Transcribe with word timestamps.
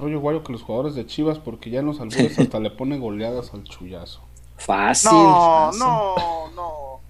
rollo 0.00 0.20
guayo 0.20 0.42
que 0.42 0.52
los 0.52 0.62
jugadores 0.62 0.94
de 0.94 1.06
Chivas 1.06 1.38
porque 1.38 1.70
ya 1.70 1.80
en 1.80 1.86
los 1.86 2.00
albures 2.00 2.38
hasta 2.38 2.58
le 2.58 2.70
pone 2.70 2.98
goleadas 2.98 3.52
al 3.54 3.64
chullazo. 3.64 4.20
Fácil. 4.56 5.10
No, 5.12 5.66
fácil. 5.66 5.80
no, 5.80 6.14
no. 6.54 7.00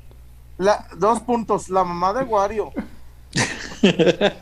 La, 0.59 0.87
dos 0.97 1.21
puntos. 1.21 1.69
La 1.71 1.85
mamá 1.85 2.13
de 2.13 2.25
Wario. 2.25 2.71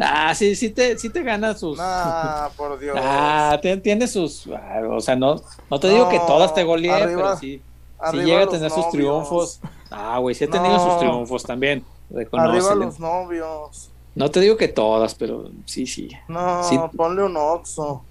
Ah, 0.00 0.34
sí, 0.34 0.56
sí 0.56 0.70
te, 0.70 0.98
sí 0.98 1.08
te 1.08 1.22
gana 1.22 1.54
sus. 1.54 1.78
Nah, 1.78 2.48
por 2.56 2.78
Dios. 2.80 2.96
Ah, 3.00 3.58
tiene 3.62 4.08
sus. 4.08 4.48
ah, 4.48 4.80
O 4.90 5.00
sea, 5.00 5.14
no, 5.14 5.36
no 5.70 5.78
te 5.80 5.88
digo 5.88 6.08
que 6.08 6.18
todas 6.20 6.52
te 6.52 6.64
goleen, 6.64 6.92
arriba- 6.94 7.22
pero 7.22 7.36
sí. 7.36 7.62
Sí 8.10 8.16
llega 8.18 8.42
a 8.42 8.46
tener 8.48 8.68
sus 8.70 8.78
novios. 8.78 8.92
triunfos. 8.92 9.60
Ah, 9.90 10.18
güey, 10.18 10.34
sí 10.34 10.44
ha 10.44 10.50
tenido 10.50 10.76
No. 10.76 10.84
sus 10.84 10.98
triunfos 10.98 11.42
también. 11.44 11.84
Arriba 12.32 12.74
los 12.74 12.98
novios. 12.98 13.90
No 14.14 14.30
te 14.30 14.40
digo 14.40 14.56
que 14.56 14.68
todas, 14.68 15.14
pero 15.14 15.50
sí, 15.66 15.86
sí. 15.86 16.08
No, 16.28 16.62
Sí. 16.64 16.78
ponle 16.96 17.24
un 17.24 17.36
oxo. 17.36 18.04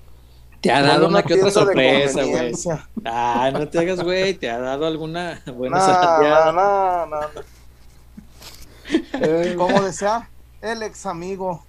Te 0.59 0.71
ha 0.71 0.81
dado 0.81 1.07
una 1.07 1.23
que 1.23 1.33
otra 1.35 1.51
sorpresa, 1.51 2.23
güey. 2.23 2.53
Ah, 3.05 3.49
no 3.51 3.67
te 3.67 3.79
hagas, 3.79 4.01
güey. 4.01 4.33
Te 4.33 4.49
ha 4.49 4.59
dado 4.59 4.85
alguna 4.85 5.41
buena 5.55 5.77
Nah, 5.77 6.51
nah, 6.51 7.05
nah, 7.05 7.05
nah. 7.05 7.27
Como 9.57 9.81
decía 9.81 10.29
el 10.61 10.83
ex 10.83 11.05
amigo. 11.05 11.63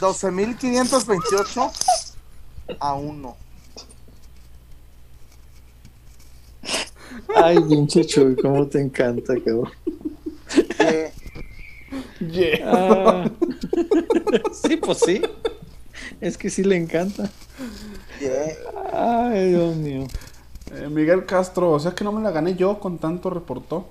12.528 0.00 1.70
a 2.80 2.94
1. 2.94 3.36
Ay, 7.36 7.58
pinche 7.68 8.04
Chuy, 8.04 8.36
cómo 8.36 8.66
te 8.66 8.80
encanta, 8.80 9.34
cabrón. 9.44 9.70
Eh, 10.78 11.12
Yeah. 12.20 12.58
Ah. 12.64 13.30
sí, 14.52 14.76
pues 14.76 14.98
sí. 14.98 15.22
Es 16.20 16.36
que 16.38 16.50
sí 16.50 16.64
le 16.64 16.76
encanta. 16.76 17.30
yeah. 18.20 19.30
Ay, 19.30 19.48
Dios 19.50 19.76
mío. 19.76 20.06
Eh, 20.74 20.88
Miguel 20.88 21.26
Castro, 21.26 21.70
o 21.72 21.78
sea 21.80 21.94
que 21.94 22.04
no 22.04 22.12
me 22.12 22.22
la 22.22 22.30
gané 22.30 22.56
yo 22.56 22.80
con 22.80 22.98
tanto 22.98 23.30
reportó. 23.30 23.86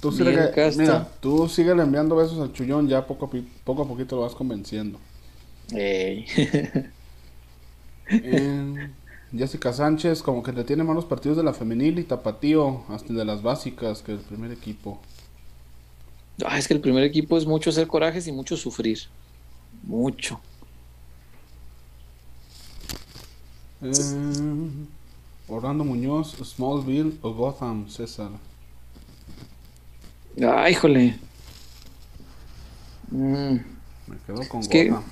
Tú, 0.00 0.12
sí 0.12 0.22
Miguel 0.22 0.46
le- 0.46 0.50
Castro. 0.52 0.82
mira, 0.82 1.08
tú 1.20 1.48
sigue 1.48 1.70
enviando 1.72 2.16
besos 2.16 2.38
al 2.40 2.52
chullón, 2.52 2.88
ya 2.88 3.06
poco 3.06 3.26
a, 3.26 3.30
pi- 3.30 3.48
poco 3.64 3.82
a 3.82 3.88
poquito 3.88 4.16
lo 4.16 4.22
vas 4.22 4.34
convenciendo. 4.34 4.98
Ey. 5.72 6.26
Eh, 8.10 8.90
Jessica 9.34 9.72
Sánchez, 9.72 10.22
como 10.22 10.42
que 10.42 10.52
te 10.52 10.62
tiene 10.64 10.84
malos 10.84 11.06
partidos 11.06 11.36
de 11.38 11.42
la 11.42 11.54
femenil 11.54 11.98
y 11.98 12.04
tapatío, 12.04 12.82
hasta 12.88 13.12
de 13.14 13.24
las 13.24 13.42
básicas, 13.42 14.02
que 14.02 14.12
el 14.12 14.18
primer 14.18 14.52
equipo. 14.52 15.00
Ah, 16.44 16.58
es 16.58 16.66
que 16.66 16.74
el 16.74 16.80
primer 16.80 17.04
equipo 17.04 17.36
es 17.38 17.46
mucho 17.46 17.70
hacer 17.70 17.86
corajes 17.86 18.26
y 18.26 18.32
mucho 18.32 18.56
sufrir. 18.56 18.98
Mucho. 19.84 20.40
Eh, 23.82 23.90
Orlando 25.48 25.84
Muñoz, 25.84 26.36
Smallville 26.42 27.18
o 27.22 27.32
Gotham, 27.34 27.88
César. 27.88 28.30
Ay, 30.42 30.72
híjole. 30.72 31.18
Mm, 33.10 33.56
Me 34.06 34.16
quedo 34.26 34.48
con 34.48 34.60
Es 34.60 34.68
que- 34.68 34.88
Gotham. 34.88 35.04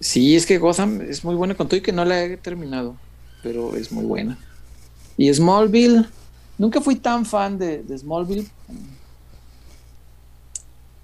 Sí, 0.00 0.36
es 0.36 0.44
que 0.44 0.58
Gotham 0.58 1.00
es 1.00 1.24
muy 1.24 1.34
buena 1.34 1.54
con 1.54 1.66
todo 1.68 1.78
y 1.78 1.82
que 1.82 1.92
no 1.92 2.04
la 2.04 2.22
he 2.22 2.36
terminado, 2.36 2.96
pero 3.42 3.74
es 3.74 3.90
muy 3.90 4.04
buena. 4.04 4.38
Y 5.16 5.32
Smallville, 5.32 6.06
nunca 6.58 6.80
fui 6.80 6.96
tan 6.96 7.24
fan 7.24 7.58
de, 7.58 7.82
de 7.82 7.96
Smallville. 7.98 8.46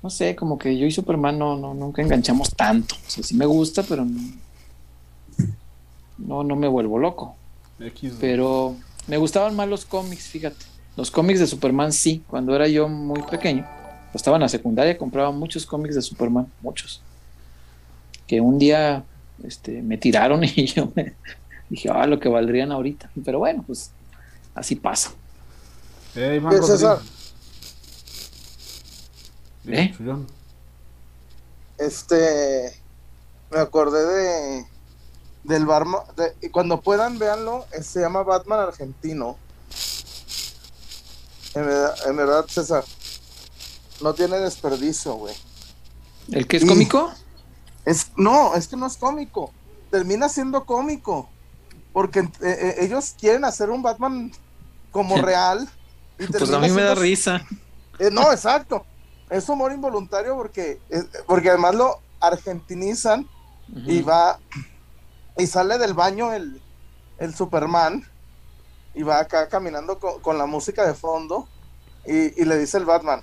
No 0.03 0.09
sé, 0.09 0.35
como 0.35 0.59
que 0.59 0.79
yo 0.79 0.87
y 0.87 0.91
Superman 0.91 1.39
no, 1.39 1.57
no, 1.57 1.75
nunca 1.75 2.01
enganchamos 2.01 2.55
tanto. 2.55 2.95
O 2.95 3.11
sea, 3.11 3.23
sí 3.23 3.35
me 3.35 3.45
gusta, 3.47 3.83
pero 3.83 4.05
no, 4.05 4.21
no, 6.19 6.45
no 6.45 6.57
me 6.57 6.69
vuelvo 6.69 6.99
loco. 6.99 7.37
Pero 8.21 8.77
me 9.07 9.19
gustaban 9.19 9.55
más 9.57 9.69
los 9.69 9.85
cómics, 9.85 10.29
fíjate. 10.29 10.65
Los 10.97 11.11
cómics 11.11 11.41
de 11.41 11.47
Superman 11.47 11.93
sí, 11.93 12.23
cuando 12.29 12.55
era 12.55 12.67
yo 12.69 12.89
muy 12.89 13.23
pequeño. 13.23 13.67
Estaba 14.15 14.37
en 14.37 14.43
la 14.43 14.49
secundaria, 14.49 14.99
compraba 14.99 15.31
muchos 15.31 15.67
cómics 15.67 15.95
de 15.95 16.03
Superman, 16.03 16.47
muchos. 16.63 17.03
Que 18.27 18.41
un 18.41 18.59
día 18.59 19.05
este, 19.45 19.83
me 19.83 19.99
tiraron 19.99 20.43
y 20.57 20.67
yo 20.67 20.91
me 20.95 21.15
dije, 21.69 21.89
ah, 21.93 22.07
lo 22.07 22.19
que 22.19 22.29
valdrían 22.29 22.73
ahorita. 22.73 23.11
Pero 23.25 23.39
bueno, 23.39 23.65
pues 23.67 23.93
así 24.55 24.77
pasa. 24.77 25.13
Eh, 26.17 26.41
César. 26.63 26.99
¿Eh? 29.67 29.93
Chullón. 29.97 30.27
Este. 31.79 32.81
Me 33.51 33.59
acordé 33.61 34.05
de. 34.05 34.67
Del 35.45 35.67
Batman. 35.67 36.03
de- 36.17 36.35
y 36.43 36.51
cuando 36.51 36.81
puedan, 36.81 37.19
véanlo. 37.19 37.67
Se 37.83 38.01
llama 38.01 38.23
Batman 38.23 38.61
Argentino. 38.61 39.37
En 41.55 41.67
verdad, 41.67 41.95
en 42.07 42.17
verdad, 42.17 42.45
César. 42.49 42.85
No 44.01 44.15
tiene 44.15 44.39
desperdicio, 44.39 45.15
güey. 45.15 45.35
¿El 46.31 46.47
que 46.47 46.59
es 46.59 46.65
cómico? 46.65 47.13
Es, 47.85 48.13
no, 48.17 48.55
es 48.55 48.69
que 48.69 48.77
no 48.77 48.87
es 48.87 48.97
cómico. 48.97 49.53
Termina 49.91 50.29
siendo 50.29 50.65
cómico. 50.65 51.29
Porque 51.93 52.21
eh, 52.21 52.29
eh, 52.43 52.75
ellos 52.81 53.15
quieren 53.19 53.45
hacer 53.45 53.69
un 53.71 53.83
Batman 53.83 54.31
como 54.93 55.17
real. 55.21 55.69
y 56.19 56.27
Pues 56.27 56.51
a 56.51 56.59
mí 56.61 56.71
me 56.71 56.83
da 56.83 56.95
risa. 56.95 57.45
Eh, 57.99 58.11
no, 58.13 58.31
exacto. 58.33 58.87
Es 59.31 59.49
humor 59.49 59.73
involuntario 59.73 60.37
porque, 60.37 60.81
porque 61.27 61.51
además 61.51 61.75
lo 61.75 62.01
argentinizan 62.21 63.29
y 63.87 64.03
va 64.03 64.39
y 65.37 65.47
sale 65.47 65.79
del 65.79 65.95
baño 65.95 66.33
el, 66.33 66.61
el 67.19 67.35
Superman 67.35 68.05
y 68.95 69.05
va 69.05 69.21
acá 69.21 69.49
caminando 69.49 69.99
co- 69.99 70.21
con, 70.21 70.37
la 70.37 70.47
música 70.47 70.85
de 70.85 70.95
fondo 70.95 71.47
y, 72.05 72.43
y 72.43 72.45
le 72.45 72.59
dice 72.59 72.79
el 72.79 72.85
Batman 72.85 73.23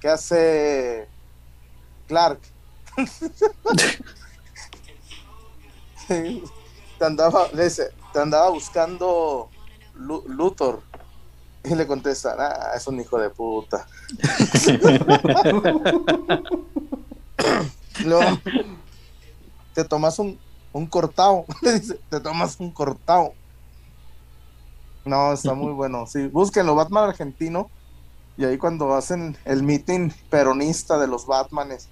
¿qué 0.00 0.08
hace 0.08 1.06
Clark? 2.08 2.40
te 6.98 7.04
andaba, 7.04 7.48
le 7.52 7.64
dice, 7.64 7.90
te 8.12 8.20
andaba 8.20 8.50
buscando 8.50 9.48
Lu- 9.94 10.24
Luthor 10.26 10.82
y 11.64 11.74
le 11.74 11.86
contesta, 11.86 12.36
ah, 12.38 12.76
es 12.76 12.86
un 12.86 13.00
hijo 13.00 13.18
de 13.18 13.30
puta. 13.30 13.86
Luego, 18.04 18.38
te 19.74 19.84
tomas 19.84 20.18
un, 20.18 20.38
un 20.72 20.86
cortado. 20.86 21.44
Le 21.62 21.78
dice, 21.78 21.98
te 22.08 22.20
tomas 22.20 22.58
un 22.58 22.70
cortado. 22.70 23.34
No, 25.04 25.32
está 25.32 25.54
muy 25.54 25.72
bueno. 25.72 26.06
Sí, 26.06 26.28
búsquenlo, 26.28 26.74
Batman 26.74 27.10
argentino. 27.10 27.70
Y 28.36 28.44
ahí 28.44 28.56
cuando 28.56 28.94
hacen 28.94 29.36
el 29.44 29.62
meeting 29.62 30.10
peronista 30.30 30.98
de 30.98 31.06
los 31.06 31.26
Batmanes, 31.26 31.88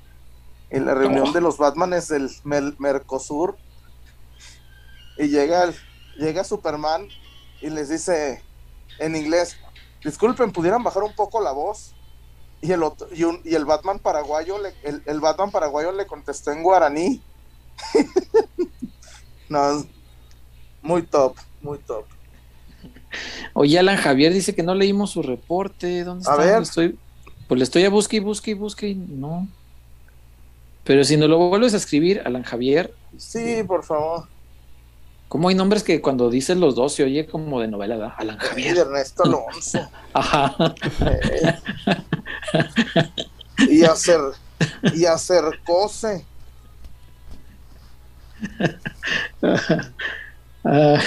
en 0.71 0.87
la 0.87 0.95
reunión 0.95 1.29
Oh. 1.29 1.33
de 1.33 1.41
los 1.41 1.59
Batmanes 1.59 2.09
del 2.09 2.31
Mercosur, 2.79 3.59
y 5.19 5.29
llega, 5.29 5.71
llega 6.17 6.45
Superman 6.45 7.09
y 7.61 7.69
les 7.69 7.91
dice 7.91 8.43
en 9.01 9.17
inglés, 9.17 9.57
disculpen, 10.05 10.53
¿pudieran 10.53 10.83
bajar 10.83 11.03
un 11.03 11.15
poco 11.15 11.41
la 11.41 11.53
voz? 11.53 11.95
Y 12.63 12.73
el, 12.73 12.83
otro, 12.83 13.09
y, 13.13 13.25
un- 13.25 13.41
y 13.45 13.55
el 13.55 13.65
Batman 13.65 13.99
paraguayo 13.99 14.59
le, 14.59 14.75
el, 14.85 15.03
el 15.07 15.21
Batman 15.21 15.51
paraguayo 15.51 15.93
le 15.93 16.07
contestó 16.07 16.53
en 16.53 16.63
guaraní. 16.63 17.23
no, 19.49 19.85
muy 20.83 21.03
top, 21.03 21.37
muy 21.61 21.79
top. 21.79 22.05
Oye, 23.55 23.79
Alan 23.79 23.97
Javier 23.97 24.33
dice 24.33 24.55
que 24.55 24.63
no 24.63 24.75
leímos 24.75 25.11
su 25.11 25.23
reporte. 25.23 26.05
¿Dónde 26.05 26.29
A 26.29 26.33
está? 26.33 26.45
ver. 26.45 26.57
Le 26.59 26.63
Estoy, 26.63 26.99
pues 27.49 27.59
le 27.59 27.65
estoy 27.65 27.85
a 27.85 27.91
busque 27.91 28.17
y 28.17 28.21
busque 28.21 28.51
y 28.53 28.55
busque 28.55 28.89
y 28.89 28.95
no. 28.95 29.49
Pero 30.85 31.05
si 31.05 31.17
no 31.17 31.29
lo 31.29 31.39
vuelves 31.39 31.75
a 31.75 31.79
escribir, 31.79 32.23
Alan 32.25 32.43
Javier, 32.43 32.95
Sí, 33.19 33.63
por 33.67 33.85
favor. 33.85 34.29
¿Cómo 35.31 35.49
hay 35.49 35.55
nombres 35.55 35.83
que 35.83 36.03
cuando 36.03 36.29
dices 36.29 36.59
los 36.59 36.75
dos 36.75 36.93
se 36.93 37.05
oye 37.05 37.25
como 37.27 37.61
de 37.63 37.69
novela, 37.69 37.97
¿verdad? 37.97 38.15
Alan 38.19 38.37
Javier. 38.37 38.77
Ernesto 38.77 39.23
Alonso. 39.25 39.89
Ajá. 40.13 40.55
eh. 41.01 41.55
y 43.71 43.83
hacer 43.85 44.21
y 44.95 45.07
hacer 45.07 45.45
cose. 45.65 46.27
Ah, 50.63 50.99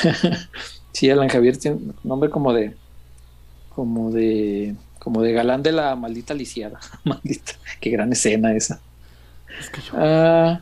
sí, 0.94 1.12
Alan 1.12 1.30
Javier 1.30 1.56
tiene 1.58 1.78
un 1.78 1.96
nombre 2.04 2.32
como 2.32 2.54
de. 2.54 2.76
como 3.70 4.10
de. 4.10 4.74
como 4.98 5.22
de 5.22 5.32
galán 5.32 5.62
de 5.62 5.72
la 5.72 5.96
maldita 5.96 6.34
lisiada. 6.34 6.80
Maldita. 7.04 7.54
Qué 7.80 7.92
gran 7.92 8.12
escena 8.12 8.56
esa. 8.56 8.80
Es 9.60 9.70
que 9.70 9.82
yo- 9.82 9.94
Ah, 9.96 10.62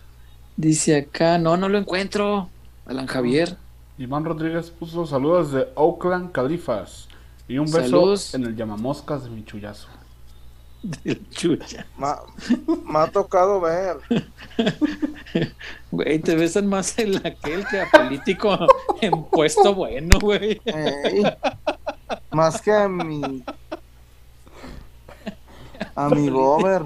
dice 0.57 0.97
acá, 0.97 1.37
no, 1.37 1.55
no 1.55 1.69
lo 1.69 1.77
encuentro. 1.77 2.49
Alan 2.91 3.07
Javier. 3.07 3.55
Iván 3.97 4.25
Rodríguez 4.25 4.69
puso 4.69 5.05
saludos 5.05 5.53
de 5.53 5.67
Oakland, 5.75 6.33
Califas. 6.33 7.07
Y 7.47 7.57
un 7.57 7.65
beso 7.65 7.79
Saludos. 7.79 8.33
en 8.35 8.43
el 8.45 8.55
llamamoscas 8.55 9.23
de 9.23 9.29
mi 9.29 9.45
chullazo. 9.45 9.87
del 11.03 11.29
chucha. 11.29 11.85
Ma- 11.97 12.19
me 12.85 12.99
ha 12.99 13.07
tocado 13.07 13.61
ver. 13.61 13.97
Güey, 15.91 16.19
te 16.19 16.35
besan 16.35 16.67
más 16.67 16.97
en 16.99 17.15
aquel 17.25 17.65
que 17.67 17.79
a 17.79 17.89
político 17.89 18.57
en 19.01 19.23
puesto 19.23 19.73
bueno, 19.73 20.19
güey. 20.19 20.59
Ey, 20.65 21.23
más 22.31 22.61
que 22.61 22.73
a 22.73 22.89
mi. 22.89 23.41
A 25.95 26.09
mi 26.09 26.29
gober. 26.29 26.83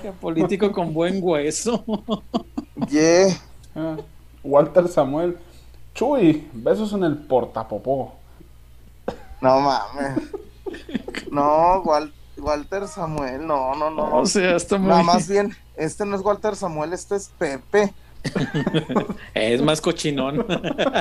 Que 0.00 0.08
a 0.08 0.12
político 0.12 0.72
con 0.72 0.94
buen 0.94 1.18
hueso. 1.22 1.84
Yeah. 2.88 3.36
Ah, 3.74 3.96
Walter 4.44 4.86
Samuel. 4.88 5.38
Chuy, 5.94 6.48
besos 6.52 6.92
en 6.92 7.04
el 7.04 7.16
portapopó. 7.18 8.14
No 9.40 9.60
mames. 9.60 10.22
No, 11.30 11.82
Wal- 11.84 12.12
Walter 12.36 12.88
Samuel, 12.88 13.46
no, 13.46 13.74
no, 13.76 13.90
no. 13.90 14.16
O 14.18 14.26
sea, 14.26 14.56
está 14.56 14.76
muy. 14.78 14.88
Nada 14.88 15.02
más 15.02 15.28
bien, 15.28 15.54
este 15.76 16.04
no 16.04 16.16
es 16.16 16.22
Walter 16.22 16.56
Samuel, 16.56 16.92
este 16.92 17.16
es 17.16 17.30
Pepe. 17.38 17.92
Es 19.34 19.60
más 19.62 19.80
cochinón. 19.80 20.46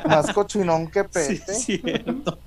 Más 0.06 0.32
cochinón 0.34 0.88
que 0.92 1.04
Sí, 1.04 1.36
Pepe. 1.40 1.54
cierto. 1.54 2.38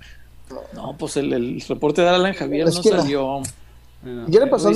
No, 0.75 0.97
pues 0.97 1.17
el, 1.17 1.33
el 1.33 1.61
reporte 1.69 2.03
de 2.03 2.09
Alan 2.11 2.35
Javier 2.35 2.69
Es 2.69 2.75
no 2.85 2.91
la- 2.91 3.01
salió. 3.03 3.41
Mira, 4.03 4.25
Ya 4.29 4.41
le 4.41 4.47
pasó 4.49 4.71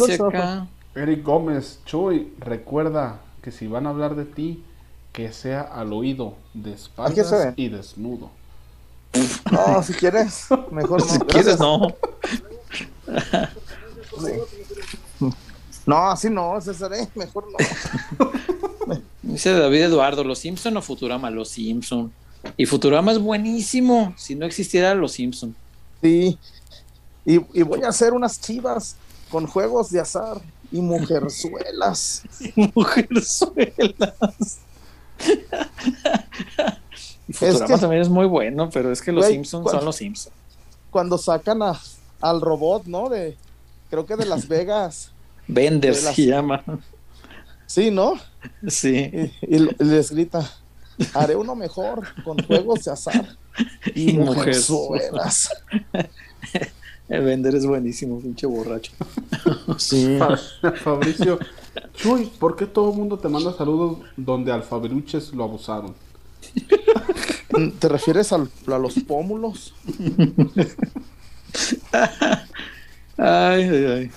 Eric 0.94 1.22
Gómez, 1.22 1.80
Chuy, 1.84 2.32
recuerda 2.40 3.20
que 3.42 3.52
si 3.52 3.66
van 3.68 3.86
a 3.86 3.90
hablar 3.90 4.16
de 4.16 4.24
ti, 4.24 4.64
que 5.12 5.32
sea 5.32 5.62
al 5.62 5.92
oído, 5.92 6.34
de 6.54 6.72
espaldas 6.72 7.34
y 7.56 7.68
desnudo. 7.68 8.30
No, 9.50 9.82
si 9.82 9.92
quieres, 9.94 10.46
mejor 10.70 11.00
no. 11.00 11.12
Si 11.12 11.18
quieres, 11.20 11.58
no. 11.58 11.88
No, 15.86 16.10
así 16.10 16.30
no, 16.30 16.60
César, 16.60 16.92
eh, 16.94 17.08
mejor 17.14 17.46
no. 17.50 18.30
Dice 19.22 19.52
David 19.52 19.82
Eduardo, 19.82 20.22
¿Los 20.22 20.38
Simpson 20.38 20.76
o 20.76 20.82
Futurama? 20.82 21.30
Los 21.30 21.48
Simpson. 21.50 22.12
Y 22.56 22.66
Futurama 22.66 23.12
es 23.12 23.18
buenísimo. 23.18 24.14
Si 24.16 24.34
no 24.34 24.46
existiera 24.46 24.94
Los 24.94 25.12
Simpson. 25.12 25.54
Sí. 26.00 26.38
Y, 27.24 27.40
y 27.58 27.62
voy 27.62 27.82
a 27.82 27.88
hacer 27.88 28.12
unas 28.12 28.40
chivas 28.40 28.96
con 29.30 29.46
juegos 29.46 29.90
de 29.90 30.00
azar 30.00 30.40
y 30.70 30.80
mujerzuelas. 30.80 32.22
Mujerzuelas. 32.74 34.58
y 37.28 37.32
Futurama 37.32 37.66
que- 37.66 37.78
también 37.80 38.02
es 38.02 38.08
muy 38.08 38.26
bueno, 38.26 38.70
pero 38.70 38.92
es 38.92 39.00
que 39.02 39.12
los 39.12 39.26
Simpsons 39.26 39.62
¿cuál- 39.62 39.76
son 39.76 39.84
los 39.84 39.96
Simpsons. 39.96 40.34
Cuando 40.90 41.18
sacan 41.18 41.62
a, 41.62 41.78
al 42.20 42.40
robot, 42.40 42.86
¿no? 42.86 43.08
De, 43.08 43.36
creo 43.90 44.06
que 44.06 44.16
de 44.16 44.26
Las 44.26 44.48
Vegas. 44.48 45.12
Bender 45.46 45.94
de 45.94 46.02
las- 46.02 46.14
se 46.16 46.26
llama. 46.26 46.62
Sí, 47.66 47.90
¿no? 47.90 48.14
Sí. 48.66 49.32
Y 49.42 49.58
les 49.84 50.10
grita, 50.10 50.50
haré 51.14 51.36
uno 51.36 51.54
mejor 51.54 52.02
con 52.24 52.38
juegos 52.44 52.84
de 52.84 52.92
azar 52.92 53.36
y 53.94 54.10
Y 54.10 54.18
mujerzuelas. 54.18 55.50
El 57.10 57.22
Bender 57.24 57.54
es 57.54 57.66
buenísimo, 57.66 58.18
pinche 58.20 58.46
borracho. 58.46 58.92
Sí. 59.78 60.16
Fa- 60.18 60.72
Fabricio, 60.72 61.38
Chuy, 61.94 62.26
¿por 62.38 62.56
qué 62.56 62.66
todo 62.66 62.90
el 62.90 62.96
mundo 62.96 63.18
te 63.18 63.28
manda 63.28 63.52
saludos 63.56 63.98
donde 64.16 64.52
al 64.52 64.62
Fabriuches 64.62 65.32
lo 65.32 65.44
abusaron? 65.44 65.94
¿Te 67.78 67.88
refieres 67.88 68.32
al- 68.32 68.50
a 68.66 68.78
los 68.78 68.94
pómulos? 69.00 69.74
Ay, 73.16 73.62
ay, 73.64 73.84
ay. 73.86 74.10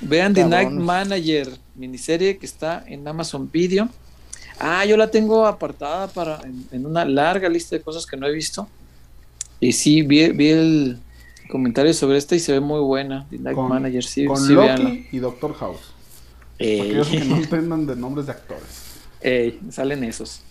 Vean 0.00 0.34
The 0.34 0.44
Night. 0.44 0.70
Manager, 0.70 1.48
miniserie 1.74 2.38
que 2.38 2.46
está 2.46 2.84
en 2.86 3.06
Amazon 3.06 3.50
Video. 3.50 3.88
Ah, 4.58 4.84
yo 4.84 4.96
la 4.96 5.10
tengo 5.10 5.46
apartada 5.46 6.08
para 6.08 6.40
en, 6.42 6.66
en 6.72 6.86
una 6.86 7.04
larga 7.04 7.48
lista 7.48 7.76
de 7.76 7.82
cosas 7.82 8.06
que 8.06 8.16
no 8.16 8.26
he 8.26 8.32
visto. 8.32 8.68
Y 9.60 9.72
sí, 9.72 10.02
vi, 10.02 10.28
vi 10.30 10.48
el 10.50 10.98
comentario 11.48 11.92
sobre 11.94 12.18
esta 12.18 12.34
y 12.34 12.40
se 12.40 12.52
ve 12.52 12.60
muy 12.60 12.80
buena. 12.80 13.26
The 13.30 13.38
Night 13.38 13.54
Con, 13.56 13.68
Manager, 13.68 14.04
sí, 14.04 14.24
con 14.26 14.36
sí, 14.38 14.54
véanla. 14.54 14.88
Loki 14.88 15.06
y 15.12 15.18
Doctor 15.18 15.54
House. 15.54 15.92
Ey, 16.58 16.80
Aquellos 16.80 17.08
que 17.08 17.24
no 17.24 17.36
entendan 17.36 17.86
de 17.86 17.96
nombres 17.96 18.26
de 18.26 18.32
actores. 18.32 18.96
ey, 19.20 19.60
salen 19.70 20.04
esos. 20.04 20.42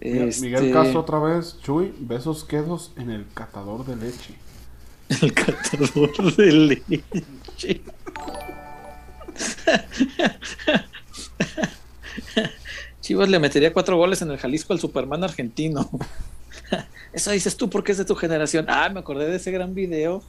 Mira, 0.00 0.24
Este, 0.24 0.46
Miguel 0.46 0.72
Castro 0.72 1.00
otra 1.00 1.18
vez, 1.20 1.58
Chuy, 1.62 1.94
besos 2.00 2.44
quedos 2.44 2.92
en 2.96 3.10
el 3.10 3.26
catador 3.34 3.84
de 3.86 3.96
leche. 3.96 4.34
El 5.22 5.32
catador 5.34 6.34
de 6.36 6.52
leche. 6.52 7.02
Chivas 13.00 13.28
le 13.28 13.38
metería 13.38 13.72
cuatro 13.72 13.96
goles 13.96 14.22
en 14.22 14.30
el 14.30 14.38
Jalisco 14.38 14.72
al 14.72 14.80
Superman 14.80 15.24
argentino. 15.24 15.90
Eso 17.12 17.30
dices 17.30 17.56
tú 17.56 17.68
porque 17.70 17.92
es 17.92 17.98
de 17.98 18.04
tu 18.04 18.14
generación. 18.14 18.66
Ah, 18.68 18.88
me 18.88 19.00
acordé 19.00 19.26
de 19.26 19.36
ese 19.36 19.50
gran 19.50 19.74
video. 19.74 20.22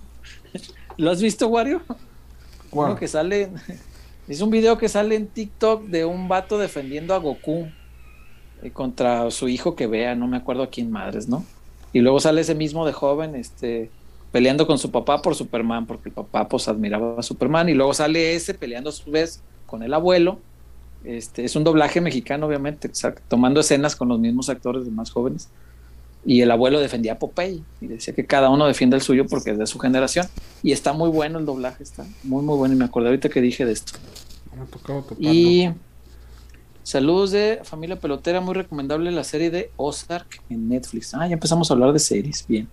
¿Lo 0.97 1.11
has 1.11 1.21
visto, 1.21 1.47
Wario? 1.47 1.81
Uno 2.71 2.95
que 2.95 3.07
sale. 3.07 3.49
Es 4.27 4.41
un 4.41 4.49
video 4.49 4.77
que 4.77 4.89
sale 4.89 5.15
en 5.15 5.27
TikTok 5.27 5.85
de 5.85 6.05
un 6.05 6.27
vato 6.27 6.57
defendiendo 6.57 7.13
a 7.13 7.17
Goku 7.17 7.67
eh, 8.61 8.71
contra 8.71 9.29
su 9.31 9.49
hijo 9.49 9.75
que 9.75 9.87
vea, 9.87 10.15
no 10.15 10.27
me 10.27 10.37
acuerdo 10.37 10.63
a 10.63 10.69
quién 10.69 10.89
madres, 10.91 11.27
¿no? 11.27 11.45
Y 11.91 11.99
luego 11.99 12.19
sale 12.19 12.41
ese 12.41 12.55
mismo 12.55 12.85
de 12.85 12.93
joven, 12.93 13.35
este, 13.35 13.91
peleando 14.31 14.65
con 14.65 14.77
su 14.77 14.91
papá 14.91 15.21
por 15.21 15.35
Superman, 15.35 15.85
porque 15.85 16.09
el 16.09 16.15
papá 16.15 16.47
pues 16.47 16.67
admiraba 16.67 17.19
a 17.19 17.23
Superman, 17.23 17.69
y 17.69 17.73
luego 17.73 17.93
sale 17.93 18.33
ese 18.33 18.53
peleando 18.53 18.89
a 18.89 18.93
su 18.93 19.11
vez 19.11 19.41
con 19.65 19.83
el 19.83 19.93
abuelo. 19.93 20.39
Este, 21.03 21.43
es 21.43 21.55
un 21.57 21.65
doblaje 21.65 21.99
mexicano, 21.99 22.47
obviamente, 22.47 22.87
o 22.87 22.95
sea, 22.95 23.13
tomando 23.13 23.59
escenas 23.59 23.95
con 23.95 24.07
los 24.07 24.19
mismos 24.19 24.47
actores 24.49 24.85
de 24.85 24.91
más 24.91 25.11
jóvenes. 25.11 25.49
Y 26.25 26.41
el 26.41 26.51
abuelo 26.51 26.79
defendía 26.79 27.13
a 27.13 27.19
Popeye 27.19 27.61
y 27.81 27.87
decía 27.87 28.13
que 28.13 28.25
cada 28.25 28.49
uno 28.49 28.65
defiende 28.65 28.95
el 28.95 29.01
suyo 29.01 29.25
porque 29.27 29.51
es 29.51 29.57
de 29.57 29.67
su 29.67 29.77
generación. 29.79 30.27
Y 30.61 30.71
está 30.71 30.93
muy 30.93 31.09
bueno 31.09 31.39
el 31.39 31.45
doblaje, 31.45 31.83
está 31.83 32.05
muy, 32.23 32.43
muy 32.43 32.55
bueno. 32.55 32.73
Y 32.73 32.77
me 32.77 32.85
acordé 32.85 33.07
ahorita 33.09 33.29
que 33.29 33.41
dije 33.41 33.65
de 33.65 33.73
esto. 33.73 33.93
Me 34.55 34.61
ha 34.61 34.65
tocado. 34.65 35.05
Y 35.19 35.69
saludos 36.83 37.31
de 37.31 37.59
familia 37.63 37.99
pelotera, 37.99 38.39
muy 38.39 38.53
recomendable 38.53 39.11
la 39.11 39.23
serie 39.23 39.51
de 39.51 39.71
Ozark 39.75 40.41
en 40.49 40.69
Netflix. 40.69 41.13
Ah, 41.13 41.27
ya 41.27 41.33
empezamos 41.33 41.69
a 41.69 41.73
hablar 41.73 41.91
de 41.91 41.99
series, 41.99 42.45
bien. 42.47 42.69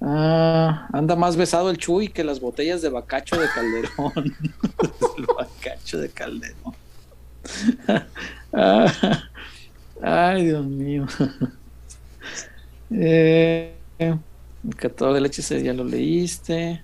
Ah, 0.00 0.88
anda 0.92 1.16
más 1.16 1.36
besado 1.36 1.70
el 1.70 1.78
Chuy 1.78 2.08
que 2.08 2.24
las 2.24 2.40
botellas 2.40 2.82
de 2.82 2.88
bacacho 2.88 3.40
de 3.40 3.46
Calderón. 3.48 4.12
el 5.18 5.26
bacacho 5.26 5.98
de 5.98 6.08
Calderón. 6.10 6.74
Ah, 8.56 8.86
ay, 10.00 10.44
Dios 10.44 10.64
mío. 10.64 11.08
Eh, 12.96 13.74
catador 14.76 15.14
de 15.14 15.20
leche 15.20 15.42
ese 15.42 15.62
ya 15.62 15.72
lo 15.72 15.84
leíste. 15.84 16.82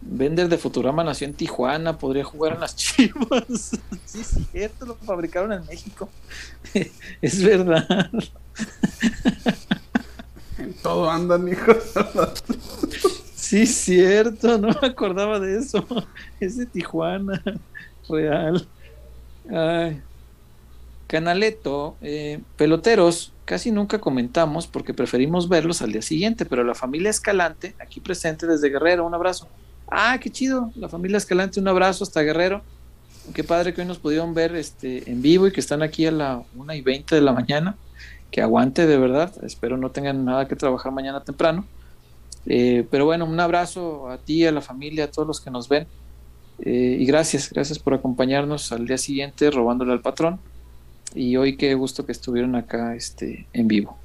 Vender 0.00 0.48
de 0.48 0.58
Futurama 0.58 1.02
nació 1.02 1.26
en 1.26 1.34
Tijuana, 1.34 1.98
podría 1.98 2.24
jugar 2.24 2.54
en 2.54 2.60
las 2.60 2.76
Chivas. 2.76 3.78
Sí, 4.04 4.20
es 4.20 4.38
cierto, 4.50 4.86
lo 4.86 4.94
fabricaron 4.96 5.52
en 5.52 5.66
México. 5.66 6.08
Es 7.22 7.42
verdad. 7.42 8.10
En 10.58 10.74
todo 10.74 11.10
andan, 11.10 11.48
hijos. 11.48 11.76
Sí, 13.34 13.62
es 13.62 13.74
cierto, 13.76 14.58
no 14.58 14.68
me 14.68 14.88
acordaba 14.88 15.38
de 15.40 15.58
eso. 15.58 15.86
Es 16.40 16.56
de 16.56 16.66
Tijuana, 16.66 17.42
real. 18.08 18.66
Ay. 19.50 20.02
Canaleto, 21.08 21.96
eh, 22.02 22.40
peloteros, 22.56 23.32
casi 23.46 23.70
nunca 23.72 23.98
comentamos 23.98 24.66
porque 24.66 24.92
preferimos 24.92 25.48
verlos 25.48 25.80
al 25.80 25.90
día 25.90 26.02
siguiente, 26.02 26.44
pero 26.44 26.62
la 26.64 26.74
familia 26.74 27.08
Escalante, 27.08 27.74
aquí 27.80 27.98
presente 27.98 28.46
desde 28.46 28.68
Guerrero, 28.68 29.06
un 29.06 29.14
abrazo. 29.14 29.48
Ah, 29.90 30.18
qué 30.20 30.28
chido, 30.28 30.70
la 30.76 30.90
familia 30.90 31.16
Escalante, 31.16 31.58
un 31.60 31.66
abrazo 31.66 32.04
hasta 32.04 32.20
Guerrero. 32.20 32.62
Qué 33.32 33.42
padre 33.42 33.72
que 33.72 33.80
hoy 33.80 33.86
nos 33.86 33.98
pudieron 33.98 34.34
ver 34.34 34.54
este, 34.54 35.10
en 35.10 35.22
vivo 35.22 35.46
y 35.46 35.52
que 35.52 35.60
están 35.60 35.82
aquí 35.82 36.04
a 36.04 36.12
la 36.12 36.42
1 36.54 36.74
y 36.74 36.82
20 36.82 37.14
de 37.14 37.20
la 37.22 37.32
mañana. 37.32 37.76
Que 38.30 38.42
aguante 38.42 38.86
de 38.86 38.98
verdad, 38.98 39.32
espero 39.42 39.78
no 39.78 39.90
tengan 39.90 40.26
nada 40.26 40.46
que 40.46 40.56
trabajar 40.56 40.92
mañana 40.92 41.24
temprano. 41.24 41.66
Eh, 42.44 42.86
pero 42.90 43.06
bueno, 43.06 43.24
un 43.24 43.40
abrazo 43.40 44.10
a 44.10 44.18
ti, 44.18 44.46
a 44.46 44.52
la 44.52 44.60
familia, 44.60 45.04
a 45.04 45.10
todos 45.10 45.26
los 45.26 45.40
que 45.40 45.50
nos 45.50 45.70
ven. 45.70 45.86
Eh, 46.60 46.98
y 47.00 47.06
gracias, 47.06 47.50
gracias 47.50 47.78
por 47.78 47.94
acompañarnos 47.94 48.72
al 48.72 48.86
día 48.86 48.98
siguiente 48.98 49.50
robándole 49.50 49.92
al 49.92 50.02
patrón. 50.02 50.38
Y 51.14 51.36
hoy 51.36 51.56
qué 51.56 51.74
gusto 51.74 52.04
que 52.06 52.12
estuvieron 52.12 52.54
acá 52.54 52.94
este, 52.94 53.46
en 53.52 53.66
vivo. 53.68 53.98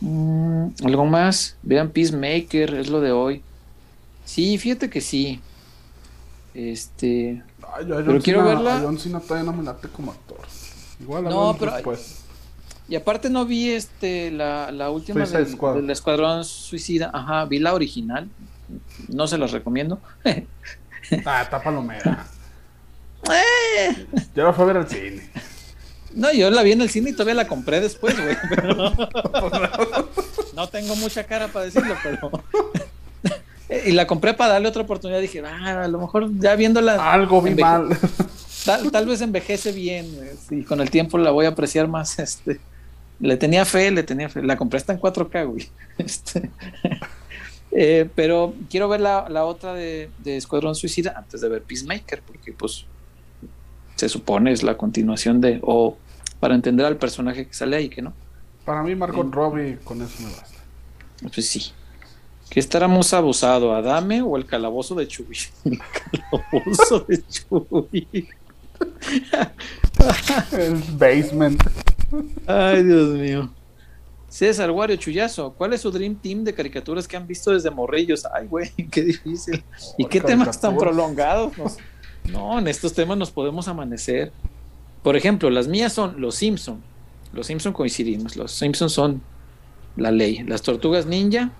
Mm, 0.00 0.68
¿Algo 0.84 1.06
más? 1.06 1.56
Vean 1.62 1.90
Peacemaker, 1.90 2.74
es 2.74 2.88
lo 2.88 3.00
de 3.00 3.12
hoy. 3.12 3.42
Sí, 4.24 4.58
fíjate 4.58 4.90
que 4.90 5.00
sí. 5.00 5.40
Este, 6.54 7.42
Ay, 7.74 7.86
yo 7.86 7.96
Pero 8.04 8.20
quiero 8.22 8.40
Cena- 8.40 8.54
verla. 8.54 8.76
a 8.78 8.80
John 8.80 8.98
Cena 8.98 9.20
todavía 9.20 9.50
no 9.50 9.56
me 9.56 9.64
late 9.64 9.88
como 9.88 10.12
actor. 10.12 10.38
Igual 11.00 11.26
a 11.26 11.30
No, 11.30 11.52
ver 11.52 11.60
pero- 11.60 11.72
después. 11.74 12.22
Y 12.88 12.94
aparte 12.94 13.28
no 13.28 13.44
vi 13.44 13.70
este 13.70 14.30
la, 14.30 14.70
la 14.70 14.90
última 14.90 15.26
del 15.26 15.90
Escuadrón 15.90 16.44
Suicida, 16.44 17.10
ajá, 17.12 17.44
vi 17.46 17.58
la 17.58 17.74
original, 17.74 18.28
no 19.08 19.26
se 19.26 19.38
las 19.38 19.50
recomiendo. 19.50 20.00
ah, 21.26 21.42
está 21.42 21.60
palomera. 21.60 22.28
Eh. 23.24 24.06
Yo 24.34 24.44
la 24.44 24.52
fui 24.52 24.64
a 24.64 24.66
ver 24.66 24.76
al 24.76 24.88
cine. 24.88 25.30
No, 26.16 26.32
yo 26.32 26.50
la 26.50 26.62
vi 26.62 26.72
en 26.72 26.80
el 26.80 26.88
cine 26.88 27.10
y 27.10 27.12
todavía 27.12 27.34
la 27.34 27.46
compré 27.46 27.80
después, 27.80 28.16
güey. 28.16 28.36
no 30.54 30.66
tengo 30.68 30.96
mucha 30.96 31.24
cara 31.24 31.48
para 31.48 31.66
decirlo, 31.66 31.94
pero. 32.02 32.30
y 33.86 33.92
la 33.92 34.06
compré 34.06 34.32
para 34.32 34.54
darle 34.54 34.68
otra 34.68 34.82
oportunidad. 34.82 35.20
Dije, 35.20 35.42
ah, 35.44 35.84
a 35.84 35.88
lo 35.88 35.98
mejor 35.98 36.30
ya 36.38 36.56
viéndola. 36.56 37.12
Algo 37.12 37.42
vi 37.42 37.54
mal. 37.54 37.88
Tal, 38.64 39.06
vez 39.06 39.20
envejece 39.20 39.70
bien 39.70 40.08
y 40.50 40.64
con 40.64 40.80
el 40.80 40.90
tiempo 40.90 41.18
la 41.18 41.30
voy 41.30 41.44
a 41.46 41.50
apreciar 41.50 41.86
más. 41.86 42.18
Este, 42.18 42.58
le 43.20 43.36
tenía 43.36 43.64
fe, 43.64 43.90
le 43.90 44.02
tenía 44.02 44.28
fe. 44.28 44.42
La 44.42 44.56
compré 44.56 44.78
hasta 44.78 44.94
en 44.94 45.00
4K, 45.00 45.46
güey. 45.46 45.68
Este, 45.98 46.50
eh, 47.72 48.08
pero 48.14 48.54
quiero 48.70 48.88
ver 48.88 49.00
la, 49.00 49.28
la 49.28 49.44
otra 49.44 49.74
de, 49.74 50.08
de, 50.18 50.36
Escuadrón 50.36 50.74
Suicida 50.74 51.14
antes 51.16 51.42
de 51.42 51.48
ver 51.48 51.62
Peacemaker, 51.62 52.22
porque 52.22 52.52
pues 52.52 52.86
se 53.96 54.08
supone 54.08 54.52
es 54.52 54.62
la 54.62 54.76
continuación 54.76 55.40
de, 55.40 55.58
o 55.62 55.96
para 56.38 56.54
entender 56.54 56.86
al 56.86 56.96
personaje 56.96 57.46
que 57.46 57.54
sale 57.54 57.76
ahí, 57.76 57.88
que 57.88 58.02
no. 58.02 58.12
Para 58.64 58.82
mí, 58.82 58.94
Margot 58.94 59.32
Robbie, 59.32 59.78
con 59.82 60.02
eso 60.02 60.22
me 60.22 60.30
basta. 60.30 60.60
Pues 61.34 61.48
sí. 61.48 61.72
¿Qué 62.50 62.60
estaremos 62.60 63.12
abusado? 63.12 63.74
¿Adame 63.74 64.22
o 64.22 64.36
el 64.36 64.46
calabozo 64.46 64.94
de 64.94 65.08
Chubi? 65.08 65.36
El 65.64 65.78
calabozo 65.78 67.00
de 67.00 67.22
Chubi. 67.26 68.28
el 70.52 70.74
basement. 70.96 71.60
Ay, 72.46 72.84
Dios 72.84 73.08
mío. 73.10 73.50
César 74.28 74.70
Wario 74.70 74.96
Chuyazo, 74.96 75.54
¿cuál 75.54 75.72
es 75.72 75.80
su 75.80 75.90
Dream 75.90 76.16
Team 76.16 76.44
de 76.44 76.52
caricaturas 76.52 77.08
que 77.08 77.16
han 77.16 77.26
visto 77.26 77.52
desde 77.52 77.70
morrillos? 77.70 78.26
Ay, 78.26 78.46
güey, 78.46 78.70
qué 78.90 79.02
difícil. 79.02 79.64
¿Y 79.96 80.04
qué 80.04 80.20
temas 80.20 80.60
tan 80.60 80.76
prolongados? 80.76 81.52
No, 82.30 82.58
en 82.58 82.68
estos 82.68 82.92
temas 82.92 83.16
nos 83.16 83.30
podemos 83.30 83.68
amanecer. 83.68 84.32
Por 85.02 85.16
ejemplo, 85.16 85.50
las 85.50 85.68
mías 85.68 85.92
son 85.92 86.20
Los 86.20 86.36
Simpson. 86.36 86.82
Los 87.32 87.46
Simpson 87.46 87.72
coincidimos. 87.72 88.36
Los 88.36 88.52
Simpson 88.52 88.90
son 88.90 89.22
la 89.96 90.10
ley. 90.10 90.42
Las 90.42 90.62
Tortugas 90.62 91.06
Ninja. 91.06 91.50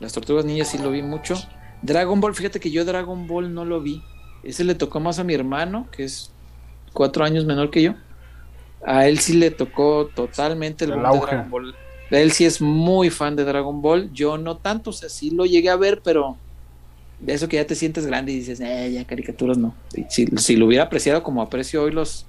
Las 0.00 0.12
Tortugas 0.12 0.44
Ninja 0.44 0.64
sí 0.64 0.78
lo 0.78 0.90
vi 0.90 1.02
mucho. 1.02 1.34
Dragon 1.82 2.20
Ball, 2.20 2.34
fíjate 2.34 2.60
que 2.60 2.70
yo 2.70 2.84
Dragon 2.84 3.26
Ball 3.26 3.52
no 3.52 3.64
lo 3.64 3.80
vi. 3.80 4.02
Ese 4.42 4.64
le 4.64 4.74
tocó 4.74 5.00
más 5.00 5.18
a 5.18 5.24
mi 5.24 5.34
hermano, 5.34 5.88
que 5.90 6.04
es 6.04 6.30
cuatro 6.92 7.24
años 7.24 7.44
menor 7.44 7.70
que 7.70 7.82
yo. 7.82 7.94
A 8.84 9.06
él 9.06 9.18
sí 9.18 9.34
le 9.34 9.50
tocó 9.50 10.10
totalmente 10.14 10.84
el, 10.84 10.92
el 10.92 11.00
Dragon 11.00 11.50
Ball. 11.50 11.74
Él 12.10 12.32
sí 12.32 12.44
es 12.44 12.60
muy 12.60 13.10
fan 13.10 13.36
de 13.36 13.44
Dragon 13.44 13.80
Ball. 13.80 14.12
Yo 14.12 14.38
no 14.38 14.56
tanto, 14.56 14.90
o 14.90 14.92
sea, 14.92 15.08
sí 15.08 15.30
lo 15.30 15.46
llegué 15.46 15.70
a 15.70 15.76
ver, 15.76 16.00
pero 16.02 16.36
de 17.20 17.34
eso 17.34 17.48
que 17.48 17.56
ya 17.56 17.66
te 17.66 17.74
sientes 17.74 18.06
grande 18.06 18.32
y 18.32 18.36
dices, 18.36 18.60
eh, 18.60 18.90
ya 18.92 19.04
caricaturas 19.04 19.58
no. 19.58 19.74
Si, 20.08 20.26
si, 20.26 20.56
lo 20.56 20.66
hubiera 20.66 20.84
apreciado 20.84 21.22
como 21.22 21.42
aprecio 21.42 21.82
hoy 21.82 21.92
los, 21.92 22.26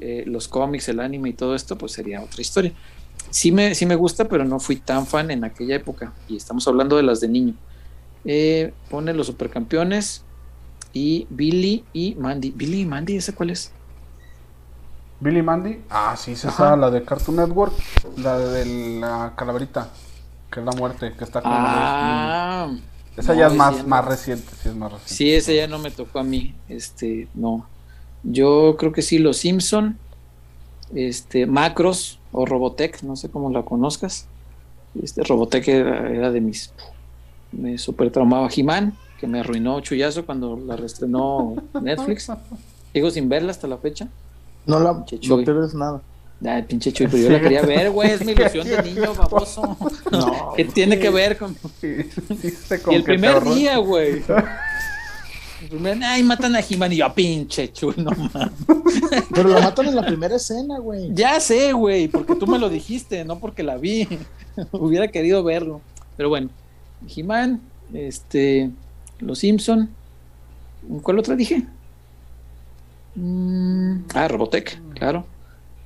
eh, 0.00 0.24
los 0.26 0.48
cómics, 0.48 0.88
el 0.88 1.00
anime 1.00 1.30
y 1.30 1.32
todo 1.32 1.54
esto, 1.54 1.76
pues 1.76 1.92
sería 1.92 2.22
otra 2.22 2.40
historia. 2.40 2.72
Sí 3.30 3.52
me, 3.52 3.74
sí 3.74 3.86
me 3.86 3.96
gusta, 3.96 4.26
pero 4.26 4.44
no 4.44 4.58
fui 4.58 4.76
tan 4.76 5.06
fan 5.06 5.30
en 5.30 5.44
aquella 5.44 5.76
época. 5.76 6.12
Y 6.28 6.36
estamos 6.36 6.66
hablando 6.66 6.96
de 6.96 7.02
las 7.02 7.20
de 7.20 7.28
niño. 7.28 7.54
Eh, 8.24 8.72
pone 8.88 9.14
los 9.14 9.26
supercampeones 9.26 10.24
y 10.92 11.26
Billy 11.30 11.84
y 11.92 12.14
Mandy. 12.16 12.50
Billy 12.50 12.80
y 12.80 12.86
Mandy, 12.86 13.16
¿esa 13.16 13.34
cuál 13.34 13.50
es? 13.50 13.72
Billy 15.20 15.40
y 15.40 15.42
Mandy. 15.42 15.80
Ah, 15.90 16.16
sí, 16.16 16.32
esa 16.32 16.76
la 16.76 16.90
de 16.90 17.04
Cartoon 17.04 17.36
Network. 17.36 17.74
La 18.16 18.38
de 18.38 19.00
la 19.00 19.34
calaverita. 19.36 19.90
Que 20.50 20.60
es 20.60 20.66
la 20.66 20.72
muerte, 20.72 21.12
que 21.16 21.24
está 21.24 21.42
con 21.42 21.52
Ah. 21.54 22.70
Esa 23.16 23.34
ya 23.34 23.48
es 23.48 23.54
más, 23.54 23.86
más 23.86 24.04
reciente, 24.04 24.48
sí 24.62 24.68
es 24.68 24.74
más 24.74 24.92
reciente. 24.92 25.14
Sí, 25.14 25.34
esa 25.34 25.52
ya 25.52 25.66
no 25.66 25.78
me 25.78 25.90
tocó 25.90 26.20
a 26.20 26.22
mí. 26.22 26.54
Este, 26.68 27.28
no. 27.34 27.66
Yo 28.22 28.76
creo 28.78 28.92
que 28.92 29.02
sí, 29.02 29.18
Los 29.18 29.38
Simpson, 29.38 29.98
este, 30.94 31.46
Macros 31.46 32.18
o 32.32 32.46
Robotech, 32.46 33.02
no 33.02 33.16
sé 33.16 33.28
cómo 33.30 33.50
la 33.50 33.62
conozcas. 33.62 34.26
Este, 35.02 35.22
Robotech 35.22 35.66
era, 35.68 36.30
de 36.30 36.40
mis. 36.40 36.72
Me 37.52 37.78
super 37.78 38.10
traumaba 38.10 38.48
He-Man, 38.54 38.96
que 39.18 39.26
me 39.26 39.40
arruinó 39.40 39.80
Chuyazo 39.80 40.24
cuando 40.24 40.56
la 40.56 40.76
reestrenó 40.76 41.56
Netflix. 41.80 42.30
Digo 42.94 43.10
sin 43.10 43.28
verla 43.28 43.50
hasta 43.50 43.66
la 43.66 43.78
fecha. 43.78 44.08
No 44.66 44.78
la 44.80 44.92
no 44.92 45.36
pierdes 45.44 45.74
nada. 45.74 46.00
Ay, 46.44 46.62
pinche 46.62 46.92
Chuy, 46.92 47.06
pero 47.06 47.22
yo 47.22 47.30
la 47.30 47.40
quería 47.40 47.62
ver, 47.62 47.90
güey, 47.90 48.12
es 48.12 48.24
mi 48.24 48.32
ilusión 48.32 48.66
de 48.66 48.82
niño 48.82 49.14
baboso. 49.14 49.76
No, 50.10 50.52
¿Qué 50.56 50.64
tiene 50.64 50.98
que 50.98 51.10
ver 51.10 51.36
con...? 51.36 51.56
y 51.82 52.94
el 52.94 53.02
primer 53.04 53.42
día, 53.44 53.76
güey. 53.78 54.22
El 55.62 55.68
primer, 55.68 56.02
ay, 56.02 56.22
matan 56.22 56.56
a 56.56 56.60
He-Man 56.60 56.90
y 56.94 56.96
yo, 56.96 57.14
pinche 57.14 57.70
Chuy, 57.70 57.92
no 57.98 58.10
mames. 58.12 58.50
Pero 59.30 59.50
lo 59.50 59.60
matan 59.60 59.88
en 59.88 59.94
la 59.94 60.06
primera 60.06 60.36
escena, 60.36 60.78
güey. 60.78 61.10
Ya 61.12 61.38
sé, 61.38 61.74
güey, 61.74 62.08
porque 62.08 62.34
tú 62.34 62.46
me 62.46 62.58
lo 62.58 62.70
dijiste, 62.70 63.26
no 63.26 63.38
porque 63.38 63.62
la 63.62 63.76
vi. 63.76 64.08
Hubiera 64.72 65.08
querido 65.08 65.44
verlo. 65.44 65.82
Pero 66.16 66.30
bueno, 66.30 66.48
He-Man, 67.14 67.60
este, 67.92 68.70
Los 69.18 69.40
Simpson. 69.40 69.90
¿Cuál 71.02 71.18
otra 71.18 71.36
dije? 71.36 71.62
Mm, 73.16 74.04
ah, 74.14 74.28
Robotech, 74.28 74.80
claro. 74.94 75.26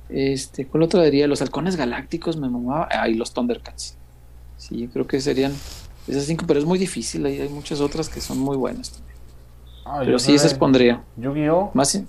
Este, 0.09 0.67
¿cuál 0.67 0.83
otro 0.83 1.01
diría? 1.01 1.27
Los 1.27 1.41
halcones 1.41 1.75
galácticos 1.75 2.37
me 2.37 2.49
mamaba. 2.49 2.87
Ah, 2.91 3.09
y 3.09 3.15
los 3.15 3.33
Thundercats. 3.33 3.97
Sí, 4.57 4.79
yo 4.79 4.89
creo 4.89 5.07
que 5.07 5.19
serían 5.19 5.53
esas 6.07 6.25
cinco, 6.25 6.45
pero 6.47 6.59
es 6.59 6.65
muy 6.65 6.79
difícil. 6.79 7.25
Hay, 7.25 7.41
hay 7.41 7.49
muchas 7.49 7.81
otras 7.81 8.09
que 8.09 8.21
son 8.21 8.39
muy 8.39 8.57
buenas 8.57 8.91
también. 8.91 9.15
Ah, 9.85 10.01
pero 10.03 10.17
sí, 10.19 10.33
esas 10.33 10.53
pondría. 10.53 11.03
Yu-Gi-Oh! 11.17 11.71
Más, 11.73 12.01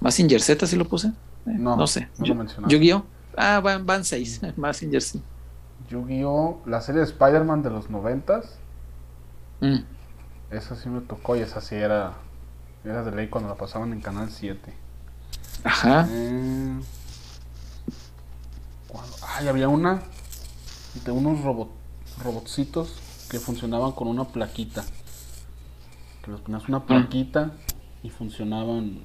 más 0.00 0.14
sin 0.14 0.28
Z 0.28 0.66
sí 0.66 0.76
lo 0.76 0.84
puse. 0.84 1.08
Eh, 1.08 1.12
no, 1.46 1.76
no 1.76 1.86
sé. 1.86 2.08
Yu-Gi-Oh! 2.18 3.04
Ah, 3.36 3.60
van, 3.60 3.84
van 3.84 4.04
seis. 4.04 4.40
Más 4.56 4.76
sin 4.76 4.90
Jersey. 4.90 5.20
Yu-Gi-Oh! 5.88 6.62
La 6.66 6.80
serie 6.80 7.00
de 7.00 7.06
Spider-Man 7.06 7.62
de 7.62 7.70
los 7.70 7.90
noventas. 7.90 8.58
Mm. 9.60 9.78
Esa 10.50 10.76
sí 10.76 10.88
me 10.88 11.00
tocó 11.00 11.34
y 11.34 11.40
esa 11.40 11.60
sí 11.60 11.74
era. 11.74 12.14
Era 12.84 13.02
de 13.02 13.10
ley 13.10 13.28
cuando 13.28 13.48
la 13.48 13.56
pasaban 13.56 13.92
en 13.92 14.00
Canal 14.00 14.30
7. 14.30 14.72
Ajá. 15.64 16.06
Eh, 16.10 16.80
Ay, 19.36 19.48
había 19.48 19.68
una 19.68 20.02
de 21.04 21.10
unos 21.10 21.42
robot, 21.42 21.70
robotcitos 22.22 22.94
que 23.30 23.38
funcionaban 23.38 23.92
con 23.92 24.08
una 24.08 24.24
plaquita. 24.24 24.84
Que 26.22 26.30
los 26.30 26.40
ponías 26.40 26.68
una 26.68 26.84
plaquita 26.84 27.52
y 28.02 28.10
funcionaban. 28.10 28.98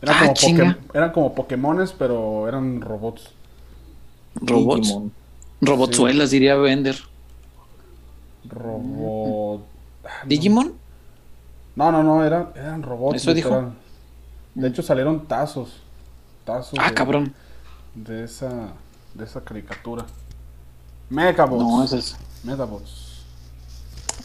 Eran, 0.00 0.16
ah, 0.18 0.34
como 0.40 0.74
eran 0.92 1.12
como 1.12 1.34
Pokémones, 1.34 1.92
pero 1.92 2.46
eran 2.48 2.80
robots. 2.80 3.30
Robots. 4.34 4.94
Robotsuelas, 5.60 6.30
diría 6.30 6.56
Bender. 6.56 6.96
Robot. 8.48 9.64
¿Digimon? 10.26 10.74
No, 11.76 11.90
no, 11.90 12.02
no, 12.02 12.24
eran, 12.24 12.50
eran 12.54 12.82
robots. 12.82 13.16
Eso 13.16 13.34
dijo. 13.34 13.72
De 14.54 14.68
hecho, 14.68 14.82
salieron 14.82 15.26
tazos. 15.26 15.80
Tazos. 16.44 16.78
Ah, 16.80 16.92
cabrón 16.92 17.34
de 17.94 18.24
esa 18.24 18.72
de 19.14 19.24
esa 19.24 19.42
caricatura. 19.42 20.04
Megabots. 21.08 21.62
No, 21.62 21.84
ese 21.84 21.98
es. 21.98 22.16
Megabots. 22.42 23.24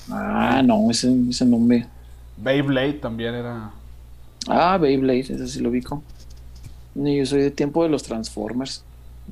Ah, 0.09 0.61
no, 0.63 0.89
ese, 0.89 1.15
ese 1.29 1.45
nombre. 1.45 1.87
Beyblade 2.37 2.93
también 2.93 3.35
era. 3.35 3.71
Ah, 4.47 4.77
Beyblade, 4.77 5.19
ese 5.19 5.47
sí 5.47 5.59
lo 5.59 5.69
ubico. 5.69 6.01
Yo 6.95 7.25
soy 7.25 7.41
de 7.41 7.51
tiempo 7.51 7.83
de 7.83 7.89
los 7.89 8.03
Transformers. 8.03 8.83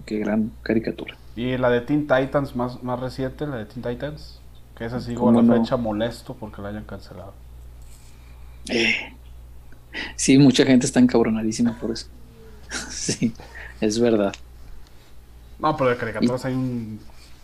Qué 0.06 0.20
gran 0.20 0.52
caricatura. 0.62 1.16
Y 1.36 1.58
la 1.58 1.70
de 1.70 1.82
Teen 1.82 2.08
Titans 2.08 2.56
más, 2.56 2.84
más 2.84 3.00
reciente, 3.00 3.48
la 3.48 3.58
de 3.58 3.66
Teen 3.66 3.82
Titans. 3.82 4.40
Que 4.76 4.86
esa 4.86 5.00
sigo 5.00 5.30
a 5.30 5.42
la 5.42 5.56
fecha 5.58 5.76
molesto 5.76 6.36
porque 6.36 6.62
la 6.62 6.70
hayan 6.70 6.84
cancelado. 6.84 7.34
Eh. 8.70 8.94
Sí, 10.16 10.38
mucha 10.38 10.64
gente 10.66 10.86
está 10.86 11.00
encabronadísima 11.00 11.80
por 11.80 11.92
eso. 11.92 12.06
sí 12.90 13.34
es 13.82 14.00
verdad. 14.00 14.34
No, 15.60 15.76
pero 15.76 15.90
de 15.92 15.98
caricaturas 15.98 16.46
hay 16.46 16.54
un. 16.54 17.00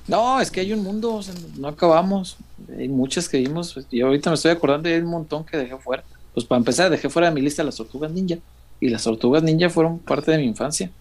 No, 0.07 0.39
es 0.39 0.51
que 0.51 0.59
hay 0.59 0.73
un 0.73 0.83
mundo, 0.83 1.21
no 1.57 1.67
acabamos. 1.67 2.37
Hay 2.77 2.89
muchas 2.89 3.29
que 3.29 3.37
vimos. 3.37 3.77
Y 3.89 4.01
ahorita 4.01 4.29
me 4.29 4.35
estoy 4.35 4.51
acordando 4.51 4.89
de 4.89 4.99
un 4.99 5.09
montón 5.09 5.45
que 5.45 5.57
dejé 5.57 5.77
fuera. 5.77 6.03
Pues 6.33 6.45
para 6.45 6.57
empezar, 6.59 6.89
dejé 6.89 7.09
fuera 7.09 7.29
de 7.29 7.35
mi 7.35 7.41
lista 7.41 7.63
las 7.63 7.75
tortugas 7.75 8.11
ninja. 8.11 8.37
Y 8.79 8.89
las 8.89 9.03
tortugas 9.03 9.43
ninja 9.43 9.69
fueron 9.69 9.99
parte 9.99 10.31
de 10.31 10.39
mi 10.39 10.45
infancia. 10.45 10.91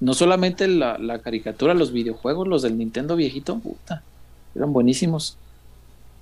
No 0.00 0.14
solamente 0.14 0.66
la, 0.66 0.96
la 0.98 1.18
caricatura, 1.18 1.74
los 1.74 1.92
videojuegos, 1.92 2.48
los 2.48 2.62
del 2.62 2.78
Nintendo 2.78 3.16
viejito, 3.16 3.58
puta, 3.58 4.02
eran 4.54 4.72
buenísimos. 4.72 5.36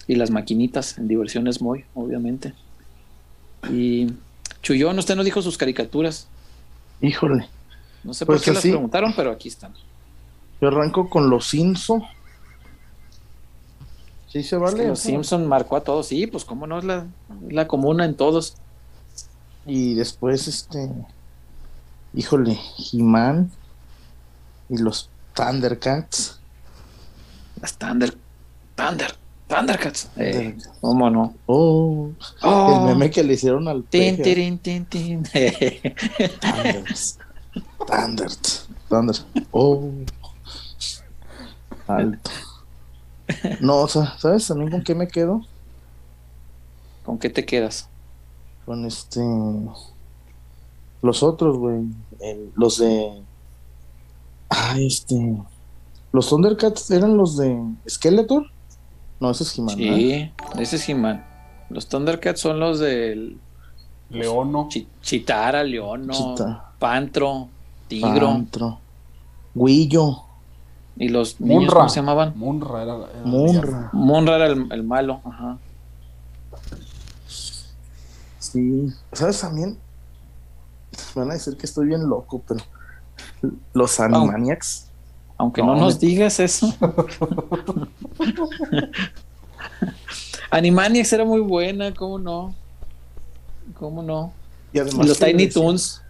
Y 0.08 0.16
las 0.16 0.30
maquinitas 0.30 0.98
en 0.98 1.08
diversiones 1.08 1.60
muy, 1.60 1.84
obviamente. 1.94 2.54
Y 3.70 4.08
Chuyón, 4.62 4.98
usted 4.98 5.16
nos 5.16 5.24
dijo 5.24 5.42
sus 5.42 5.58
caricaturas. 5.58 6.26
Híjole. 7.00 7.48
No 8.06 8.14
sé 8.14 8.24
por 8.24 8.36
pues 8.36 8.44
qué 8.44 8.52
las 8.52 8.62
preguntaron, 8.62 9.12
pero 9.16 9.32
aquí 9.32 9.48
están. 9.48 9.74
Yo 10.60 10.68
arranco 10.68 11.10
con 11.10 11.28
los 11.28 11.52
Inso. 11.54 12.02
Sí 14.28 14.42
se 14.44 14.56
vale. 14.56 14.86
Los 14.86 15.00
Simpson 15.00 15.46
marcó 15.46 15.76
a 15.76 15.80
todos, 15.82 16.06
sí, 16.06 16.26
pues 16.28 16.44
cómo 16.44 16.66
no 16.66 16.78
es 16.78 16.84
la, 16.84 17.06
la 17.48 17.66
comuna 17.66 18.04
en 18.04 18.14
todos. 18.14 18.54
Y 19.66 19.94
después, 19.94 20.46
este. 20.46 20.88
Híjole, 22.14 22.58
He-Man 22.92 23.50
y 24.68 24.78
los 24.78 25.10
Thundercats. 25.34 26.38
Las 27.60 27.76
Thunder, 27.76 28.16
Thunder, 28.76 29.14
Thundercats. 29.48 30.10
Eh. 30.16 30.56
¿Cómo 30.80 31.10
no? 31.10 31.34
Oh, 31.46 32.10
Oh, 32.42 32.78
el 32.78 32.94
meme 32.94 33.10
que 33.10 33.24
le 33.24 33.34
hicieron 33.34 33.66
al 33.68 33.82
tin, 33.84 34.22
tirin, 34.22 34.58
tin, 34.58 34.84
tin. 34.86 35.22
Thunders. 36.40 37.18
Thunders. 37.86 38.68
Thunders. 38.88 39.26
Oh. 39.50 39.90
Alto. 41.86 42.30
No, 43.60 43.78
o 43.78 43.88
sea, 43.88 44.16
¿sabes 44.18 44.46
también 44.46 44.70
con 44.70 44.82
qué 44.82 44.94
me 44.94 45.08
quedo? 45.08 45.42
¿Con 47.04 47.18
qué 47.18 47.30
te 47.30 47.44
quedas? 47.44 47.88
Con 48.64 48.84
este. 48.84 49.20
Los 51.02 51.22
otros, 51.22 51.56
güey. 51.58 51.82
Los 52.56 52.78
de. 52.78 53.22
Ah, 54.50 54.76
este. 54.78 55.36
Los 56.12 56.28
Thundercats 56.28 56.90
eran 56.90 57.16
los 57.16 57.36
de 57.36 57.60
Skeletor. 57.88 58.46
No, 59.20 59.30
ese 59.30 59.44
es 59.44 59.58
He-Man. 59.58 59.76
¿verdad? 59.76 59.94
Sí, 59.96 60.32
ese 60.58 60.76
es 60.76 60.88
He-Man. 60.88 61.24
Los 61.70 61.88
Thundercats 61.88 62.40
son 62.40 62.58
los 62.60 62.78
del 62.78 63.38
Leono. 64.10 64.68
Chi- 64.68 64.88
Chitara, 65.02 65.62
Leono, 65.64 66.12
Chita. 66.12 66.65
Pantro, 66.78 67.48
Tigro. 67.88 68.26
Pantro. 68.28 68.78
Guillo. 69.54 70.22
¿Y 70.98 71.08
los 71.08 71.40
niños 71.40 71.60
Munra. 71.62 71.74
cómo 71.76 71.88
se 71.88 72.00
llamaban? 72.00 72.32
Munra 72.36 72.82
era. 72.82 72.94
era 72.96 73.06
Munra. 73.24 73.90
Monra 73.92 74.36
era 74.36 74.46
el, 74.46 74.70
el 74.72 74.82
malo. 74.82 75.20
Ajá. 75.24 75.58
Sí. 78.38 78.92
¿Sabes 79.12 79.40
también? 79.40 79.78
Me 81.14 81.22
van 81.22 81.30
a 81.30 81.34
decir 81.34 81.56
que 81.56 81.66
estoy 81.66 81.86
bien 81.88 82.08
loco, 82.08 82.42
pero. 82.46 82.60
Los 83.74 83.98
Animaniacs. 84.00 84.86
Aunque 85.38 85.62
No, 85.62 85.74
no, 85.74 85.80
nos 85.82 86.00
me- 86.00 86.08
digas 86.08 86.40
eso. 86.40 86.72
Animaniacs 90.50 91.12
era 91.12 91.24
muy 91.24 91.40
buena, 91.40 91.92
¿cómo 91.92 92.18
no? 92.18 92.54
¿Cómo 93.78 94.02
no? 94.02 94.32
Y 94.72 94.78
además 94.78 95.06
los 95.08 95.18
Tiny 95.18 95.48
Toons. 95.48 96.02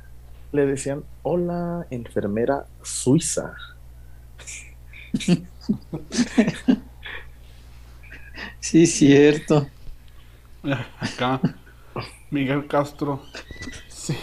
Le 0.57 0.65
decían, 0.65 1.05
hola, 1.23 1.87
enfermera 1.91 2.65
suiza. 2.83 3.55
Sí, 8.59 8.87
cierto. 8.87 9.69
Acá. 10.99 11.43
Miguel 12.31 12.67
Castro. 12.67 13.21
Sí. 13.87 14.17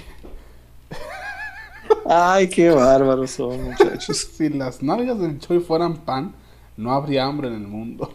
Ay, 2.03 2.49
qué 2.49 2.71
bárbaros 2.71 3.29
son, 3.29 3.65
muchachos. 3.65 4.17
Si 4.35 4.49
las 4.49 4.81
nalgas 4.81 5.19
del 5.19 5.37
Choi 5.37 5.59
fueran 5.59 5.97
pan, 5.97 6.33
no 6.75 6.93
habría 6.93 7.25
hambre 7.25 7.49
en 7.49 7.53
el 7.53 7.67
mundo. 7.67 8.11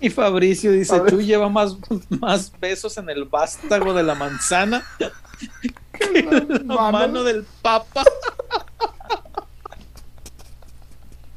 Y 0.00 0.10
Fabricio 0.10 0.72
dice, 0.72 1.00
tú 1.08 1.20
lleva 1.22 1.48
más, 1.48 1.76
más 2.08 2.52
besos 2.60 2.96
en 2.98 3.08
el 3.08 3.24
vástago 3.24 3.94
de 3.94 4.02
la 4.02 4.14
manzana 4.14 4.84
que 5.92 6.22
la 6.22 6.40
Mano. 6.64 6.92
mano 6.92 7.22
del 7.22 7.44
papa. 7.62 8.04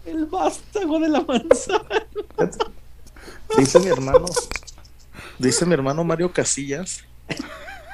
El 0.05 0.25
vástago 0.25 0.99
de 0.99 1.07
la 1.07 1.21
manzana. 1.21 2.07
Dice 3.57 3.79
mi 3.79 3.87
hermano, 3.87 4.25
dice 5.37 5.65
mi 5.67 5.73
hermano 5.75 6.03
Mario 6.03 6.33
Casillas 6.33 7.03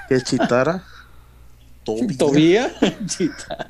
que 0.08 0.22
Chitara 0.22 0.86
Tobía. 1.84 2.18
Tobía. 2.18 2.74
Chita. 3.06 3.68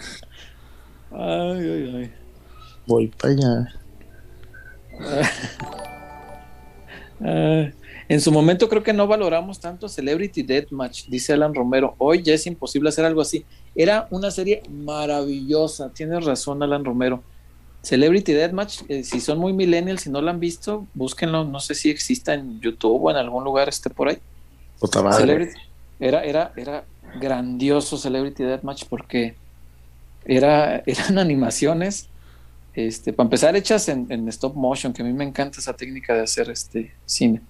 Ay, 1.11 1.59
ay, 1.59 1.95
ay. 1.97 2.13
Voy 2.85 3.07
para 3.07 3.33
allá. 3.33 3.73
Ah, 7.25 7.71
en 8.07 8.21
su 8.21 8.31
momento 8.31 8.69
creo 8.69 8.83
que 8.83 8.93
no 8.93 9.07
valoramos 9.07 9.59
tanto 9.59 9.89
Celebrity 9.89 10.43
Deathmatch, 10.43 11.07
dice 11.07 11.33
Alan 11.33 11.55
Romero. 11.55 11.95
Hoy 11.97 12.21
ya 12.21 12.33
es 12.35 12.45
imposible 12.45 12.89
hacer 12.89 13.03
algo 13.03 13.21
así. 13.21 13.45
Era 13.73 14.07
una 14.11 14.29
serie 14.29 14.61
maravillosa. 14.69 15.89
Tienes 15.89 16.23
razón, 16.23 16.61
Alan 16.61 16.85
Romero. 16.85 17.23
Celebrity 17.81 18.33
Deathmatch, 18.33 18.81
eh, 18.89 19.03
si 19.03 19.19
son 19.19 19.37
muy 19.39 19.53
millennials 19.53 20.01
si 20.01 20.09
no 20.09 20.21
la 20.21 20.31
han 20.31 20.39
visto, 20.39 20.87
búsquenlo. 20.93 21.45
No 21.45 21.59
sé 21.59 21.73
si 21.73 21.89
exista 21.89 22.33
en 22.33 22.59
YouTube 22.59 23.03
o 23.03 23.11
en 23.11 23.17
algún 23.17 23.43
lugar 23.43 23.69
esté 23.69 23.89
por 23.89 24.09
ahí. 24.09 24.17
Puta 24.79 25.01
madre. 25.01 25.21
Celebrity. 25.21 25.59
Era, 25.99 26.23
era, 26.23 26.51
era 26.55 26.83
grandioso 27.19 27.97
Celebrity 27.97 28.43
Deathmatch 28.43 28.85
porque 28.85 29.35
era, 30.25 30.83
eran 30.85 31.17
animaciones, 31.17 32.09
este, 32.75 33.13
para 33.13 33.25
empezar, 33.25 33.55
hechas 33.55 33.87
en, 33.89 34.05
en 34.09 34.27
stop 34.29 34.55
motion, 34.55 34.91
que 34.91 35.01
a 35.01 35.05
mí 35.05 35.13
me 35.13 35.23
encanta 35.23 35.59
esa 35.59 35.73
técnica 35.73 36.13
de 36.13 36.21
hacer 36.21 36.49
este 36.49 36.93
cine. 37.05 37.41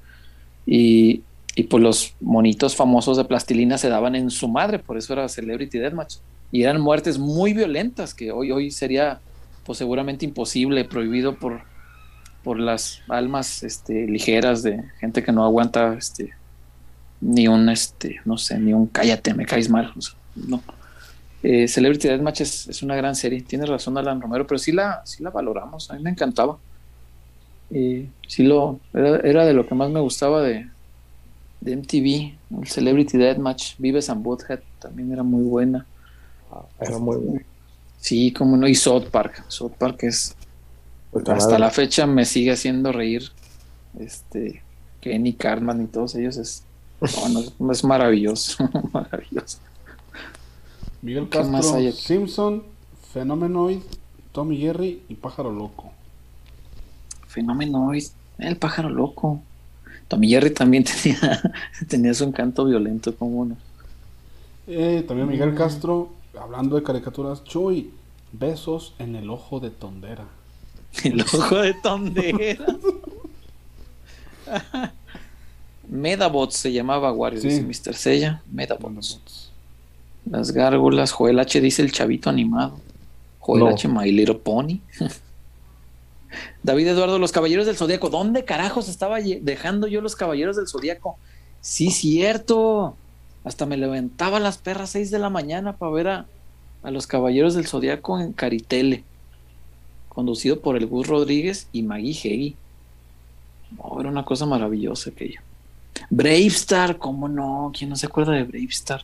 Y, 0.66 1.24
y 1.56 1.64
pues 1.64 1.82
los 1.82 2.16
monitos 2.22 2.76
famosos 2.76 3.18
de 3.18 3.26
plastilina 3.26 3.78
se 3.78 3.90
daban 3.90 4.16
en 4.16 4.30
su 4.30 4.48
madre, 4.48 4.80
por 4.80 4.98
eso 4.98 5.14
era 5.14 5.28
Celebrity 5.28 5.80
Deathmatch. 5.80 6.18
Y 6.52 6.64
eran 6.64 6.80
muertes 6.80 7.18
muy 7.18 7.54
violentas, 7.54 8.14
que 8.14 8.32
hoy, 8.32 8.52
hoy 8.52 8.72
sería 8.72 9.20
pues 9.66 9.80
seguramente 9.80 10.26
imposible, 10.26 10.86
prohibido 10.86 11.36
por, 11.40 11.62
por 12.44 12.60
las 12.60 13.02
almas 13.10 13.64
este, 13.64 14.06
ligeras 14.06 14.62
de 14.62 14.84
gente 15.00 15.24
que 15.24 15.32
no 15.32 15.44
aguanta 15.44 15.96
este, 15.98 16.34
ni 17.20 17.48
un, 17.48 17.70
este, 17.70 18.22
no 18.26 18.38
sé, 18.38 18.60
ni 18.60 18.74
un 18.74 18.86
cállate, 18.86 19.34
me 19.34 19.46
caes 19.46 19.70
mal. 19.70 19.92
o 19.96 20.02
sea, 20.02 20.16
no. 20.36 20.62
Eh, 21.48 21.68
Celebrity 21.68 22.08
Deathmatch 22.08 22.42
es, 22.42 22.68
es 22.70 22.82
una 22.82 22.96
gran 22.96 23.16
serie. 23.16 23.40
Tienes 23.44 23.70
razón, 23.70 23.96
Alan 24.00 24.20
Romero, 24.20 24.48
pero 24.48 24.58
sí 24.58 24.72
la, 24.72 25.04
sí 25.06 25.22
la 25.22 25.30
valoramos. 25.30 25.92
A 25.92 25.94
mí 25.94 26.02
me 26.02 26.10
encantaba. 26.10 26.58
Eh, 27.70 28.10
sí 28.28 28.44
lo, 28.44 28.80
era, 28.92 29.18
era 29.18 29.46
de 29.46 29.54
lo 29.54 29.68
que 29.68 29.76
más 29.76 29.92
me 29.92 30.00
gustaba 30.00 30.42
de, 30.42 30.68
de 31.62 31.76
MTV. 31.76 32.62
El 32.62 32.68
Celebrity 32.68 33.20
Deathmatch, 33.20 33.76
Vives 33.78 34.10
and 34.10 34.24
Butthead 34.24 34.62
también 34.80 35.12
era 35.12 35.22
muy 35.22 35.44
buena. 35.44 35.86
Era 36.80 36.98
muy 36.98 37.18
bueno. 37.18 37.42
Sí, 38.00 38.32
como 38.32 38.58
no. 38.58 38.68
Y 38.68 38.74
South 38.74 39.10
Park. 39.12 39.46
South 39.48 39.74
Park 39.78 40.02
es, 40.02 40.36
Puta 41.12 41.36
hasta 41.36 41.60
la 41.60 41.70
fecha 41.70 42.08
me 42.08 42.26
sigue 42.26 42.54
haciendo 42.54 42.92
reír. 42.92 43.22
Este, 44.00 44.64
Kenny 45.00 45.34
Cartman 45.34 45.84
y 45.84 45.86
todos 45.86 46.16
ellos 46.16 46.38
es, 46.38 46.64
es 47.02 47.84
maravilloso, 47.84 48.68
maravilloso. 48.92 49.60
Miguel 51.06 51.30
¿Qué 51.30 51.38
más 51.44 51.68
Castro, 51.68 51.76
hay 51.78 51.88
aquí? 51.88 51.98
Simpson, 52.02 52.64
Fenomenoid, 53.14 53.82
Tommy 54.32 54.58
Jerry 54.58 55.04
y 55.08 55.16
Pájaro 55.16 55.52
Loco. 55.52 55.92
Fenomenoid, 57.28 58.06
el 58.40 58.58
pájaro 58.58 58.90
loco. 58.90 59.42
Tommy 60.08 60.30
Jerry 60.30 60.52
también 60.52 60.84
tenía, 61.04 61.42
tenía 61.88 62.14
su 62.14 62.24
encanto 62.24 62.66
violento, 62.66 63.16
como 63.16 63.46
no. 63.46 63.58
Eh, 64.68 65.04
también 65.08 65.28
Miguel 65.28 65.52
Mm. 65.52 65.56
Castro, 65.56 66.10
hablando 66.40 66.76
de 66.76 66.84
caricaturas, 66.84 67.44
Chuy, 67.44 67.92
besos 68.32 68.94
en 69.00 69.16
el 69.16 69.30
ojo 69.30 69.60
de 69.60 69.70
Tondera. 69.70 70.26
El 71.04 71.22
ojo 71.22 71.58
de 71.58 71.74
tondera. 71.84 72.66
Medabots 75.90 76.56
se 76.56 76.72
llamaba 76.74 77.12
Wario, 77.12 77.42
Sí. 77.42 77.50
dice 77.50 77.62
Mr. 77.62 77.94
Sella. 77.96 78.42
Medabots. 78.52 79.20
Thunderbolts. 79.20 79.45
Las 80.30 80.52
gárgolas, 80.52 81.12
Joel 81.12 81.40
H 81.40 81.62
dice 81.62 81.82
el 81.82 81.92
chavito 81.92 82.30
animado. 82.30 82.80
Joel 83.40 83.64
No. 83.64 83.70
H, 83.70 83.88
My 83.88 84.12
Little 84.12 84.36
Pony. 84.36 84.80
David 86.64 86.88
Eduardo, 86.88 87.20
los 87.20 87.32
caballeros 87.32 87.66
del 87.66 87.78
zodiaco. 87.78 88.10
¿Dónde 88.10 88.44
carajos 88.44 88.90
estaba 88.90 89.20
dejando 89.20 89.88
yo 89.88 90.02
los 90.02 90.16
caballeros 90.16 90.58
del 90.58 90.68
zodiaco? 90.68 91.18
Sí, 91.62 91.92
cierto. 91.92 92.96
Hasta 93.44 93.66
me 93.66 93.78
levantaba 93.78 94.38
a 94.38 94.40
las 94.40 94.58
perras 94.58 94.90
6 94.92 95.12
de 95.12 95.20
la 95.20 95.30
mañana 95.30 95.78
para 95.78 95.92
ver 95.92 96.08
a, 96.08 96.26
a 96.84 96.92
los 96.92 97.06
caballeros 97.08 97.54
del 97.54 97.68
zodiaco 97.68 98.20
en 98.20 98.34
Caritele. 98.34 99.04
Conducido 100.10 100.60
por 100.60 100.76
el 100.78 100.88
Gus 100.88 101.08
Rodríguez 101.08 101.68
y 101.72 101.84
Maggie 101.84 102.12
Heggie. 102.14 102.56
Oh, 103.78 104.00
era 104.00 104.10
una 104.10 104.26
cosa 104.26 104.46
maravillosa 104.46 105.12
aquello. 105.12 105.42
Bravestar, 106.10 106.98
¿cómo 106.98 107.28
no? 107.28 107.72
¿Quién 107.78 107.90
no 107.90 107.96
se 107.96 108.08
acuerda 108.08 108.34
de 108.34 108.44
Bravestar? 108.44 109.04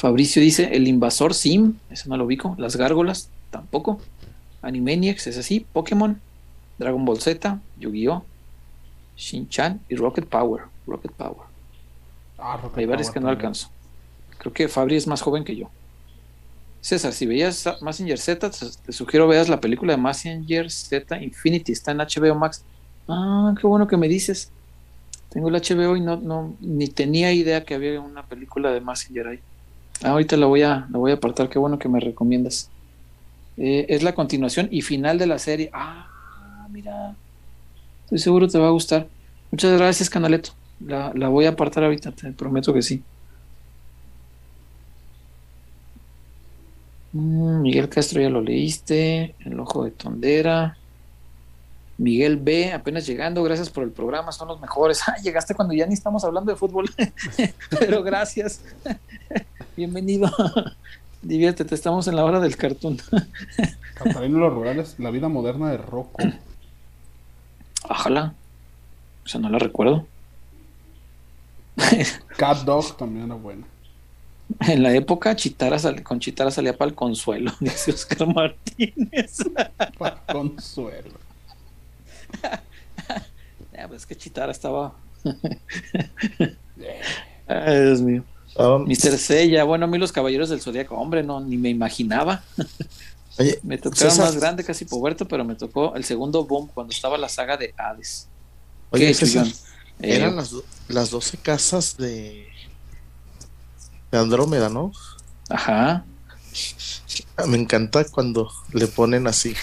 Fabricio 0.00 0.40
dice 0.40 0.70
el 0.72 0.88
invasor 0.88 1.34
Sim, 1.34 1.74
ese 1.90 2.08
no 2.08 2.16
lo 2.16 2.24
ubico. 2.24 2.54
Las 2.56 2.74
gárgolas, 2.74 3.28
tampoco. 3.50 4.00
Animaniacs, 4.62 5.26
es 5.26 5.36
así. 5.36 5.66
Pokémon, 5.74 6.18
Dragon 6.78 7.04
Ball 7.04 7.20
Z, 7.20 7.60
Yu-Gi-Oh, 7.78 8.24
Shin-Chan 9.18 9.78
y 9.90 9.96
Rocket 9.96 10.24
Power. 10.24 10.62
Rocket 10.86 11.12
Power. 11.12 11.46
Ah, 12.38 12.56
Rocket 12.62 12.78
Hay 12.78 12.86
varios 12.86 13.08
Power 13.08 13.12
que 13.12 13.20
no 13.20 13.26
también. 13.26 13.40
alcanzo. 13.40 13.68
Creo 14.38 14.54
que 14.54 14.68
Fabri 14.68 14.96
es 14.96 15.06
más 15.06 15.20
joven 15.20 15.44
que 15.44 15.54
yo. 15.54 15.68
César, 16.80 17.12
si 17.12 17.26
veías 17.26 17.68
Massinger 17.82 18.18
Z, 18.18 18.52
te, 18.52 18.92
sugiero 18.94 19.28
veas 19.28 19.50
la 19.50 19.60
película 19.60 19.92
de 19.92 19.98
Massinger 19.98 20.70
Z 20.70 21.22
Infinity, 21.22 21.72
está 21.72 21.90
en 21.90 21.98
HBO 21.98 22.34
Max. 22.36 22.64
Ah, 23.06 23.54
qué 23.60 23.66
bueno 23.66 23.86
que 23.86 23.98
me 23.98 24.08
dices. 24.08 24.50
Tengo 25.28 25.50
el 25.50 25.56
HBO 25.56 25.94
y 25.94 26.00
no, 26.00 26.16
no, 26.16 26.56
ni 26.58 26.88
tenía 26.88 27.34
idea 27.34 27.66
que 27.66 27.74
había 27.74 28.00
una 28.00 28.24
película 28.24 28.72
de 28.72 28.80
Massinger 28.80 29.28
ahí. 29.28 29.40
Ah, 30.02 30.10
ahorita 30.12 30.36
la 30.36 30.46
voy 30.46 30.62
a, 30.62 30.86
la 30.90 30.98
voy 30.98 31.10
a 31.12 31.14
apartar, 31.14 31.48
qué 31.48 31.58
bueno 31.58 31.78
que 31.78 31.88
me 31.88 32.00
recomiendas. 32.00 32.72
Eh, 33.56 33.86
es 33.90 34.02
la 34.04 34.14
continuación 34.14 34.68
y 34.72 34.82
final 34.82 35.18
de 35.18 35.26
la 35.26 35.38
serie. 35.38 35.70
Ah, 35.74 36.68
mira. 36.70 37.18
Estoy 38.04 38.18
seguro 38.20 38.48
te 38.48 38.58
va 38.58 38.68
a 38.68 38.70
gustar. 38.72 39.12
Muchas 39.50 39.78
gracias, 39.78 40.10
Canaleto. 40.10 40.52
La, 40.78 41.12
la 41.14 41.28
voy 41.28 41.46
a 41.46 41.50
apartar 41.50 41.84
ahorita, 41.84 42.12
te 42.14 42.32
prometo 42.34 42.74
que 42.74 42.82
sí. 42.82 43.06
Mm, 47.12 47.62
Miguel 47.62 47.88
Castro 47.88 48.20
ya 48.20 48.30
lo 48.30 48.40
leíste. 48.40 49.36
El 49.40 49.58
ojo 49.60 49.84
de 49.84 49.92
tondera. 49.92 50.79
Miguel 52.00 52.38
B, 52.38 52.72
apenas 52.72 53.06
llegando, 53.06 53.42
gracias 53.42 53.68
por 53.68 53.84
el 53.84 53.90
programa, 53.90 54.32
son 54.32 54.48
los 54.48 54.60
mejores. 54.60 55.02
Ah, 55.10 55.16
llegaste 55.22 55.54
cuando 55.54 55.74
ya 55.74 55.86
ni 55.86 55.94
estamos 55.94 56.24
hablando 56.24 56.50
de 56.50 56.56
fútbol, 56.56 56.88
pero 57.78 58.02
gracias. 58.02 58.62
Bienvenido. 59.76 60.30
Diviértete, 61.20 61.74
estamos 61.74 62.06
en 62.06 62.16
la 62.16 62.24
hora 62.24 62.40
del 62.40 62.56
cartoon. 62.56 62.98
Catarina 63.94 64.38
los 64.38 64.52
rurales, 64.52 64.94
la 64.98 65.10
vida 65.10 65.28
moderna 65.28 65.70
de 65.70 65.78
Rocco. 65.78 66.22
Ojalá. 67.88 68.34
O 69.24 69.28
sea, 69.28 69.40
no 69.40 69.50
la 69.50 69.58
recuerdo. 69.58 70.06
Cat 72.36 72.58
Dog 72.64 72.96
también 72.96 73.26
era 73.26 73.34
buena. 73.34 73.66
En 74.60 74.82
la 74.82 74.94
época, 74.94 75.36
Chitara 75.36 75.76
con 76.02 76.20
Chitara 76.20 76.50
salía 76.50 76.76
para 76.76 76.90
el 76.90 76.94
consuelo, 76.94 77.52
dice 77.60 77.92
Oscar 77.92 78.26
Martínez. 78.32 79.44
Pa' 79.98 80.22
consuelo. 80.26 81.29
Ya, 83.72 83.86
pues 83.88 84.02
es 84.02 84.06
que 84.06 84.16
Chitara 84.16 84.52
estaba. 84.52 84.94
Ay, 87.46 87.80
Dios 87.84 88.00
mío. 88.00 88.24
Ah, 88.58 88.78
Mr. 88.84 89.16
Sella, 89.18 89.64
bueno, 89.64 89.84
a 89.84 89.88
mí 89.88 89.98
los 89.98 90.12
caballeros 90.12 90.48
del 90.50 90.60
zodiaco, 90.60 90.96
hombre, 90.96 91.22
no, 91.22 91.40
ni 91.40 91.56
me 91.56 91.68
imaginaba. 91.70 92.42
Oye, 93.38 93.58
Me 93.62 93.78
tocó 93.78 93.96
César. 93.96 94.26
más 94.26 94.36
grande, 94.36 94.64
casi 94.64 94.84
puberto, 94.84 95.26
pero 95.26 95.44
me 95.44 95.54
tocó 95.54 95.94
el 95.94 96.04
segundo 96.04 96.44
boom 96.44 96.68
cuando 96.74 96.92
estaba 96.92 97.16
la 97.16 97.28
saga 97.28 97.56
de 97.56 97.72
Hades. 97.78 98.28
Oye, 98.90 99.06
¿Qué, 99.06 99.14
César? 99.14 99.46
Eh, 100.00 100.16
eran 100.16 100.36
las, 100.36 100.50
do- 100.50 100.64
las 100.88 101.10
12 101.10 101.38
casas 101.38 101.96
de, 101.96 102.48
de 104.10 104.18
Andrómeda, 104.18 104.68
¿no? 104.68 104.92
Ajá. 105.48 106.04
Me 107.46 107.56
encanta 107.56 108.04
cuando 108.04 108.50
le 108.72 108.88
ponen 108.88 109.26
así 109.28 109.54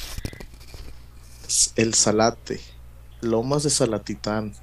el 1.76 1.94
Salate, 1.94 2.60
Lomas 3.22 3.64
de 3.64 3.70
Salatitán, 3.70 4.54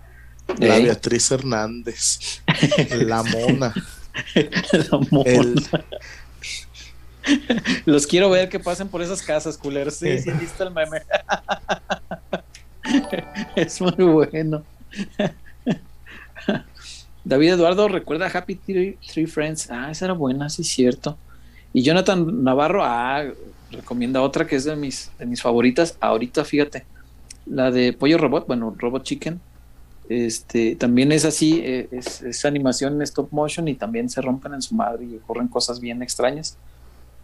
la 0.58 0.76
Ey. 0.76 0.84
Beatriz 0.84 1.30
Hernández, 1.30 2.42
la 2.90 3.22
Mona, 3.22 3.74
La 4.72 4.98
mona. 5.10 5.30
el, 5.30 5.54
Los 7.84 8.06
quiero 8.06 8.30
ver 8.30 8.48
que 8.48 8.60
pasen 8.60 8.88
por 8.88 9.02
esas 9.02 9.22
casas, 9.22 9.56
culeros. 9.56 9.94
Sí, 9.94 10.18
sí, 10.20 10.30
listo 10.32 10.62
el 10.64 10.72
meme. 10.72 11.02
es 13.56 13.80
muy 13.80 13.92
bueno. 14.04 14.62
David 17.24 17.54
Eduardo 17.54 17.88
recuerda 17.88 18.30
Happy 18.32 18.56
Tree, 18.56 18.98
Tree 19.12 19.26
Friends. 19.26 19.70
Ah, 19.70 19.90
esa 19.90 20.04
era 20.06 20.14
buena, 20.14 20.50
sí, 20.50 20.62
cierto. 20.62 21.16
Y 21.72 21.82
Jonathan 21.82 22.44
Navarro, 22.44 22.84
ah, 22.84 23.24
recomienda 23.74 24.22
otra 24.22 24.46
que 24.46 24.56
es 24.56 24.64
de 24.64 24.76
mis, 24.76 25.10
de 25.18 25.26
mis 25.26 25.42
favoritas. 25.42 25.96
Ahorita, 26.00 26.44
fíjate, 26.44 26.84
la 27.46 27.70
de 27.70 27.92
Pollo 27.92 28.18
Robot, 28.18 28.46
bueno, 28.46 28.74
Robot 28.78 29.02
Chicken. 29.02 29.40
Este, 30.08 30.76
también 30.76 31.12
es 31.12 31.24
así, 31.24 31.60
eh, 31.64 31.88
es, 31.90 32.44
animación 32.44 32.94
en 32.94 33.02
stop 33.02 33.28
motion 33.32 33.68
y 33.68 33.74
también 33.74 34.10
se 34.10 34.20
rompen 34.20 34.52
en 34.52 34.60
su 34.60 34.74
madre 34.74 35.06
y 35.06 35.16
ocurren 35.16 35.48
cosas 35.48 35.80
bien 35.80 36.02
extrañas 36.02 36.58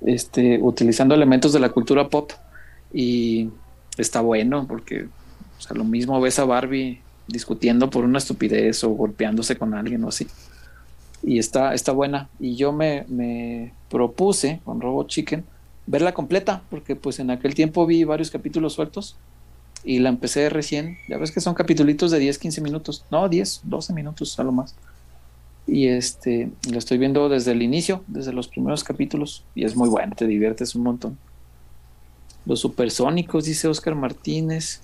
este, 0.00 0.58
utilizando 0.62 1.14
elementos 1.14 1.52
de 1.52 1.60
la 1.60 1.68
cultura 1.68 2.08
pop 2.08 2.32
y 2.90 3.50
está 3.98 4.22
bueno 4.22 4.66
porque 4.66 5.04
o 5.58 5.60
sea, 5.60 5.76
lo 5.76 5.84
mismo 5.84 6.18
ves 6.22 6.38
a 6.38 6.46
Barbie 6.46 7.02
discutiendo 7.26 7.90
por 7.90 8.04
una 8.04 8.16
estupidez 8.16 8.82
o 8.82 8.90
golpeándose 8.90 9.56
con 9.56 9.74
alguien 9.74 10.02
o 10.04 10.08
así 10.08 10.26
y 11.22 11.38
está, 11.38 11.74
está 11.74 11.92
buena 11.92 12.30
y 12.38 12.56
yo 12.56 12.72
me, 12.72 13.04
me 13.08 13.74
propuse 13.90 14.60
con 14.64 14.80
Robot 14.80 15.08
Chicken 15.08 15.44
verla 15.90 16.12
completa 16.14 16.62
porque 16.70 16.94
pues 16.96 17.18
en 17.18 17.30
aquel 17.30 17.54
tiempo 17.54 17.86
vi 17.86 18.04
varios 18.04 18.30
capítulos 18.30 18.74
sueltos 18.74 19.16
y 19.82 19.98
la 19.98 20.08
empecé 20.10 20.48
recién 20.50 20.98
ya 21.08 21.16
ves 21.18 21.30
que 21.32 21.40
son 21.40 21.54
capítulos 21.54 22.10
de 22.10 22.18
10, 22.18 22.38
15 22.38 22.60
minutos 22.60 23.04
no, 23.10 23.28
10, 23.28 23.60
12 23.64 23.92
minutos 23.92 24.38
a 24.38 24.42
lo 24.44 24.52
más 24.52 24.74
y 25.66 25.88
este 25.88 26.50
lo 26.70 26.78
estoy 26.78 26.98
viendo 26.98 27.28
desde 27.28 27.52
el 27.52 27.62
inicio, 27.62 28.02
desde 28.08 28.32
los 28.32 28.48
primeros 28.48 28.82
capítulos, 28.82 29.44
y 29.54 29.64
es 29.64 29.76
muy 29.76 29.88
bueno, 29.88 30.14
te 30.16 30.26
diviertes 30.26 30.74
un 30.74 30.82
montón. 30.82 31.16
Los 32.44 32.58
supersónicos, 32.60 33.44
dice 33.44 33.68
Oscar 33.68 33.94
Martínez. 33.94 34.80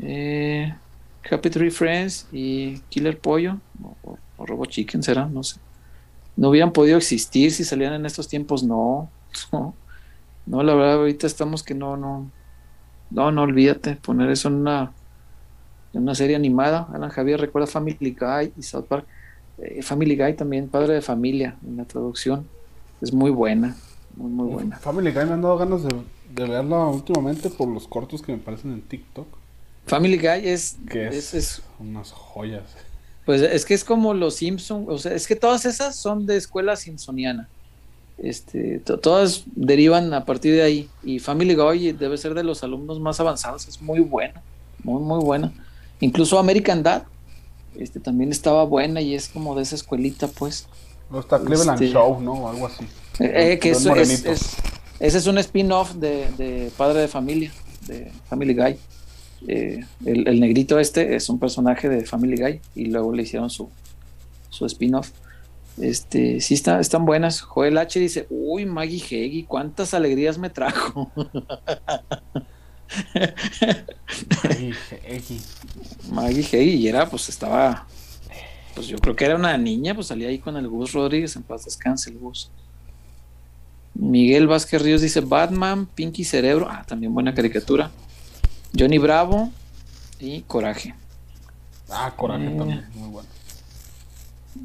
Eh, 0.00 0.74
Happy 1.30 1.50
Tree 1.50 1.70
Friends 1.70 2.26
y 2.32 2.78
Killer 2.88 3.18
Pollo, 3.18 3.60
o- 3.82 4.18
o 4.36 4.46
Robo 4.46 4.66
Chicken 4.66 5.02
será, 5.02 5.26
no 5.26 5.42
sé. 5.44 5.60
No 6.36 6.50
hubieran 6.50 6.72
podido 6.72 6.96
existir 6.98 7.52
si 7.52 7.64
salían 7.64 7.92
en 7.94 8.06
estos 8.06 8.28
tiempos, 8.28 8.62
no. 8.64 9.08
No, 9.52 9.74
no 10.46 10.62
la 10.62 10.74
verdad, 10.74 10.94
ahorita 10.94 11.26
estamos 11.26 11.62
que 11.62 11.74
no, 11.74 11.96
no. 11.96 12.30
No, 13.10 13.30
no 13.30 13.42
olvídate, 13.42 13.96
poner 13.96 14.30
eso 14.30 14.48
en 14.48 14.54
una, 14.54 14.92
en 15.92 16.02
una 16.02 16.14
serie 16.14 16.34
animada. 16.36 16.88
Alan 16.92 17.10
Javier 17.10 17.40
recuerda 17.40 17.66
Family 17.66 18.16
Guy 18.18 18.52
y 18.56 18.62
South 18.62 18.86
Park. 18.88 19.06
Eh, 19.58 19.82
Family 19.82 20.16
Guy 20.16 20.34
también, 20.34 20.68
padre 20.68 20.94
de 20.94 21.02
familia 21.02 21.56
en 21.64 21.76
la 21.76 21.84
traducción. 21.84 22.46
Es 23.00 23.12
muy 23.12 23.30
buena, 23.30 23.76
muy, 24.16 24.30
muy 24.30 24.48
buena. 24.52 24.76
Family 24.78 25.12
Guy 25.12 25.26
me 25.26 25.32
han 25.32 25.42
dado 25.42 25.56
ganas 25.58 25.82
de, 25.84 25.94
de 26.34 26.48
verla 26.48 26.86
últimamente 26.86 27.50
por 27.50 27.68
los 27.68 27.86
cortos 27.86 28.20
que 28.22 28.32
me 28.32 28.38
parecen 28.38 28.72
en 28.72 28.82
TikTok. 28.82 29.26
Family 29.86 30.16
Guy 30.18 30.48
es, 30.48 30.76
Que 30.90 31.08
es, 31.08 31.14
es, 31.16 31.34
es- 31.34 31.62
unas 31.78 32.10
joyas. 32.10 32.64
pues 33.26 33.42
es 33.42 33.64
que 33.64 33.74
es 33.74 33.84
como 33.84 34.14
los 34.14 34.36
Simpson, 34.36 34.86
o 34.88 34.98
sea, 34.98 35.12
es 35.12 35.26
que 35.28 35.36
todas 35.36 35.66
esas 35.66 35.94
son 35.94 36.26
de 36.26 36.36
escuela 36.36 36.74
simpsoniana. 36.74 37.48
Este, 38.18 38.78
to- 38.78 38.98
todas 38.98 39.42
derivan 39.56 40.14
a 40.14 40.24
partir 40.24 40.54
de 40.54 40.62
ahí. 40.62 40.88
Y 41.02 41.18
Family 41.18 41.54
Guy 41.54 41.92
debe 41.92 42.16
ser 42.16 42.34
de 42.34 42.44
los 42.44 42.62
alumnos 42.62 43.00
más 43.00 43.20
avanzados, 43.20 43.66
es 43.68 43.80
muy 43.82 44.00
buena, 44.00 44.42
muy, 44.82 45.02
muy 45.02 45.22
buena. 45.24 45.52
Incluso 46.00 46.38
American 46.38 46.82
Dad, 46.82 47.04
este, 47.76 47.98
también 48.00 48.30
estaba 48.30 48.64
buena 48.64 49.00
y 49.00 49.14
es 49.14 49.28
como 49.28 49.56
de 49.56 49.62
esa 49.62 49.74
escuelita, 49.74 50.28
pues. 50.28 50.66
No 51.10 51.20
está 51.20 51.38
Cleveland 51.40 51.80
Este- 51.82 51.92
Show, 51.92 52.20
¿no? 52.20 52.32
O 52.34 52.48
algo 52.48 52.66
así. 52.66 52.84
Eh, 53.20 53.52
eh, 53.52 53.58
que 53.58 53.70
eso 53.70 53.94
es, 53.96 54.24
es- 54.24 54.56
ese 55.00 55.18
es 55.18 55.26
un 55.26 55.38
spin-off 55.38 55.94
de, 55.94 56.28
de 56.38 56.70
Padre 56.76 57.00
de 57.00 57.08
Familia, 57.08 57.52
de 57.86 58.10
Family 58.28 58.54
Guy. 58.54 58.76
Eh, 59.46 59.84
el, 60.06 60.26
el 60.26 60.40
negrito 60.40 60.78
este 60.78 61.16
es 61.16 61.28
un 61.28 61.38
personaje 61.38 61.88
de 61.88 62.06
Family 62.06 62.40
Guy 62.40 62.60
y 62.74 62.86
luego 62.86 63.12
le 63.12 63.24
hicieron 63.24 63.50
su, 63.50 63.68
su 64.50 64.64
spin-off. 64.66 65.10
Este, 65.78 66.40
sí 66.40 66.54
está, 66.54 66.78
están 66.80 67.04
buenas. 67.04 67.40
Joel 67.40 67.78
H 67.78 67.98
dice, 67.98 68.26
uy, 68.30 68.64
Maggie 68.64 69.02
Heggie, 69.02 69.44
cuántas 69.46 69.92
alegrías 69.94 70.38
me 70.38 70.50
trajo. 70.50 71.10
Maggie 76.10 76.40
Heggie 76.42 76.74
y 76.76 76.88
era, 76.88 77.08
pues 77.08 77.28
estaba, 77.28 77.86
pues 78.74 78.86
yo 78.86 78.98
creo 78.98 79.16
que 79.16 79.24
era 79.24 79.36
una 79.36 79.56
niña, 79.58 79.94
pues 79.94 80.08
salía 80.08 80.28
ahí 80.28 80.38
con 80.38 80.56
el 80.56 80.68
Gus 80.68 80.92
Rodríguez, 80.92 81.36
en 81.36 81.42
paz 81.42 81.64
descanse 81.64 82.10
el 82.10 82.18
Gus. 82.18 82.50
Miguel 83.94 84.48
Vázquez 84.48 84.82
Ríos 84.82 85.00
dice 85.02 85.20
Batman, 85.20 85.86
Pinky 85.86 86.24
Cerebro, 86.24 86.66
ah, 86.68 86.84
también 86.86 87.14
buena 87.14 87.32
caricatura. 87.34 87.90
Johnny 88.76 88.98
Bravo 88.98 89.52
y 90.18 90.40
Coraje. 90.42 90.94
Ah, 91.88 92.12
Coraje 92.16 92.46
Eh. 92.46 92.56
también, 92.58 92.84
muy 92.94 93.08
bueno. 93.08 93.28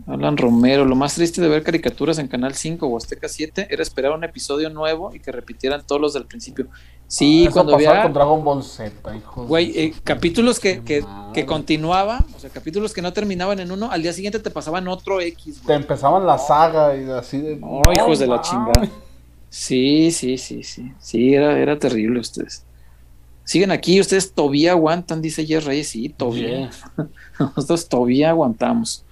Alan 0.08 0.38
Romero, 0.38 0.86
lo 0.86 0.96
más 0.96 1.16
triste 1.16 1.42
de 1.42 1.48
ver 1.48 1.64
caricaturas 1.64 2.18
en 2.20 2.28
Canal 2.28 2.54
5 2.56 2.86
o 2.88 2.98
Azteca 2.98 3.28
7 3.28 3.68
era 3.70 3.82
esperar 3.84 4.12
un 4.12 4.24
episodio 4.24 4.70
nuevo 4.70 5.14
y 5.14 5.20
que 5.20 5.32
repitieran 5.32 5.84
todos 5.86 6.00
los 6.02 6.14
del 6.14 6.26
principio. 6.26 6.68
Sí, 7.08 7.46
Ah, 7.48 7.52
cuando 7.52 7.76
había... 7.76 8.04
con 8.04 8.14
Dragon 8.14 8.44
Ball 8.44 8.64
Z, 8.64 9.16
hijo. 9.16 9.46
Güey, 9.46 9.72
eh, 9.80 9.94
capítulos 10.04 10.60
que, 10.60 10.82
que, 10.84 11.04
que 11.34 11.46
continuaban, 11.46 12.26
o 12.36 12.40
sea, 12.40 12.50
capítulos 12.50 12.94
que 12.94 13.02
no 13.02 13.14
terminaban 13.14 13.60
en 13.60 13.72
uno, 13.72 13.90
al 13.92 14.02
día 14.04 14.14
siguiente 14.14 14.40
te 14.40 14.50
pasaban 14.52 14.88
otro 14.88 15.20
X, 15.22 15.56
Te 15.62 15.66
güey. 15.66 15.78
empezaban 15.78 16.26
la 16.28 16.38
saga 16.38 16.96
y 16.96 17.10
así 17.10 17.40
de. 17.40 17.56
No, 17.56 17.82
hijos 17.94 18.20
de 18.20 18.28
la 18.28 18.42
chingada. 18.42 18.88
Sí, 19.50 20.12
sí, 20.12 20.38
sí, 20.38 20.64
sí. 20.64 20.92
Sí, 21.00 21.34
era, 21.34 21.58
era 21.58 21.80
terrible 21.80 22.20
ustedes. 22.20 22.64
Siguen 23.44 23.72
aquí, 23.72 24.00
ustedes 24.00 24.32
todavía 24.32 24.74
aguantan, 24.74 25.24
dice 25.24 25.44
Reyes. 25.60 25.88
Sí, 25.88 26.10
todavía. 26.10 26.70
Nosotros 27.40 27.90
todavía 27.90 28.30
aguantamos. 28.30 29.04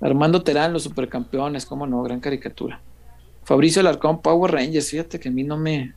Armando 0.00 0.42
Terán, 0.42 0.72
los 0.72 0.82
supercampeones, 0.82 1.66
cómo 1.66 1.86
no, 1.86 2.02
gran 2.02 2.20
caricatura. 2.20 2.80
Fabricio 3.44 3.80
Alarcón, 3.80 4.20
Power 4.20 4.52
Rangers, 4.52 4.90
fíjate 4.90 5.18
que 5.20 5.28
a 5.28 5.32
mí 5.32 5.44
no 5.44 5.56
me... 5.56 5.94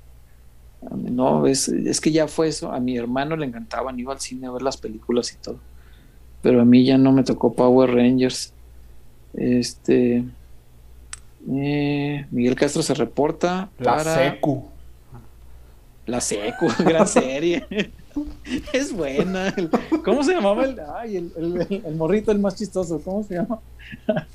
mí 0.92 1.10
no, 1.12 1.48
es, 1.48 1.68
es 1.70 2.00
que 2.02 2.12
ya 2.12 2.28
fue 2.28 2.48
eso. 2.50 2.72
A 2.72 2.80
mi 2.80 2.98
hermano 2.98 3.36
le 3.36 3.46
encantaban, 3.46 4.00
iba 4.00 4.14
al 4.14 4.20
cine 4.20 4.48
a 4.48 4.52
ver 4.52 4.62
las 4.62 4.78
películas 4.78 5.34
y 5.34 5.38
todo. 5.38 5.60
Pero 6.42 6.62
a 6.62 6.66
mí 6.66 6.86
ya 6.86 6.98
no 6.98 7.12
me 7.12 7.24
tocó 7.24 7.54
Power 7.54 7.92
Rangers. 7.92 8.54
Este... 9.34 10.24
eh, 11.52 12.26
Miguel 12.32 12.56
Castro 12.56 12.82
se 12.84 12.94
reporta 12.94 13.70
La 13.80 13.96
para 13.98 14.16
secu. 14.16 14.66
la 16.06 16.22
Secu, 16.22 16.68
gran 16.86 17.08
serie. 17.08 17.66
es 18.74 18.94
buena. 18.94 19.50
El- 19.50 19.70
¿Cómo 20.04 20.24
se 20.24 20.34
llamaba 20.34 20.64
el, 20.66 20.80
ay, 20.98 21.18
el, 21.18 21.32
el- 21.38 21.82
el 21.86 21.96
morrito, 21.96 22.32
el 22.32 22.40
más 22.40 22.56
chistoso? 22.56 23.00
¿Cómo 23.04 23.24
se 23.24 23.36
llama? 23.36 23.60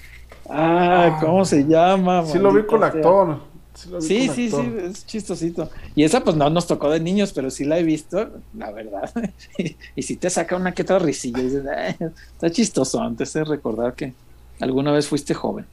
ah, 0.48 1.18
¿cómo 1.20 1.44
se 1.44 1.64
llama? 1.66 2.24
Sí 2.26 2.38
lo 2.38 2.52
vi 2.52 2.64
con 2.64 2.82
actor. 2.84 3.40
Sí, 3.74 3.88
Sí, 4.00 4.26
con 4.26 4.36
sí, 4.36 4.44
actor. 4.46 4.64
sí, 4.64 4.72
es 4.90 5.06
chistosito. 5.06 5.70
Y 5.94 6.04
esa 6.04 6.22
pues 6.22 6.36
no 6.36 6.50
nos 6.50 6.66
tocó 6.66 6.90
de 6.90 7.00
niños, 7.00 7.32
pero 7.32 7.50
sí 7.50 7.64
la 7.64 7.78
he 7.78 7.82
visto, 7.82 8.30
la 8.52 8.70
verdad. 8.70 9.10
y 9.96 10.02
si 10.02 10.16
te 10.16 10.28
saca 10.28 10.56
una 10.56 10.72
que 10.72 10.82
otra 10.82 10.98
risilla, 10.98 11.40
y 11.40 11.44
dices, 11.44 11.64
"Ay, 11.66 11.96
está 12.34 12.50
chistoso 12.50 13.00
antes 13.00 13.32
de 13.32 13.44
recordar 13.44 13.94
que 13.94 14.12
alguna 14.60 14.92
vez 14.92 15.08
fuiste 15.08 15.32
joven. 15.34 15.64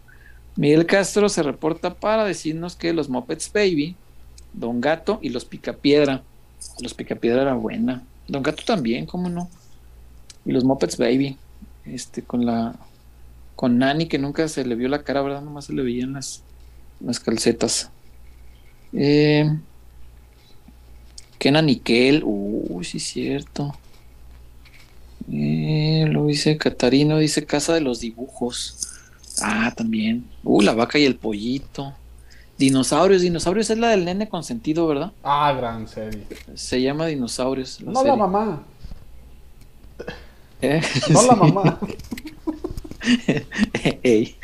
Miguel 0.55 0.85
Castro 0.85 1.27
se 1.29 1.43
reporta 1.43 1.93
para 1.93 2.23
decirnos 2.25 2.75
que 2.75 2.93
los 2.93 3.09
Muppets 3.09 3.51
Baby, 3.51 3.95
Don 4.53 4.79
Gato 4.81 5.19
y 5.21 5.29
los 5.29 5.43
Picapiedra. 5.45 6.23
Los 6.81 6.93
Picapiedra 6.93 7.41
era 7.41 7.53
buena. 7.53 8.03
Don 8.27 8.43
Gato 8.43 8.63
también, 8.65 9.05
¿cómo 9.05 9.29
no? 9.29 9.49
Y 10.45 10.51
los 10.51 10.63
Muppets 10.63 10.97
Baby, 10.97 11.37
este, 11.85 12.21
con 12.21 12.45
la 12.45 12.75
con 13.55 13.77
Nani 13.77 14.07
que 14.07 14.17
nunca 14.17 14.47
se 14.47 14.63
le 14.63 14.75
vio 14.75 14.87
la 14.87 15.03
cara, 15.03 15.21
¿verdad? 15.21 15.41
Nomás 15.41 15.65
se 15.65 15.73
le 15.73 15.83
veían 15.83 16.13
las, 16.13 16.43
las 17.01 17.19
calcetas. 17.19 17.91
Eh, 18.93 19.53
Kenan 21.37 21.65
Nickel, 21.65 22.21
uy, 22.23 22.85
sí, 22.85 22.99
cierto. 22.99 23.75
Eh, 25.29 26.05
lo 26.09 26.25
dice 26.27 26.57
Catarino, 26.57 27.17
dice 27.17 27.45
Casa 27.45 27.73
de 27.73 27.81
los 27.81 27.99
Dibujos. 27.99 28.87
Ah, 29.41 29.73
también. 29.75 30.25
Uh, 30.43 30.61
la 30.61 30.73
vaca 30.73 30.97
y 30.97 31.05
el 31.05 31.17
pollito. 31.17 31.93
Dinosaurios, 32.59 33.21
Dinosaurios 33.21 33.69
es 33.69 33.77
la 33.77 33.87
del 33.87 34.03
nene 34.03 34.27
consentido, 34.27 34.85
¿verdad? 34.85 35.13
Ah, 35.23 35.53
gran 35.53 35.87
serie. 35.87 36.27
Se 36.55 36.81
llama 36.81 37.05
Dinosaurios. 37.07 37.79
la 37.79 37.91
No 37.93 38.03
la 38.03 38.15
mamá. 38.17 38.63
¿Eh? 40.61 40.81
No 41.09 41.21
la 41.25 41.35
mamá. 41.35 41.79
Ey. 44.03 44.35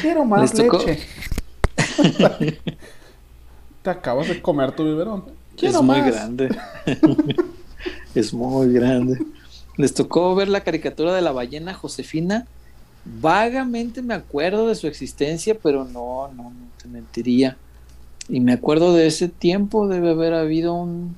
Quiero 0.00 0.24
más 0.24 0.54
leche. 0.54 0.98
Te 3.82 3.90
acabas 3.90 4.28
de 4.28 4.40
comer 4.40 4.72
tu 4.74 4.84
biberón. 4.84 5.24
Es 5.28 5.60
Quiero 5.60 5.82
muy 5.82 6.00
más. 6.00 6.06
grande. 6.10 6.48
es 8.14 8.32
muy 8.32 8.72
grande. 8.72 9.18
Les 9.76 9.92
tocó 9.92 10.34
ver 10.34 10.48
la 10.48 10.62
caricatura 10.62 11.12
de 11.12 11.20
la 11.20 11.32
ballena 11.32 11.74
Josefina. 11.74 12.46
Vagamente 13.10 14.02
me 14.02 14.14
acuerdo 14.14 14.68
de 14.68 14.74
su 14.74 14.86
existencia, 14.86 15.58
pero 15.62 15.84
no, 15.84 16.28
no, 16.32 16.50
no 16.50 16.68
te 16.82 16.88
mentiría. 16.88 17.56
Y 18.28 18.40
me 18.40 18.52
acuerdo 18.52 18.94
de 18.94 19.06
ese 19.06 19.28
tiempo, 19.28 19.88
debe 19.88 20.10
haber 20.10 20.34
habido 20.34 20.74
un, 20.74 21.16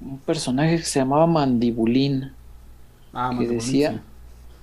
un 0.00 0.18
personaje 0.20 0.76
que 0.78 0.82
se 0.82 0.98
llamaba 1.00 1.26
Mandibulín. 1.26 2.32
Ah, 3.12 3.30
que 3.30 3.36
Mandibulín, 3.36 3.58
decía- 3.58 3.92
sí. 3.92 4.00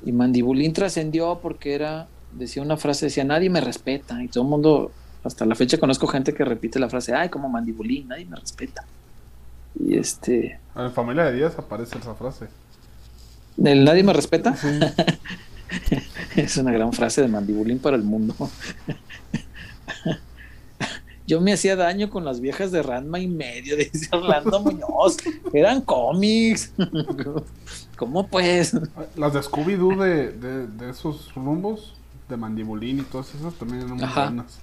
Y 0.03 0.11
Mandibulín 0.11 0.73
trascendió 0.73 1.39
porque 1.41 1.73
era, 1.75 2.07
decía 2.31 2.61
una 2.63 2.77
frase, 2.77 3.05
decía, 3.05 3.23
nadie 3.23 3.49
me 3.49 3.61
respeta. 3.61 4.23
Y 4.23 4.27
todo 4.29 4.43
el 4.43 4.49
mundo, 4.49 4.91
hasta 5.23 5.45
la 5.45 5.55
fecha 5.55 5.77
conozco 5.79 6.07
gente 6.07 6.33
que 6.33 6.45
repite 6.45 6.79
la 6.79 6.89
frase, 6.89 7.13
ay, 7.13 7.29
como 7.29 7.49
Mandibulín, 7.49 8.07
nadie 8.07 8.25
me 8.25 8.37
respeta. 8.37 8.83
Y 9.75 9.97
este, 9.97 10.59
En 10.75 10.91
Familia 10.91 11.25
de 11.25 11.33
Díaz 11.33 11.57
aparece 11.57 11.97
esa 11.97 12.15
frase. 12.15 12.47
¿El 13.63 13.83
nadie 13.83 14.03
me 14.03 14.13
respeta? 14.13 14.55
Sí. 14.55 14.67
Es 16.35 16.57
una 16.57 16.71
gran 16.71 16.91
frase 16.91 17.21
de 17.21 17.29
Mandibulín 17.29 17.79
para 17.79 17.95
el 17.95 18.03
mundo. 18.03 18.35
Yo 21.27 21.39
me 21.39 21.53
hacía 21.53 21.77
daño 21.77 22.09
con 22.09 22.25
las 22.25 22.41
viejas 22.41 22.73
de 22.73 22.83
Ranma 22.83 23.19
y 23.19 23.27
medio, 23.27 23.77
dice 23.77 24.09
Orlando 24.11 24.59
Muñoz. 24.59 25.17
Eran 25.53 25.81
cómics. 25.81 26.73
¿Cómo 27.95 28.27
pues? 28.27 28.73
Las 29.15 29.33
de 29.33 29.39
Scooby-Doo 29.39 29.97
de, 30.03 30.31
de, 30.31 30.67
de 30.67 30.89
esos 30.89 31.33
rumbos, 31.35 31.93
de 32.27 32.35
Mandibulín 32.35 32.99
y 32.99 33.03
todas 33.03 33.33
esas 33.35 33.53
también 33.53 33.83
eran 33.83 33.95
muy 33.95 34.03
Ajá. 34.03 34.25
buenas. 34.25 34.59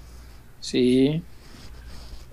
Sí. 0.60 1.22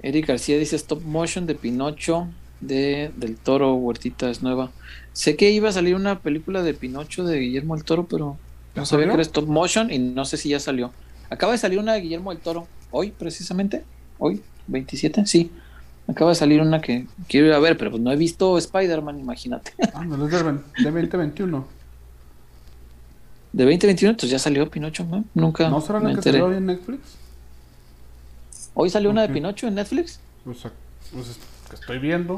Eric 0.02 0.28
García 0.28 0.58
dice 0.58 0.76
stop 0.76 1.02
motion 1.04 1.46
de 1.46 1.56
Pinocho 1.56 2.28
de 2.60 3.12
del 3.16 3.38
Toro 3.38 3.76
Huertita 3.76 4.30
es 4.30 4.42
nueva. 4.42 4.72
Sé 5.16 5.38
que 5.38 5.50
iba 5.52 5.70
a 5.70 5.72
salir 5.72 5.96
una 5.96 6.20
película 6.20 6.62
de 6.62 6.74
Pinocho 6.74 7.24
de 7.24 7.40
Guillermo 7.40 7.76
del 7.76 7.86
Toro, 7.86 8.06
pero 8.06 8.38
¿Ya 8.76 8.82
no 8.82 8.86
sabía 8.86 9.06
salió? 9.06 9.12
que 9.12 9.22
era 9.22 9.22
stop 9.22 9.48
motion 9.48 9.90
y 9.92 9.98
no 9.98 10.26
sé 10.26 10.36
si 10.36 10.50
ya 10.50 10.60
salió. 10.60 10.92
Acaba 11.30 11.54
de 11.54 11.58
salir 11.58 11.80
una 11.80 11.94
de 11.94 12.02
Guillermo 12.02 12.32
del 12.32 12.42
Toro 12.42 12.68
hoy 12.92 13.12
precisamente, 13.12 13.84
hoy 14.20 14.42
27, 14.68 15.26
sí. 15.26 15.52
Acaba 16.08 16.32
de 16.32 16.36
salir 16.36 16.60
una 16.62 16.82
que 16.82 17.08
quiero 17.30 17.48
ir 17.48 17.54
a 17.54 17.60
ver, 17.60 17.78
pero 17.78 17.92
pues 17.92 18.04
no 18.04 18.12
he 18.12 18.18
visto 18.18 18.58
Spider-Man, 18.58 19.18
imagínate. 19.20 19.72
Ah, 19.94 20.04
no 20.04 20.16
es 20.28 20.44
ven- 20.44 20.64
de 20.78 20.84
2021. 20.92 21.66
De 23.54 23.64
2021 23.64 24.12
entonces 24.12 24.30
ya 24.30 24.38
salió 24.40 24.70
Pinocho, 24.70 25.06
¿no? 25.06 25.24
Nunca 25.34 25.70
¿No 25.70 25.80
será 25.80 26.00
la 26.02 26.10
que 26.10 26.16
enteré. 26.16 26.40
salió 26.40 26.52
hoy 26.52 26.58
en 26.58 26.66
Netflix? 26.66 27.00
Hoy 28.74 28.90
salió 28.90 29.10
una 29.10 29.22
de. 29.22 29.30
Pinocho 29.34 29.66
en 29.68 29.76
Netflix. 29.76 30.20
Pues, 30.44 30.58
pues 31.14 31.40
estoy 31.74 32.00
viendo. 32.00 32.36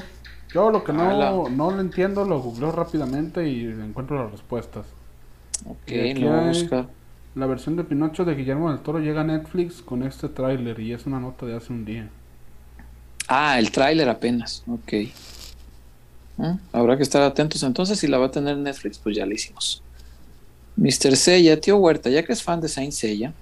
Yo 0.54 0.72
lo 0.72 0.84
que 0.84 0.94
no, 0.94 1.10
Ala. 1.10 1.32
no 1.52 1.72
lo 1.72 1.82
entiendo 1.82 2.24
lo 2.26 2.40
googleo 2.42 2.72
rápidamente 2.72 3.48
y 3.50 3.66
encuentro 3.66 4.22
las 4.24 4.32
respuestas. 4.32 4.86
Ok, 5.66 5.90
lo 6.16 6.28
voy 6.30 6.38
a 6.40 6.42
hay- 6.42 6.48
buscar. 6.60 6.88
La 7.36 7.46
versión 7.46 7.76
de 7.76 7.84
Pinocho 7.84 8.26
de 8.26 8.34
Guillermo 8.34 8.72
del 8.72 8.80
Toro 8.80 8.98
llega 9.00 9.22
a 9.22 9.24
Netflix 9.24 9.82
con 9.82 10.02
este 10.04 10.28
tráiler 10.30 10.80
y 10.80 10.94
es 10.94 11.06
una 11.06 11.20
nota 11.20 11.46
de 11.46 11.56
hace 11.56 11.72
un 11.72 11.86
día. 11.86 12.10
Ah, 13.28 13.60
el 13.60 13.72
tráiler 13.72 14.10
apenas. 14.10 14.64
Ok. 14.68 14.94
Mm, 16.38 16.54
Habrá 16.72 16.98
que 16.98 17.04
estar 17.04 17.22
atentos 17.22 17.62
entonces. 17.64 18.00
Si 18.00 18.08
la 18.08 18.18
va 18.18 18.28
a 18.28 18.32
tener 18.32 18.58
Netflix, 18.58 18.98
pues 18.98 19.16
ya 19.16 19.26
la 19.26 19.34
hicimos. 19.36 19.84
Mr. 20.78 21.16
Seiya, 21.16 21.60
tío 21.60 21.78
Huerta, 21.78 22.10
ya 22.10 22.24
que 22.24 22.34
es 22.34 22.42
fan 22.42 22.62
de 22.62 22.70
Saint 22.70 22.94
Seiya, 22.94 23.34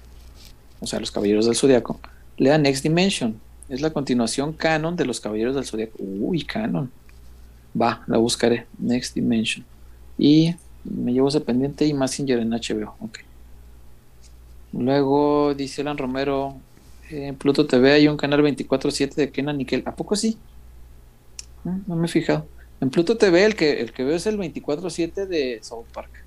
o 0.80 0.88
sea, 0.88 1.00
los 1.00 1.12
Caballeros 1.12 1.46
del 1.46 1.56
Zodiaco, 1.56 2.00
lea 2.38 2.58
Next 2.58 2.82
Dimension. 2.84 3.40
Es 3.70 3.82
la 3.82 3.92
continuación 3.92 4.54
canon 4.54 4.96
de 4.96 5.06
los 5.06 5.20
Caballeros 5.20 5.56
del 5.56 5.66
Zodiaco. 5.66 5.98
Uy, 6.00 6.44
canon. 6.44 6.92
Va, 7.80 8.04
la 8.08 8.18
buscaré. 8.18 8.68
Next 8.80 9.16
Dimension. 9.16 9.66
Y 10.18 10.56
me 10.84 11.14
llevo 11.14 11.30
ese 11.30 11.42
pendiente 11.42 11.86
y 11.86 11.94
Messenger 11.94 12.40
en 12.40 12.52
HBO. 12.52 12.96
Ok. 13.00 13.20
Luego 14.72 15.54
dice 15.56 15.82
Alan 15.82 15.98
Romero, 15.98 16.62
eh, 17.10 17.28
en 17.28 17.38
Pluto 17.38 17.66
TV 17.68 17.94
hay 17.94 18.08
un 18.08 18.18
canal 18.18 18.42
24-7 18.42 19.16
de 19.16 19.32
Kenan 19.32 19.58
Nickel. 19.58 19.84
¿A 19.86 19.96
poco 19.96 20.16
sí? 20.16 20.44
Mm, 21.64 21.82
No 21.88 21.96
me 21.96 22.06
he 22.08 22.10
fijado. 22.10 22.50
En 22.82 22.90
Pluto 22.90 23.18
TV 23.18 23.46
el 23.46 23.56
que, 23.56 23.82
el 23.82 23.94
que 23.94 24.04
veo 24.04 24.16
es 24.16 24.28
el 24.28 24.38
24-7 24.38 25.26
de 25.28 25.60
South 25.64 25.88
Park. 25.94 26.25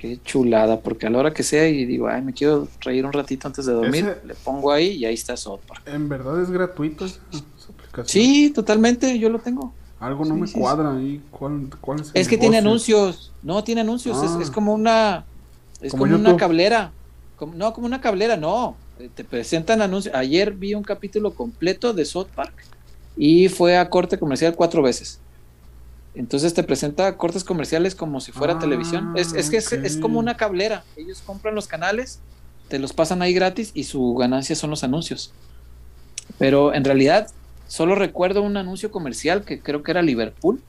Qué 0.00 0.18
chulada, 0.24 0.80
porque 0.80 1.06
a 1.06 1.10
la 1.10 1.18
hora 1.18 1.34
que 1.34 1.42
sea 1.42 1.68
y 1.68 1.84
digo, 1.84 2.08
ay, 2.08 2.22
me 2.22 2.32
quiero 2.32 2.66
reír 2.80 3.04
un 3.04 3.12
ratito 3.12 3.46
antes 3.46 3.66
de 3.66 3.74
dormir, 3.74 4.06
Ese- 4.06 4.26
le 4.26 4.34
pongo 4.34 4.72
ahí 4.72 4.92
y 4.92 5.04
ahí 5.04 5.12
está 5.12 5.36
South 5.36 5.60
Park. 5.68 5.82
¿En 5.86 6.08
verdad 6.08 6.40
es 6.42 6.50
gratuito 6.50 7.04
esa, 7.04 7.18
esa 7.30 7.42
aplicación? 7.72 8.06
Sí, 8.06 8.50
totalmente, 8.50 9.18
yo 9.18 9.28
lo 9.28 9.38
tengo. 9.38 9.74
Algo 9.98 10.24
no 10.24 10.34
Sí, 10.36 10.40
me 10.40 10.46
sí, 10.46 10.58
cuadra 10.58 10.96
ahí. 10.96 11.20
¿Cuál, 11.30 11.68
cuál 11.82 12.00
es 12.00 12.06
el 12.14 12.20
Es 12.20 12.28
que 12.28 12.38
tiene 12.38 12.56
anuncios. 12.56 13.30
No, 13.42 13.62
tiene 13.62 13.82
anuncios. 13.82 14.22
Es, 14.22 14.30
Ah. 14.30 14.38
es 14.40 14.50
como 14.50 14.72
una. 14.72 15.26
Es 15.82 15.90
Como 15.92 16.04
como, 16.04 16.16
una 16.16 16.36
cablera. 16.38 16.92
Como- 17.36 17.54
no, 17.54 17.74
como 17.74 17.86
una 17.86 18.00
cablera, 18.00 18.38
no. 18.38 18.76
Eh, 18.98 19.10
Te 19.14 19.22
presentan 19.24 19.82
anuncios. 19.82 20.14
Ayer 20.14 20.52
vi 20.52 20.72
un 20.72 20.82
capítulo 20.82 21.34
completo 21.34 21.92
de 21.92 22.06
South 22.06 22.28
Park 22.34 22.54
y 23.18 23.48
fue 23.50 23.76
a 23.76 23.90
corte 23.90 24.18
comercial 24.18 24.54
cuatro 24.54 24.80
veces. 24.82 25.20
Entonces 26.14 26.54
te 26.54 26.62
presenta 26.64 27.16
cortes 27.16 27.44
comerciales 27.44 27.94
como 27.94 28.20
si 28.20 28.32
fuera 28.32 28.54
Ah, 28.54 28.58
televisión. 28.58 29.12
Es, 29.16 29.32
es 29.32 29.48
que 29.50 29.58
es, 29.58 29.72
es 29.72 29.96
como 29.96 30.18
una 30.18 30.36
cablera. 30.36 30.84
Ellos 30.96 31.22
compran 31.24 31.54
los 31.54 31.66
canales, 31.68 32.18
te 32.68 32.78
los 32.78 32.92
pasan 32.92 33.22
ahí 33.22 33.32
gratis 33.32 33.70
y 33.74 33.84
su 33.84 34.14
ganancia 34.14 34.56
son 34.56 34.70
los 34.70 34.82
anuncios. 34.84 35.32
Pero 36.38 36.74
en 36.74 36.84
realidad 36.84 37.28
solo 37.68 37.94
recuerdo 37.94 38.42
un 38.42 38.56
anuncio 38.56 38.90
comercial 38.90 39.44
que 39.44 39.60
creo 39.60 39.82
que 39.82 39.92
era 39.92 40.02
Liverpool 40.02 40.60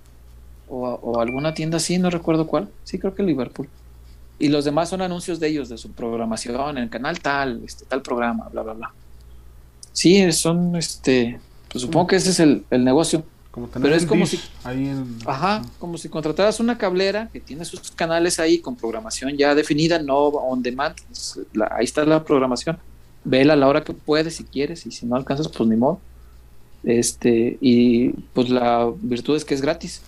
o, 0.69 0.87
o 0.87 1.19
alguna 1.19 1.53
tienda 1.53 1.77
así, 1.77 1.97
no 1.97 2.09
recuerdo 2.09 2.45
cuál. 2.47 2.69
Sí, 2.83 2.99
creo 2.99 3.15
que 3.15 3.23
Liverpool. 3.23 3.67
Y 4.37 4.47
los 4.49 4.65
demás 4.65 4.89
son 4.89 5.01
anuncios 5.01 5.39
de 5.39 5.47
ellos, 5.47 5.69
de 5.69 5.77
su 5.77 5.91
programación, 5.91 6.77
en 6.77 6.85
el 6.85 6.89
canal 6.89 7.19
tal, 7.19 7.61
este, 7.63 7.85
tal 7.85 8.01
programa, 8.01 8.47
bla, 8.49 8.61
bla, 8.63 8.73
bla. 8.73 8.93
Sí, 9.91 10.31
son, 10.31 10.75
este, 10.75 11.39
pues 11.69 11.81
supongo 11.83 12.07
que 12.07 12.15
ese 12.15 12.29
es 12.31 12.39
el, 12.39 12.63
el 12.71 12.83
negocio. 12.83 13.23
Como 13.51 13.67
Pero 13.67 13.93
es 13.93 14.05
como 14.05 14.25
si- 14.25 14.39
ahí 14.63 14.87
en... 14.87 15.17
Ajá, 15.25 15.61
como 15.77 15.97
si 15.97 16.07
contrataras 16.07 16.61
una 16.61 16.77
cablera 16.77 17.29
que 17.33 17.41
tiene 17.41 17.65
sus 17.65 17.91
canales 17.91 18.39
ahí 18.39 18.59
con 18.59 18.77
programación 18.77 19.35
ya 19.37 19.53
definida, 19.53 19.99
no 20.01 20.15
on 20.27 20.63
demand. 20.63 20.95
Es 21.11 21.37
la- 21.53 21.69
ahí 21.75 21.83
está 21.83 22.05
la 22.05 22.23
programación. 22.23 22.77
Vela 23.25 23.53
a 23.53 23.55
la 23.57 23.67
hora 23.67 23.83
que 23.83 23.91
puedes 23.93 24.35
si 24.37 24.45
quieres 24.45 24.85
y 24.85 24.91
si 24.91 25.05
no 25.05 25.15
alcanzas, 25.17 25.49
pues 25.49 25.67
ni 25.69 25.75
modo. 25.75 25.99
Este, 26.83 27.57
y 27.61 28.09
pues 28.33 28.49
la 28.49 28.89
virtud 29.01 29.35
es 29.35 29.43
que 29.45 29.53
es 29.53 29.61
gratis. 29.61 30.01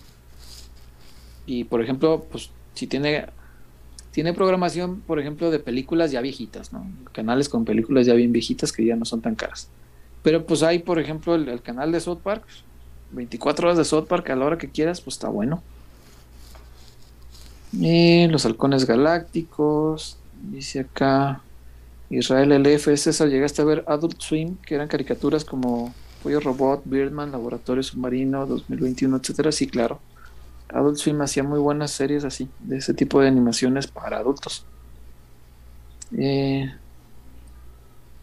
Y 1.46 1.64
por 1.64 1.82
ejemplo, 1.82 2.26
pues 2.30 2.50
si 2.74 2.86
tiene 2.86 3.26
tiene 4.10 4.32
programación, 4.32 5.00
por 5.00 5.18
ejemplo, 5.18 5.50
de 5.50 5.58
películas 5.58 6.12
ya 6.12 6.20
viejitas, 6.20 6.72
¿no? 6.72 6.86
Canales 7.12 7.48
con 7.48 7.64
películas 7.64 8.06
ya 8.06 8.14
bien 8.14 8.30
viejitas 8.32 8.70
que 8.72 8.84
ya 8.86 8.94
no 8.94 9.04
son 9.04 9.20
tan 9.20 9.34
caras. 9.34 9.68
Pero 10.22 10.46
pues 10.46 10.62
hay, 10.62 10.78
por 10.78 11.00
ejemplo, 11.00 11.34
el, 11.34 11.48
el 11.48 11.60
canal 11.62 11.90
de 11.90 11.98
South 12.00 12.20
Park, 12.22 12.44
24 13.14 13.66
horas 13.66 13.78
de 13.78 13.84
South 13.84 14.06
Park 14.06 14.30
a 14.30 14.36
la 14.36 14.44
hora 14.44 14.58
que 14.58 14.70
quieras, 14.70 15.00
pues 15.00 15.16
está 15.16 15.28
bueno. 15.28 15.62
Y 17.72 18.26
los 18.28 18.46
halcones 18.46 18.86
galácticos, 18.86 20.16
dice 20.50 20.80
acá 20.80 21.40
Israel 22.10 22.52
LF, 22.52 22.96
César, 22.96 23.28
llegaste 23.28 23.62
a 23.62 23.64
ver 23.64 23.84
Adult 23.88 24.20
Swim, 24.20 24.56
que 24.58 24.74
eran 24.74 24.88
caricaturas 24.88 25.44
como 25.44 25.92
Pollo 26.22 26.40
Robot, 26.40 26.82
Birdman, 26.84 27.32
Laboratorio 27.32 27.82
Submarino, 27.82 28.46
2021, 28.46 29.16
etcétera. 29.16 29.52
Sí, 29.52 29.66
claro. 29.66 30.00
Adult 30.68 30.96
Swim 30.96 31.20
hacía 31.20 31.42
muy 31.42 31.58
buenas 31.58 31.90
series 31.90 32.24
así, 32.24 32.48
de 32.60 32.78
ese 32.78 32.94
tipo 32.94 33.20
de 33.20 33.28
animaciones 33.28 33.86
para 33.86 34.18
adultos. 34.18 34.64
Eh, 36.16 36.72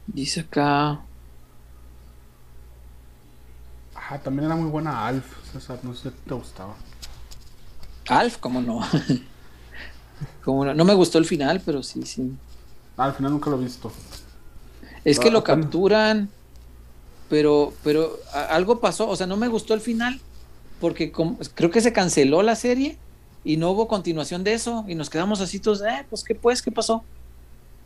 dice 0.07 0.41
acá, 0.41 1.01
Ajá, 4.11 4.21
también 4.23 4.45
era 4.47 4.57
muy 4.57 4.69
buena 4.69 5.07
Alf, 5.07 5.25
César, 5.53 5.79
no 5.83 5.93
sé 5.95 6.09
si 6.09 6.15
te 6.17 6.33
gustaba. 6.33 6.75
Alf, 8.09 8.37
¿cómo 8.39 8.61
no? 8.61 8.81
¿Cómo 10.43 10.65
no? 10.65 10.73
No 10.73 10.83
me 10.83 10.93
gustó 10.93 11.17
el 11.17 11.25
final, 11.25 11.61
pero 11.65 11.81
sí, 11.81 12.05
sí. 12.05 12.37
Ah, 12.97 13.05
al 13.05 13.13
final 13.13 13.31
nunca 13.31 13.49
lo 13.49 13.57
he 13.57 13.63
visto. 13.63 13.91
Es 15.05 15.19
que 15.19 15.29
Ah, 15.29 15.31
lo 15.31 15.43
capturan, 15.43 16.29
pero, 17.29 17.79
pero 17.83 18.19
algo 18.33 18.81
pasó, 18.81 19.09
o 19.09 19.15
sea, 19.15 19.27
no 19.27 19.37
me 19.37 19.47
gustó 19.47 19.73
el 19.73 19.81
final, 19.81 20.25
porque 20.79 21.11
creo 21.11 21.71
que 21.71 21.81
se 21.81 21.93
canceló 21.93 22.41
la 22.43 22.55
serie 22.55 23.03
y 23.43 23.57
no 23.57 23.71
hubo 23.71 23.87
continuación 23.87 24.43
de 24.43 24.53
eso, 24.53 24.85
y 24.87 24.95
nos 24.95 25.09
quedamos 25.09 25.41
así 25.41 25.61
todos, 25.61 25.81
eh, 25.83 26.05
pues 26.09 26.23
qué 26.23 26.35
pues, 26.35 26.61
qué 26.61 26.71
pasó. 26.71 27.07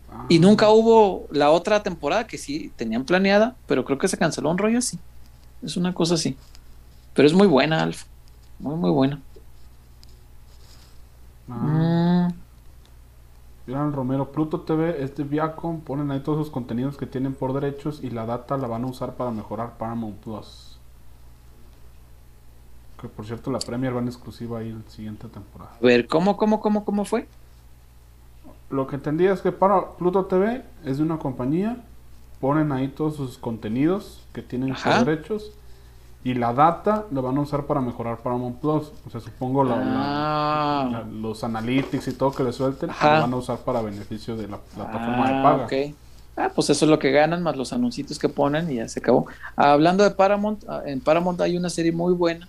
Ah, 0.09 0.25
Y 0.27 0.39
nunca 0.39 0.69
hubo 0.71 1.27
la 1.31 1.51
otra 1.51 1.83
temporada 1.83 2.27
que 2.27 2.37
sí 2.37 2.73
tenían 2.77 3.05
planeada, 3.05 3.59
pero 3.67 3.85
creo 3.85 3.97
que 3.99 4.07
se 4.07 4.17
canceló 4.17 4.49
un 4.51 4.57
rollo 4.57 4.79
así. 4.79 5.03
Es 5.65 5.77
una 5.77 5.93
cosa 5.93 6.15
así. 6.15 6.37
Pero 7.13 7.27
es 7.27 7.33
muy 7.33 7.47
buena, 7.47 7.83
Alf. 7.83 8.05
Muy, 8.59 8.75
muy 8.75 8.91
buena. 8.91 9.21
ah. 11.49 12.29
Mm, 12.29 12.33
Gran 13.67 13.93
Romero, 13.93 14.31
Pluto 14.31 14.61
TV 14.61 15.03
es 15.03 15.15
de 15.15 15.23
Viacom, 15.23 15.81
ponen 15.81 16.11
ahí 16.11 16.19
todos 16.21 16.37
los 16.37 16.49
contenidos 16.51 16.97
que 16.97 17.07
tienen 17.07 17.33
por 17.33 17.53
derechos 17.53 17.99
y 18.03 18.11
la 18.11 18.25
data 18.25 18.57
la 18.57 18.67
van 18.67 18.83
a 18.83 18.87
usar 18.87 19.15
para 19.15 19.31
mejorar 19.31 19.77
Paramount 19.77 20.17
Plus. 20.23 20.79
Que 23.01 23.07
por 23.09 23.25
cierto 23.25 23.51
la 23.51 23.59
Premier 23.61 23.95
va 23.95 23.99
en 24.01 24.07
exclusiva 24.07 24.59
ahí 24.59 24.69
en 24.69 24.83
la 24.85 24.89
siguiente 24.91 25.27
temporada. 25.27 25.71
a 25.81 25.85
ver, 25.85 26.07
¿cómo, 26.07 26.37
cómo, 26.37 26.59
cómo, 26.61 26.85
cómo 26.85 27.05
fue? 27.05 27.27
Lo 28.69 28.87
que 28.87 28.95
entendí 28.95 29.25
es 29.27 29.41
que 29.41 29.51
para 29.51 29.91
Pluto 29.97 30.25
TV 30.25 30.63
es 30.83 30.97
de 30.97 31.03
una 31.03 31.19
compañía, 31.19 31.83
ponen 32.39 32.71
ahí 32.71 32.87
todos 32.89 33.15
sus 33.15 33.37
contenidos 33.37 34.21
que 34.33 34.41
tienen 34.41 34.71
Ajá. 34.73 34.97
por 34.97 35.05
derechos 35.05 35.51
y 36.23 36.33
la 36.33 36.53
data 36.53 37.05
la 37.11 37.21
van 37.21 37.37
a 37.37 37.41
usar 37.41 37.65
para 37.65 37.81
mejorar 37.81 38.17
Paramount 38.17 38.59
Plus. 38.59 38.91
O 39.05 39.09
sea, 39.11 39.21
supongo 39.21 39.63
la- 39.63 39.77
la- 39.77 39.83
Ah. 39.87 40.89
la- 40.91 41.03
los 41.03 41.43
analytics 41.43 42.07
y 42.07 42.13
todo 42.13 42.31
que 42.31 42.43
le 42.43 42.51
suelten 42.51 42.89
lo 42.89 42.95
van 43.07 43.33
a 43.33 43.35
usar 43.35 43.59
para 43.59 43.81
beneficio 43.81 44.35
de 44.35 44.47
la 44.47 44.57
plataforma 44.57 45.29
de 45.29 45.35
Ah, 45.37 45.43
paga. 45.43 45.65
ok. 45.65 45.95
Ah, 46.37 46.51
pues 46.53 46.69
eso 46.69 46.83
es 46.85 46.91
lo 46.91 46.99
que 46.99 47.11
ganan, 47.11 47.43
más 47.43 47.55
los 47.55 47.71
anuncios 47.71 48.19
que 48.19 48.27
ponen 48.27 48.69
y 48.69 48.75
ya 48.75 48.89
se 48.89 48.99
acabó. 48.99 49.27
Ah, 49.55 49.71
hablando 49.71 50.03
de 50.03 50.11
Paramount, 50.11 50.63
ah, 50.67 50.81
en 50.85 50.99
Paramount 50.99 51.39
hay 51.41 51.55
una 51.55 51.69
serie 51.69 51.91
muy 51.93 52.13
buena, 52.13 52.47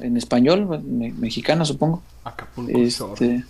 en 0.00 0.16
español, 0.16 0.66
me- 0.82 1.12
mexicana 1.12 1.64
supongo. 1.64 2.02
Acapulco. 2.24 2.76
Este, 2.78 3.44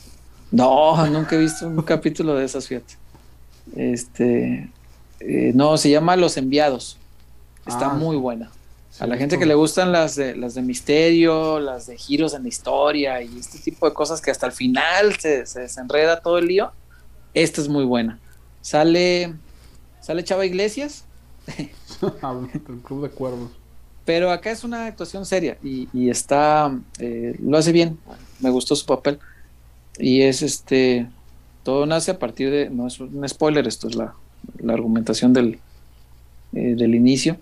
no, 0.51 1.07
nunca 1.07 1.37
he 1.37 1.39
visto 1.39 1.67
un 1.69 1.81
capítulo 1.83 2.35
de 2.35 2.45
esas, 2.45 2.67
fíjate. 2.69 2.95
Este, 3.75 4.71
eh, 5.21 5.53
no, 5.55 5.77
se 5.79 5.91
llama 5.91 6.17
Los 6.17 6.37
Enviados. 6.37 6.99
Está 7.67 7.91
Ah, 7.91 7.95
muy 7.95 8.17
buena. 8.17 8.53
Sí, 8.91 9.05
A 9.05 9.07
la 9.07 9.17
gente 9.17 9.39
que 9.39 9.47
le 9.47 9.55
gustan 9.55 9.93
las 9.93 10.15
de, 10.17 10.37
las 10.37 10.55
de 10.55 10.63
misterio, 10.63 11.61
las 11.61 11.87
de 11.87 11.97
giros 11.99 12.35
en 12.35 12.43
la 12.45 12.49
historia 12.49 13.23
y 13.23 13.39
este 13.39 13.59
tipo 13.59 13.87
de 13.89 13.95
cosas 13.95 14.21
que 14.21 14.31
hasta 14.31 14.47
el 14.47 14.53
final 14.53 15.17
se, 15.19 15.47
se 15.47 15.61
desenreda 15.61 16.21
todo 16.21 16.39
el 16.39 16.47
lío, 16.47 16.73
esta 17.35 17.61
es 17.61 17.69
muy 17.69 17.85
buena. 17.85 18.21
Sale, 18.63 19.35
sale 20.01 20.25
Chava 20.25 20.47
Iglesias, 20.47 21.05
el 21.49 22.81
Club 22.83 23.03
de 23.03 23.11
Cuervos. 23.11 23.51
pero 24.05 24.31
acá 24.31 24.51
es 24.51 24.65
una 24.65 24.87
actuación 24.87 25.27
seria 25.27 25.59
y, 25.63 25.89
y 25.93 26.11
está, 26.11 26.77
eh, 26.99 27.37
lo 27.41 27.59
hace 27.59 27.73
bien, 27.73 27.99
me 28.41 28.51
gustó 28.51 28.77
su 28.77 28.87
papel. 28.87 29.19
Y 29.99 30.23
es 30.23 30.43
este, 30.43 31.09
todo 31.63 31.87
nace 31.87 32.11
a 32.13 32.19
partir 32.19 32.51
de, 32.51 32.71
no 32.71 32.87
es 32.87 33.01
un 33.01 33.27
spoiler, 33.29 33.67
esto 33.67 33.89
es 33.89 33.95
la, 33.97 34.15
la 34.59 34.75
argumentación 34.75 35.33
del, 35.33 35.59
eh, 36.53 36.75
del 36.77 36.95
inicio. 36.95 37.37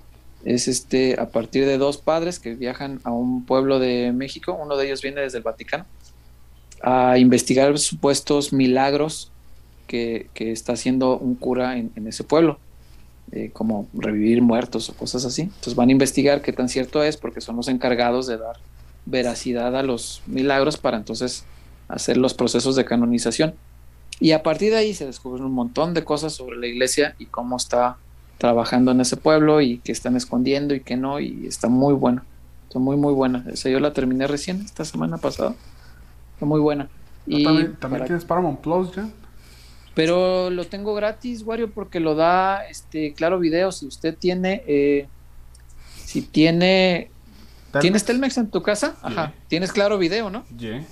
Es 0.44 0.68
este, 0.68 1.18
a 1.18 1.30
partir 1.30 1.64
de 1.64 1.78
dos 1.78 1.96
padres 1.98 2.38
que 2.38 2.54
viajan 2.54 3.00
a 3.04 3.12
un 3.12 3.46
pueblo 3.46 3.78
de 3.78 4.12
México, 4.12 4.58
uno 4.60 4.76
de 4.76 4.86
ellos 4.86 5.00
viene 5.00 5.22
desde 5.22 5.38
el 5.38 5.44
Vaticano, 5.44 5.86
a 6.82 7.16
investigar 7.18 7.78
supuestos 7.78 8.52
milagros 8.52 9.32
que, 9.86 10.28
que 10.34 10.52
está 10.52 10.74
haciendo 10.74 11.18
un 11.18 11.34
cura 11.34 11.78
en, 11.78 11.90
ese 12.06 12.24
pueblo 12.24 12.58
eh, 13.32 13.50
como 13.52 13.88
revivir 13.94 14.42
muertos 14.42 14.90
o 14.90 14.94
cosas 14.94 15.24
así. 15.24 15.42
Entonces 15.42 15.74
van 15.74 15.88
a 15.88 15.92
investigar 15.92 16.42
qué 16.42 16.52
tan 16.52 16.68
cierto 16.68 17.02
es 17.02 17.16
porque 17.16 17.40
son 17.40 17.56
los 17.56 17.68
encargados 17.68 18.26
de 18.26 18.36
dar 18.36 18.56
veracidad 19.06 19.76
a 19.76 19.82
los 19.82 20.22
milagros 20.26 20.76
para 20.76 20.96
entonces 20.96 21.44
hacer 21.88 22.16
los 22.16 22.34
procesos 22.34 22.76
de 22.76 22.84
canonización. 22.84 23.54
Y 24.20 24.32
a 24.32 24.42
partir 24.42 24.70
de 24.72 24.78
ahí 24.78 24.94
se 24.94 25.06
descubren 25.06 25.44
un 25.44 25.52
montón 25.52 25.92
de 25.94 26.04
cosas 26.04 26.32
sobre 26.32 26.56
la 26.56 26.66
iglesia 26.66 27.14
y 27.18 27.26
cómo 27.26 27.56
está 27.56 27.96
trabajando 28.38 28.90
en 28.92 29.00
ese 29.00 29.16
pueblo 29.16 29.60
y 29.60 29.78
qué 29.78 29.92
están 29.92 30.16
escondiendo 30.16 30.74
y 30.74 30.80
qué 30.80 30.96
no. 30.96 31.20
Y 31.20 31.46
está 31.46 31.68
muy 31.68 31.94
buena. 31.94 32.24
Está 32.68 32.78
muy, 32.78 32.96
muy 32.96 33.12
buena. 33.12 33.44
Esa 33.52 33.68
yo 33.70 33.80
la 33.80 33.92
terminé 33.92 34.26
recién 34.26 34.60
esta 34.62 34.84
semana 34.84 35.18
pasada. 35.18 35.54
Está 36.34 36.46
muy 36.46 36.60
buena. 36.60 36.88
Ah, 36.90 36.96
Y 37.26 37.44
¿También, 37.44 37.76
también 37.76 37.98
para- 38.00 38.06
tienes 38.06 38.24
Paramount 38.24 38.60
Plus 38.60 38.94
ya? 38.94 39.08
pero 39.94 40.50
lo 40.50 40.64
tengo 40.66 40.92
gratis, 40.94 41.42
Wario, 41.44 41.70
porque 41.70 42.00
lo 42.00 42.16
da 42.16 42.66
este 42.66 43.12
Claro 43.14 43.38
Video. 43.38 43.70
Si 43.70 43.86
usted 43.86 44.16
tiene, 44.16 44.62
eh, 44.66 45.06
si 46.04 46.20
tiene, 46.22 47.10
¿tienes 47.80 48.04
Telmex 48.04 48.36
en 48.38 48.50
tu 48.50 48.60
casa? 48.62 48.96
Ajá. 49.02 49.32
Tienes 49.46 49.72
Claro 49.72 49.96
Video, 49.98 50.30
¿no? 50.30 50.44
Yeah. 50.58 50.84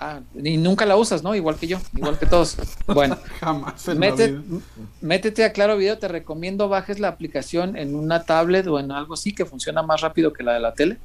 Ah, 0.00 0.20
y 0.42 0.56
nunca 0.56 0.86
la 0.86 0.96
usas, 0.96 1.22
¿no? 1.22 1.34
Igual 1.34 1.56
que 1.56 1.66
yo, 1.66 1.78
igual 1.96 2.18
que 2.18 2.26
todos. 2.26 2.56
Bueno, 2.86 3.16
Jamás 3.40 3.88
en 3.88 3.98
Mete- 3.98 4.30
la 4.32 4.38
vida. 4.40 4.60
métete 5.00 5.44
a 5.44 5.52
Claro 5.52 5.76
Video. 5.76 5.98
Te 5.98 6.08
recomiendo 6.08 6.68
bajes 6.68 6.98
la 7.00 7.08
aplicación 7.08 7.76
en 7.76 7.94
una 7.94 8.24
tablet 8.24 8.66
o 8.66 8.78
en 8.78 8.92
algo 8.92 9.14
así 9.14 9.34
que 9.34 9.44
funciona 9.44 9.82
más 9.82 10.00
rápido 10.00 10.32
que 10.32 10.42
la 10.42 10.52
de 10.54 10.60
la 10.60 10.74
tele. 10.74 10.98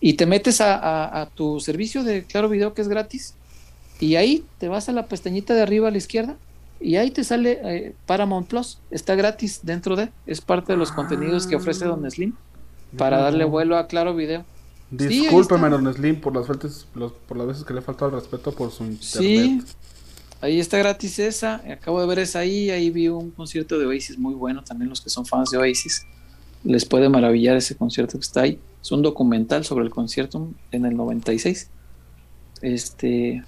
Y 0.00 0.14
te 0.14 0.26
metes 0.26 0.60
a, 0.60 0.74
a- 0.76 1.22
a 1.22 1.26
tu 1.26 1.60
servicio 1.60 2.04
de 2.04 2.24
Claro 2.24 2.48
Video 2.48 2.74
que 2.74 2.82
es 2.82 2.88
gratis. 2.88 3.34
Y 4.00 4.16
ahí 4.16 4.44
te 4.58 4.68
vas 4.68 4.88
a 4.88 4.92
la 4.92 5.06
pestañita 5.06 5.54
de 5.54 5.62
arriba 5.62 5.88
a 5.88 5.90
la 5.90 5.98
izquierda 5.98 6.36
y 6.80 6.96
ahí 6.96 7.10
te 7.10 7.24
sale 7.24 7.60
eh, 7.64 7.94
Paramount 8.06 8.46
Plus. 8.48 8.78
Está 8.90 9.14
gratis 9.14 9.60
dentro 9.62 9.96
de. 9.96 10.10
Es 10.26 10.40
parte 10.40 10.72
de 10.72 10.76
los 10.78 10.92
contenidos 10.92 11.46
que 11.46 11.56
ofrece 11.56 11.84
Don 11.86 12.10
Slim 12.10 12.34
para 12.98 13.18
darle 13.18 13.44
vuelo 13.44 13.78
a 13.78 13.86
Claro 13.86 14.14
Video. 14.14 14.44
Discúlpeme. 14.96 15.68
Don 15.68 15.92
Slim, 15.92 16.20
por 16.20 16.34
las, 16.34 16.46
faltas, 16.46 16.86
los- 16.94 17.12
por 17.12 17.36
las 17.36 17.46
veces 17.46 17.64
que 17.64 17.72
le 17.74 17.80
he 17.80 17.82
faltado 17.82 18.10
el 18.10 18.16
respeto 18.20 18.52
por 18.52 18.70
su 18.70 18.84
internet. 18.84 19.00
Sí, 19.00 19.62
ahí 20.40 20.60
está 20.60 20.78
gratis 20.78 21.18
esa. 21.18 21.56
Acabo 21.70 22.00
de 22.00 22.06
ver 22.06 22.18
esa 22.20 22.40
ahí. 22.40 22.70
Ahí 22.70 22.90
vi 22.90 23.08
un 23.08 23.30
concierto 23.30 23.78
de 23.78 23.86
Oasis 23.86 24.18
muy 24.18 24.34
bueno. 24.34 24.62
También 24.64 24.88
los 24.90 25.00
que 25.00 25.10
son 25.10 25.24
fans 25.26 25.50
de 25.50 25.58
Oasis 25.58 26.06
les 26.64 26.84
puede 26.86 27.08
maravillar 27.08 27.56
ese 27.56 27.76
concierto 27.76 28.18
que 28.18 28.24
está 28.24 28.42
ahí. 28.42 28.58
Es 28.82 28.90
un 28.92 29.02
documental 29.02 29.64
sobre 29.64 29.84
el 29.84 29.90
concierto 29.90 30.50
en 30.70 30.86
el 30.86 30.96
96. 30.96 31.68
Este, 32.62 33.42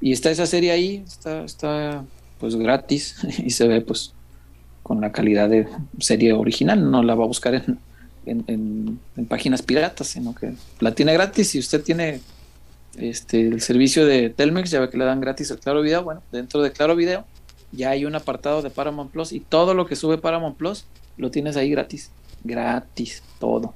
y 0.00 0.12
está 0.12 0.30
esa 0.30 0.46
serie 0.46 0.70
ahí. 0.72 1.04
Está, 1.06 1.44
está 1.44 2.04
pues 2.38 2.56
gratis 2.56 3.16
y 3.44 3.50
se 3.50 3.68
ve 3.68 3.80
pues 3.80 4.12
con 4.82 5.00
la 5.00 5.12
calidad 5.12 5.48
de 5.48 5.68
serie 5.98 6.32
original. 6.32 6.90
No 6.90 7.02
la 7.02 7.14
va 7.14 7.24
a 7.24 7.28
buscar 7.28 7.54
en, 7.54 7.78
en, 8.26 8.44
en- 8.46 9.00
en 9.16 9.26
páginas 9.26 9.62
piratas, 9.62 10.08
sino 10.08 10.34
que 10.34 10.54
la 10.80 10.94
tiene 10.94 11.12
gratis. 11.12 11.54
y 11.54 11.58
usted 11.58 11.82
tiene 11.82 12.20
este, 12.96 13.40
el 13.46 13.60
servicio 13.60 14.06
de 14.06 14.30
Telmex, 14.30 14.70
ya 14.70 14.80
ve 14.80 14.90
que 14.90 14.98
le 14.98 15.04
dan 15.04 15.20
gratis 15.20 15.50
el 15.50 15.58
Claro 15.58 15.82
Video. 15.82 16.02
Bueno, 16.04 16.22
dentro 16.32 16.62
de 16.62 16.72
Claro 16.72 16.94
Video 16.96 17.24
ya 17.72 17.90
hay 17.90 18.04
un 18.04 18.14
apartado 18.14 18.62
de 18.62 18.70
Paramount 18.70 19.10
Plus 19.10 19.32
y 19.32 19.40
todo 19.40 19.74
lo 19.74 19.86
que 19.86 19.96
sube 19.96 20.18
Paramount 20.18 20.56
Plus 20.56 20.84
lo 21.16 21.30
tienes 21.30 21.56
ahí 21.56 21.70
gratis. 21.70 22.10
Gratis, 22.44 23.22
todo. 23.40 23.74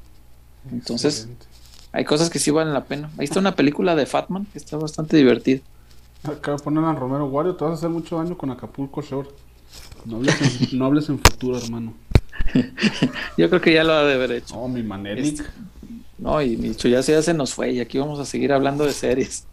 Entonces, 0.71 1.15
Excelente. 1.21 1.47
hay 1.93 2.05
cosas 2.05 2.31
que 2.31 2.39
sí 2.39 2.51
valen 2.51 2.75
la 2.75 2.85
pena. 2.85 3.11
Ahí 3.19 3.25
está 3.25 3.41
una 3.41 3.57
película 3.57 3.97
de 3.97 4.07
Fatman 4.07 4.45
que 4.47 4.59
está 4.59 4.77
bastante 4.77 5.17
divertida. 5.17 5.61
Acá 6.25 6.57
ponen 6.57 6.85
a 6.85 6.93
Romero 6.95 7.27
Wario, 7.27 7.55
te 7.57 7.65
vas 7.65 7.73
a 7.73 7.75
hacer 7.77 7.89
mucho 7.91 8.19
daño 8.19 8.37
con 8.37 8.51
Acapulco 8.51 9.01
Shore. 9.03 9.29
No 10.05 10.17
hables 10.17 10.71
en, 10.73 10.79
no 10.79 10.87
hables 10.87 11.09
en 11.09 11.19
futuro, 11.19 11.59
hermano. 11.59 11.95
Yo 13.37 13.49
creo 13.49 13.61
que 13.61 13.73
ya 13.73 13.85
lo 13.85 13.93
ha 13.93 14.05
de 14.05 14.15
haber 14.15 14.33
hecho. 14.33 14.57
No, 14.57 14.69
mi 14.69 14.83
Manelik. 14.83 15.41
Este, 15.41 15.45
No, 16.19 16.43
y 16.43 16.57
Micho 16.57 16.89
ya 16.89 17.03
se, 17.03 17.13
ya 17.13 17.23
se 17.23 17.35
nos 17.35 17.55
fue 17.55 17.73
y 17.73 17.81
aquí 17.81 17.99
vamos 17.99 18.19
a 18.19 18.25
seguir 18.25 18.53
hablando 18.53 18.85
de 18.85 18.93
series. 18.93 19.47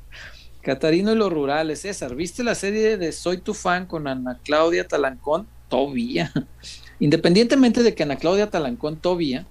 Catarino 0.62 1.12
y 1.14 1.16
los 1.16 1.32
rurales. 1.32 1.82
César, 1.82 2.16
¿viste 2.16 2.44
la 2.44 2.56
serie 2.56 2.98
de 2.98 3.12
Soy 3.12 3.38
tu 3.38 3.54
fan 3.54 3.86
con 3.86 4.08
Ana 4.08 4.40
Claudia 4.44 4.88
Talancón? 4.88 5.48
Todavía. 5.70 6.32
Independientemente 7.00 7.84
de 7.84 7.94
que 7.94 8.04
Ana 8.04 8.16
Claudia 8.16 8.50
Talancón 8.50 8.98
todavía, 8.98 9.46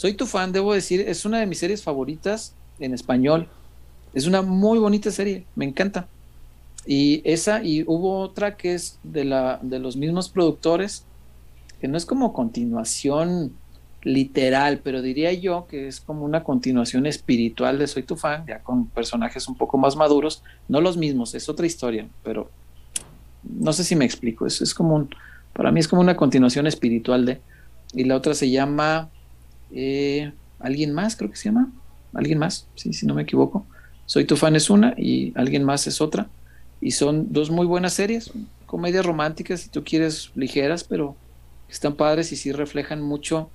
Soy 0.00 0.14
tu 0.14 0.24
fan, 0.26 0.50
debo 0.50 0.72
decir, 0.72 1.02
es 1.02 1.26
una 1.26 1.40
de 1.40 1.46
mis 1.46 1.58
series 1.58 1.82
favoritas 1.82 2.54
en 2.78 2.94
español. 2.94 3.48
Es 4.14 4.26
una 4.26 4.40
muy 4.40 4.78
bonita 4.78 5.10
serie, 5.10 5.44
me 5.54 5.66
encanta. 5.66 6.08
Y 6.86 7.20
esa, 7.30 7.62
y 7.62 7.84
hubo 7.86 8.20
otra 8.20 8.56
que 8.56 8.72
es 8.72 8.98
de, 9.02 9.24
la, 9.26 9.58
de 9.62 9.78
los 9.78 9.96
mismos 9.96 10.30
productores, 10.30 11.04
que 11.80 11.88
no 11.88 11.96
es 11.96 12.06
como 12.06 12.32
continuación 12.32 13.52
literal, 14.02 14.80
pero 14.82 15.02
diría 15.02 15.32
yo 15.32 15.66
que 15.66 15.86
es 15.86 16.00
como 16.00 16.24
una 16.24 16.42
continuación 16.42 17.06
espiritual 17.06 17.78
de 17.78 17.86
Soy 17.86 18.02
tu 18.02 18.16
fan, 18.16 18.44
ya 18.46 18.60
con 18.60 18.86
personajes 18.86 19.48
un 19.48 19.56
poco 19.56 19.76
más 19.78 19.96
maduros, 19.96 20.42
no 20.68 20.80
los 20.80 20.96
mismos, 20.96 21.34
es 21.34 21.48
otra 21.48 21.66
historia, 21.66 22.08
pero 22.22 22.50
no 23.42 23.72
sé 23.72 23.84
si 23.84 23.96
me 23.96 24.04
explico, 24.04 24.46
es, 24.46 24.60
es 24.60 24.74
como 24.74 24.94
un, 24.94 25.10
para 25.52 25.70
mí 25.72 25.80
es 25.80 25.88
como 25.88 26.00
una 26.00 26.16
continuación 26.16 26.66
espiritual 26.66 27.26
de, 27.26 27.40
y 27.92 28.04
la 28.04 28.16
otra 28.16 28.34
se 28.34 28.50
llama 28.50 29.10
eh, 29.72 30.32
Alguien 30.58 30.92
más, 30.92 31.16
creo 31.16 31.30
que 31.30 31.36
se 31.36 31.46
llama, 31.46 31.70
Alguien 32.12 32.38
más, 32.38 32.66
sí, 32.74 32.92
si 32.92 33.06
no 33.06 33.14
me 33.14 33.22
equivoco, 33.22 33.66
Soy 34.06 34.24
tu 34.24 34.36
fan 34.36 34.56
es 34.56 34.70
una 34.70 34.94
y 34.96 35.32
Alguien 35.36 35.64
más 35.64 35.86
es 35.86 36.00
otra, 36.00 36.28
y 36.80 36.92
son 36.92 37.32
dos 37.32 37.50
muy 37.50 37.66
buenas 37.66 37.92
series, 37.92 38.32
comedias 38.64 39.04
románticas, 39.04 39.60
si 39.60 39.68
tú 39.68 39.84
quieres, 39.84 40.30
ligeras, 40.34 40.84
pero 40.84 41.16
están 41.70 41.94
padres 41.94 42.32
y 42.32 42.36
sí 42.36 42.52
reflejan 42.52 43.00
mucho 43.00 43.50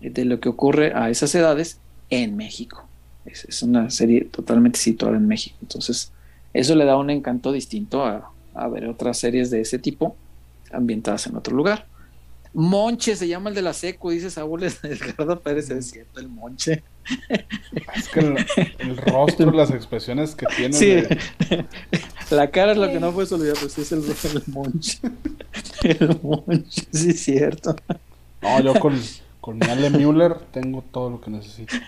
de 0.00 0.24
lo 0.24 0.40
que 0.40 0.48
ocurre 0.48 0.92
a 0.94 1.10
esas 1.10 1.34
edades 1.34 1.78
en 2.08 2.36
México. 2.36 2.86
Es, 3.24 3.44
es, 3.44 3.62
una 3.62 3.90
serie 3.90 4.24
totalmente 4.24 4.78
situada 4.78 5.16
en 5.16 5.26
México. 5.26 5.56
Entonces, 5.60 6.12
eso 6.52 6.74
le 6.74 6.84
da 6.84 6.96
un 6.96 7.10
encanto 7.10 7.52
distinto 7.52 8.04
a, 8.04 8.32
a, 8.54 8.68
ver 8.68 8.86
otras 8.86 9.18
series 9.18 9.50
de 9.50 9.60
ese 9.60 9.78
tipo 9.78 10.16
ambientadas 10.72 11.26
en 11.26 11.36
otro 11.36 11.54
lugar. 11.54 11.86
Monche 12.52 13.14
se 13.14 13.28
llama 13.28 13.50
el 13.50 13.54
de 13.54 13.62
la 13.62 13.72
seco, 13.72 14.10
dice 14.10 14.30
Saúl 14.30 14.62
Edgardo 14.82 15.40
Pérez, 15.40 15.70
es 15.70 15.90
cierto, 15.90 16.18
el 16.20 16.28
Monche. 16.28 16.82
Es 17.94 18.08
que 18.08 18.20
el, 18.20 18.46
el 18.78 18.96
rostro, 18.96 19.50
las 19.50 19.70
expresiones 19.70 20.34
que 20.34 20.46
tiene. 20.46 20.74
Sí, 20.74 20.86
de... 20.86 21.18
la 22.30 22.50
cara 22.50 22.72
es 22.72 22.78
lo 22.78 22.88
que 22.88 23.00
no 23.00 23.12
puedes 23.12 23.32
olvidar, 23.32 23.56
pues 23.60 23.78
es 23.78 23.92
el, 23.92 24.04
el 24.04 24.42
Monche. 24.46 24.98
El 25.82 26.20
Monche, 26.22 26.86
sí, 26.92 27.10
es 27.10 27.22
cierto. 27.22 27.74
No, 28.42 28.60
yo 28.60 28.74
con, 28.78 29.00
con 29.40 29.58
mi 29.58 29.66
Ale 29.66 29.90
Müller 29.90 30.38
tengo 30.52 30.84
todo 30.92 31.10
lo 31.10 31.20
que 31.20 31.30
necesito. 31.30 31.74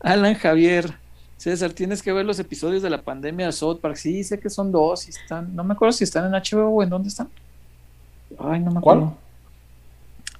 Alan 0.00 0.34
Javier, 0.34 0.92
César, 1.36 1.72
tienes 1.72 2.02
que 2.02 2.12
ver 2.12 2.26
los 2.26 2.38
episodios 2.38 2.82
de 2.82 2.90
la 2.90 3.02
pandemia 3.02 3.46
de 3.46 3.52
South 3.52 3.80
Park. 3.80 3.96
Sí, 3.96 4.24
sé 4.24 4.40
que 4.40 4.50
son 4.50 4.72
dos 4.72 5.06
y 5.06 5.10
están. 5.10 5.54
No 5.54 5.64
me 5.64 5.74
acuerdo 5.74 5.92
si 5.92 6.04
están 6.04 6.26
en 6.26 6.32
HBO 6.32 6.68
o 6.68 6.82
en 6.82 6.90
dónde 6.90 7.08
están. 7.08 7.28
Ay, 8.38 8.60
no 8.60 8.70
me 8.70 8.78
acuerdo. 8.78 9.00
¿Cuál? 9.02 9.23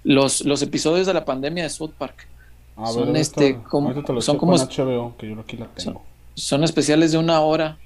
Los, 0.04 0.44
los 0.44 0.62
episodios 0.62 1.06
de 1.06 1.14
la 1.14 1.24
pandemia 1.24 1.64
de 1.64 1.70
South 1.70 1.92
Park. 1.98 2.28
A 2.76 2.86
son 2.88 3.06
ver, 3.12 3.16
este, 3.22 3.52
ahorita- 3.52 3.68
como, 3.68 3.88
ahorita 3.88 4.20
son 4.20 4.36
como 4.38 4.52
HBO, 4.56 5.16
que 5.16 5.28
yo 5.30 5.40
aquí 5.40 5.56
la 5.56 5.66
tengo. 5.66 6.02
son 6.34 6.62
especiales 6.64 7.12
de 7.12 7.18
una 7.18 7.40
hora. 7.40 7.78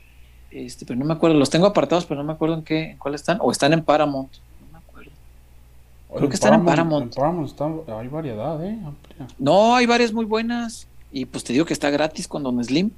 Este, 0.51 0.85
pero 0.87 0.99
no 0.99 1.05
me 1.05 1.13
acuerdo. 1.15 1.37
Los 1.37 1.51
tengo 1.51 1.67
apartados, 1.67 2.07
pero 2.07 2.21
no 2.21 2.27
me 2.27 2.33
acuerdo 2.33 2.55
en 2.57 2.63
qué, 2.65 2.91
en 2.93 2.97
cuál 2.99 3.15
están. 3.15 3.39
O 3.41 3.51
están 3.53 3.73
en 3.75 3.83
Paramount. 3.85 4.31
No 4.63 4.73
me 4.73 4.79
acuerdo. 4.79 5.11
Creo 6.17 6.29
que 6.29 6.35
están 6.35 6.55
en 6.55 6.65
Paramount. 6.65 7.05
En 7.05 7.11
Paramount 7.21 7.49
está- 7.49 7.99
hay 8.01 8.09
variedad, 8.09 8.65
¿eh? 8.65 8.79
Amplia. 8.85 9.27
No, 9.39 9.75
hay 9.77 9.85
varias 9.87 10.13
muy 10.13 10.25
buenas. 10.25 10.89
Y 11.13 11.27
pues 11.27 11.45
te 11.45 11.53
digo 11.53 11.65
que 11.67 11.73
está 11.75 11.91
gratis 11.91 12.27
con 12.27 12.43
Don 12.43 12.63
Slim. 12.65 12.91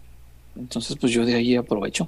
Entonces, 0.56 0.96
pues 1.00 1.12
yo 1.12 1.24
de 1.26 1.34
ahí 1.34 1.56
aprovecho 1.56 2.06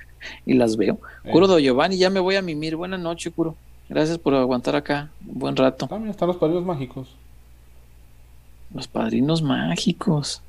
y 0.46 0.54
las 0.54 0.76
veo. 0.76 0.98
Eh, 1.24 1.30
Curo 1.32 1.46
do 1.46 1.58
Giovanni, 1.58 1.96
ya 1.96 2.10
me 2.10 2.20
voy 2.20 2.36
a 2.36 2.42
mimir. 2.42 2.76
Buenas 2.76 3.00
noches, 3.00 3.32
Curo. 3.34 3.54
Gracias 3.92 4.16
por 4.16 4.34
aguantar 4.34 4.74
acá 4.74 5.10
un 5.28 5.38
buen 5.38 5.54
rato. 5.54 5.86
También 5.86 6.12
están 6.12 6.28
los 6.28 6.38
padrinos 6.38 6.64
mágicos. 6.64 7.14
Los 8.72 8.88
padrinos 8.88 9.42
mágicos. 9.42 10.40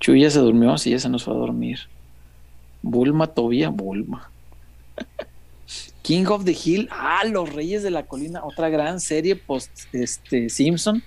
Chuya 0.00 0.28
se 0.30 0.40
durmió, 0.40 0.76
sí, 0.76 0.90
ya 0.90 0.98
se 0.98 1.08
nos 1.08 1.22
fue 1.22 1.32
a 1.32 1.36
dormir. 1.36 1.78
Bulma 2.82 3.28
todavía, 3.28 3.68
Bulma. 3.68 4.32
King 6.02 6.24
of 6.26 6.44
the 6.44 6.56
Hill, 6.60 6.88
ah, 6.90 7.22
Los 7.24 7.52
Reyes 7.52 7.84
de 7.84 7.92
la 7.92 8.02
Colina, 8.02 8.42
otra 8.42 8.68
gran 8.68 8.98
serie 8.98 9.36
post 9.36 9.70
este 9.92 10.50
Simpson, 10.50 11.04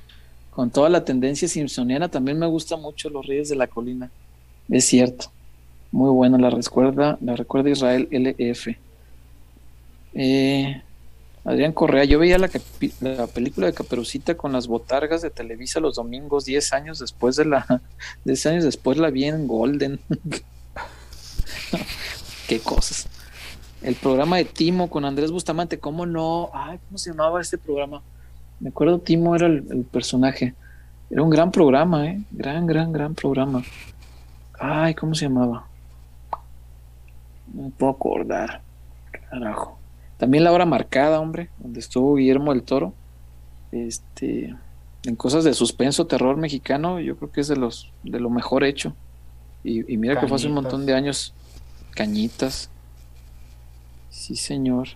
con 0.51 0.69
toda 0.69 0.87
la 0.87 1.03
tendencia 1.03 1.49
simpsoniana. 1.49 2.07
También 2.07 2.39
me 2.39 2.47
gusta 2.47 2.77
mucho 2.77 3.09
Los 3.09 3.27
Reyes 3.27 3.49
de 3.49 3.57
la 3.57 3.67
Colina. 3.67 4.09
Es 4.69 4.85
cierto. 4.85 5.25
Muy 5.91 6.09
buena, 6.09 6.37
la 6.37 6.51
recuerda, 6.51 7.17
la 7.19 7.35
recuerda 7.35 7.69
Israel 7.69 8.07
LF. 8.11 8.77
Eh, 10.13 10.81
Adrián 11.47 11.71
Correa, 11.71 12.03
yo 12.03 12.19
veía 12.19 12.37
la, 12.37 12.49
la 12.99 13.27
película 13.27 13.67
de 13.67 13.73
Caperucita 13.73 14.35
con 14.35 14.51
las 14.51 14.67
botargas 14.67 15.21
de 15.21 15.29
Televisa 15.29 15.79
los 15.79 15.95
domingos, 15.95 16.43
10 16.43 16.73
años 16.73 16.99
después 16.99 17.37
de 17.37 17.45
la, 17.45 17.81
10 18.25 18.45
años 18.47 18.65
después 18.65 18.97
la 18.97 19.09
vi 19.11 19.23
en 19.23 19.47
Golden. 19.47 19.97
Qué 22.49 22.59
cosas. 22.59 23.07
El 23.81 23.95
programa 23.95 24.35
de 24.35 24.43
Timo 24.43 24.89
con 24.89 25.05
Andrés 25.05 25.31
Bustamante, 25.31 25.79
¿cómo 25.79 26.05
no? 26.05 26.49
Ay, 26.53 26.79
¿cómo 26.85 26.97
se 26.97 27.11
llamaba 27.11 27.39
este 27.39 27.57
programa? 27.57 28.01
Me 28.59 28.67
acuerdo, 28.67 28.99
Timo 28.99 29.33
era 29.33 29.47
el, 29.47 29.87
personaje. 29.89 30.53
Era 31.09 31.23
un 31.23 31.29
gran 31.29 31.49
programa, 31.49 32.07
¿eh? 32.07 32.21
Gran, 32.29 32.67
gran, 32.67 32.91
gran 32.91 33.15
programa. 33.15 33.63
Ay, 34.59 34.93
¿cómo 34.95 35.15
se 35.15 35.29
llamaba? 35.29 35.65
No 37.53 37.69
puedo 37.69 37.93
acordar. 37.93 38.61
Carajo. 39.29 39.76
También 40.17 40.43
la 40.43 40.51
hora 40.51 40.65
marcada, 40.65 41.19
hombre, 41.19 41.49
donde 41.59 41.79
estuvo 41.79 42.15
Guillermo 42.15 42.53
del 42.53 42.63
Toro. 42.63 42.93
Este, 43.71 44.55
en 45.03 45.15
cosas 45.15 45.43
de 45.43 45.53
suspenso, 45.53 46.07
terror 46.07 46.37
mexicano, 46.37 46.99
yo 46.99 47.17
creo 47.17 47.31
que 47.31 47.41
es 47.41 47.47
de 47.47 47.55
los 47.55 47.91
de 48.03 48.19
lo 48.19 48.29
mejor 48.29 48.63
hecho. 48.63 48.95
Y, 49.63 49.91
y 49.91 49.97
mira 49.97 50.19
que 50.19 50.27
fue 50.27 50.35
hace 50.37 50.47
un 50.47 50.53
montón 50.53 50.85
de 50.85 50.93
años. 50.93 51.33
Cañitas. 51.91 52.69
Sí, 54.09 54.35
señor. 54.35 54.89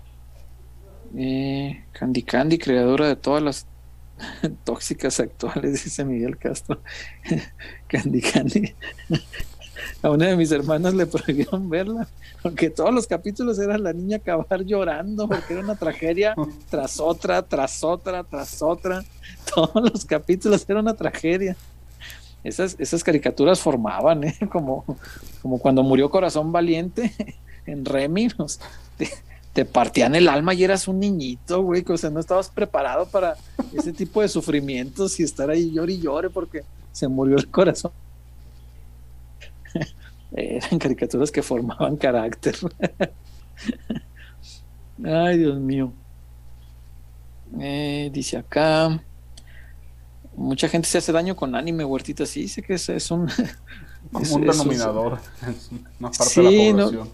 Eh, 1.16 1.84
Candy 1.92 2.24
Candy, 2.24 2.58
creadora 2.58 3.08
de 3.08 3.16
todas 3.16 3.44
las 3.44 3.68
tóxicas 4.64 5.20
actuales, 5.20 5.84
dice 5.84 6.06
Miguel 6.06 6.38
Castro. 6.38 6.82
Candy 7.88 8.22
Candy. 8.22 8.74
A 10.02 10.10
una 10.10 10.28
de 10.28 10.36
mis 10.36 10.52
hermanas 10.52 10.94
le 10.94 11.06
prohibieron 11.06 11.70
verla, 11.70 12.08
porque 12.42 12.70
todos 12.70 12.94
los 12.94 13.08
capítulos 13.08 13.60
era 13.60 13.78
la 13.78 13.94
niña 13.94 14.18
acabar 14.18 14.64
llorando, 14.64 15.28
porque 15.28 15.54
era 15.54 15.62
una 15.62 15.76
tragedia 15.76 16.36
tras 16.70 17.00
otra, 17.00 17.42
tras 17.42 17.84
otra, 17.84 18.24
tras 18.24 18.62
otra. 18.62 19.04
Todos 19.54 19.92
los 19.92 20.06
capítulos 20.06 20.66
era 20.68 20.80
una 20.80 20.96
tragedia. 20.96 21.56
Esas, 22.44 22.76
esas 22.80 23.04
caricaturas 23.04 23.60
formaban, 23.60 24.24
¿eh? 24.24 24.36
como, 24.52 24.84
como 25.42 25.60
cuando 25.60 25.84
murió 25.84 26.10
Corazón 26.10 26.52
Valiente 26.52 27.14
en 27.66 27.86
Remy, 27.86 28.30
pues, 28.30 28.60
te, 28.98 29.10
te 29.54 29.66
partían 29.66 30.16
el 30.16 30.28
alma 30.28 30.54
y 30.54 30.64
eras 30.64 30.88
un 30.88 31.00
niñito, 31.00 31.62
güey, 31.62 31.84
o 31.88 31.98
sea, 31.98 32.10
no 32.10 32.20
estabas 32.20 32.50
preparado 32.50 33.06
para 33.08 33.36
ese 33.74 33.92
tipo 33.92 34.22
de 34.22 34.28
sufrimientos 34.30 35.20
y 35.20 35.24
estar 35.24 35.50
ahí 35.50 35.72
llore 35.72 35.94
y 35.94 36.02
llore 36.02 36.30
porque 36.30 36.64
se 36.92 37.08
murió 37.08 37.38
el 37.38 37.48
corazón. 37.50 37.92
Eran 40.34 40.80
caricaturas 40.80 41.32
que 41.32 41.42
formaban 41.42 41.98
carácter. 41.98 42.56
Ay, 45.04 45.38
Dios 45.38 45.60
mío. 45.60 45.92
Eh, 47.60 48.10
dice 48.14 48.38
acá. 48.38 49.04
Mucha 50.36 50.70
gente 50.70 50.88
se 50.88 50.98
hace 50.98 51.12
daño 51.12 51.36
con 51.36 51.56
anime, 51.56 51.84
huertita. 51.84 52.26
Sí, 52.26 52.42
dice 52.44 52.62
que 52.62 52.76
es, 52.76 52.88
es 52.90 53.12
un. 53.12 53.28
Como 54.12 54.24
es- 54.26 54.32
un 54.32 54.42
denominador. 54.42 55.20
Es 55.48 55.70
una 56.00 56.10
parte 56.12 56.26
Sí, 56.26 56.42
de 56.42 56.74
la 56.74 56.78
no. 56.78 56.86
población. 56.88 57.10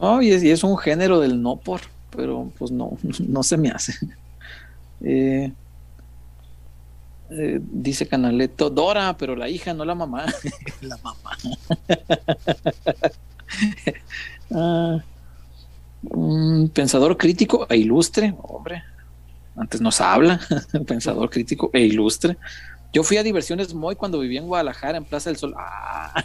No, 0.00 0.22
y 0.22 0.30
es, 0.32 0.42
y 0.42 0.50
es 0.50 0.64
un 0.64 0.76
género 0.78 1.20
del 1.20 1.40
no 1.40 1.56
por, 1.56 1.80
pero 2.10 2.50
pues 2.58 2.70
no, 2.72 2.96
no 3.28 3.42
se 3.42 3.56
me 3.56 3.70
hace. 3.70 3.94
Eh, 5.02 5.52
eh, 7.30 7.58
dice 7.60 8.06
Canaleto, 8.08 8.70
Dora, 8.70 9.16
pero 9.16 9.36
la 9.36 9.48
hija, 9.48 9.74
no 9.74 9.84
la 9.84 9.94
mamá. 9.94 10.26
la 10.80 10.96
mamá. 10.98 11.30
Ah, 14.54 14.98
un 16.10 16.68
pensador 16.72 17.16
crítico 17.16 17.66
e 17.68 17.76
ilustre, 17.76 18.34
hombre. 18.42 18.82
Antes 19.56 19.80
nos 19.80 20.00
habla, 20.00 20.40
pensador 20.86 21.30
crítico 21.30 21.70
e 21.72 21.80
ilustre. 21.80 22.36
Yo 22.92 23.02
fui 23.02 23.16
a 23.16 23.22
Diversiones 23.22 23.74
Moy 23.74 23.96
cuando 23.96 24.20
vivía 24.20 24.40
en 24.40 24.46
Guadalajara, 24.46 24.98
en 24.98 25.04
Plaza 25.04 25.30
del 25.30 25.36
Sol. 25.38 25.54
Ah, 25.58 26.24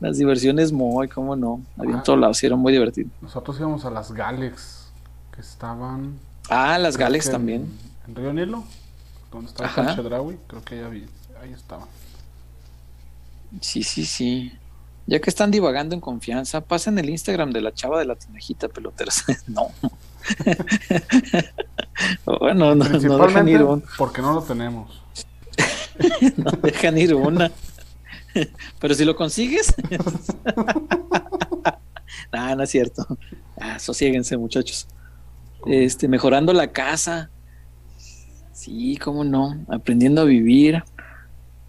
las 0.00 0.16
Diversiones 0.18 0.72
Moy, 0.72 1.08
cómo 1.08 1.36
no. 1.36 1.60
Había 1.76 1.92
en 1.94 1.98
Ah. 1.98 2.02
todos 2.02 2.18
lados, 2.18 2.38
sí, 2.38 2.46
era 2.46 2.56
muy 2.56 2.72
divertido. 2.72 3.10
Nosotros 3.20 3.58
íbamos 3.58 3.84
a 3.84 3.90
las 3.90 4.12
Galex, 4.12 4.90
que 5.34 5.40
estaban... 5.40 6.18
Ah, 6.48 6.78
las 6.78 6.96
Galex 6.96 7.30
también. 7.30 7.66
En, 8.06 8.10
en 8.10 8.16
Río 8.16 8.32
Nilo, 8.32 8.64
donde 9.30 9.48
estaba 9.50 9.68
Ajá. 9.68 9.94
Chedraui, 9.96 10.38
creo 10.46 10.64
que 10.64 10.74
ahí, 10.84 11.06
ahí 11.42 11.52
estaban. 11.52 11.86
Sí, 13.60 13.82
sí, 13.82 14.04
sí. 14.04 14.52
Ya 15.06 15.20
que 15.20 15.30
están 15.30 15.50
divagando 15.50 15.94
en 15.94 16.00
confianza, 16.02 16.60
pasen 16.60 16.98
el 16.98 17.08
Instagram 17.08 17.50
de 17.50 17.62
la 17.62 17.72
chava 17.72 17.98
de 17.98 18.04
la 18.04 18.14
tinajita 18.16 18.68
peloteras. 18.68 19.24
no. 19.46 19.70
bueno, 22.40 22.74
no, 22.74 22.84
no 22.84 23.18
dejan 23.26 23.48
ir 23.48 23.62
un- 23.62 23.82
porque 23.96 24.20
no 24.20 24.34
lo 24.34 24.42
tenemos. 24.42 25.02
no 26.36 26.50
dejan 26.62 26.98
ir 26.98 27.14
una. 27.14 27.50
Pero 28.78 28.94
si 28.94 29.04
lo 29.04 29.16
consigues. 29.16 29.74
ah, 32.32 32.54
no 32.54 32.62
es 32.62 32.70
cierto. 32.70 33.06
Ah, 33.58 33.78
sosiéguense, 33.78 34.36
muchachos. 34.36 34.86
Este, 35.66 36.06
mejorando 36.06 36.52
la 36.52 36.70
casa. 36.70 37.30
Sí, 38.58 38.96
cómo 38.96 39.22
no. 39.22 39.64
Aprendiendo 39.68 40.22
a 40.22 40.24
vivir. 40.24 40.82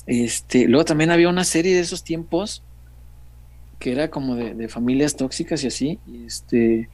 Este, 0.07 0.67
luego 0.67 0.85
también 0.85 1.11
había 1.11 1.29
una 1.29 1.43
serie 1.43 1.75
de 1.75 1.81
esos 1.81 2.03
tiempos 2.03 2.63
que 3.77 3.91
era 3.91 4.09
como 4.09 4.35
de, 4.35 4.67
familias 4.69 5.15
tóxicas 5.15 5.63
y 5.63 5.67
así. 5.67 5.99
Este, 6.25 6.89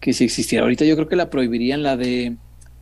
que 0.00 0.12
si 0.12 0.24
existiera 0.24 0.64
ahorita, 0.64 0.84
yo 0.84 0.96
creo 0.96 1.08
que 1.08 1.16
la 1.16 1.30
prohibirían 1.30 1.84
la 1.84 1.96
de 1.96 2.36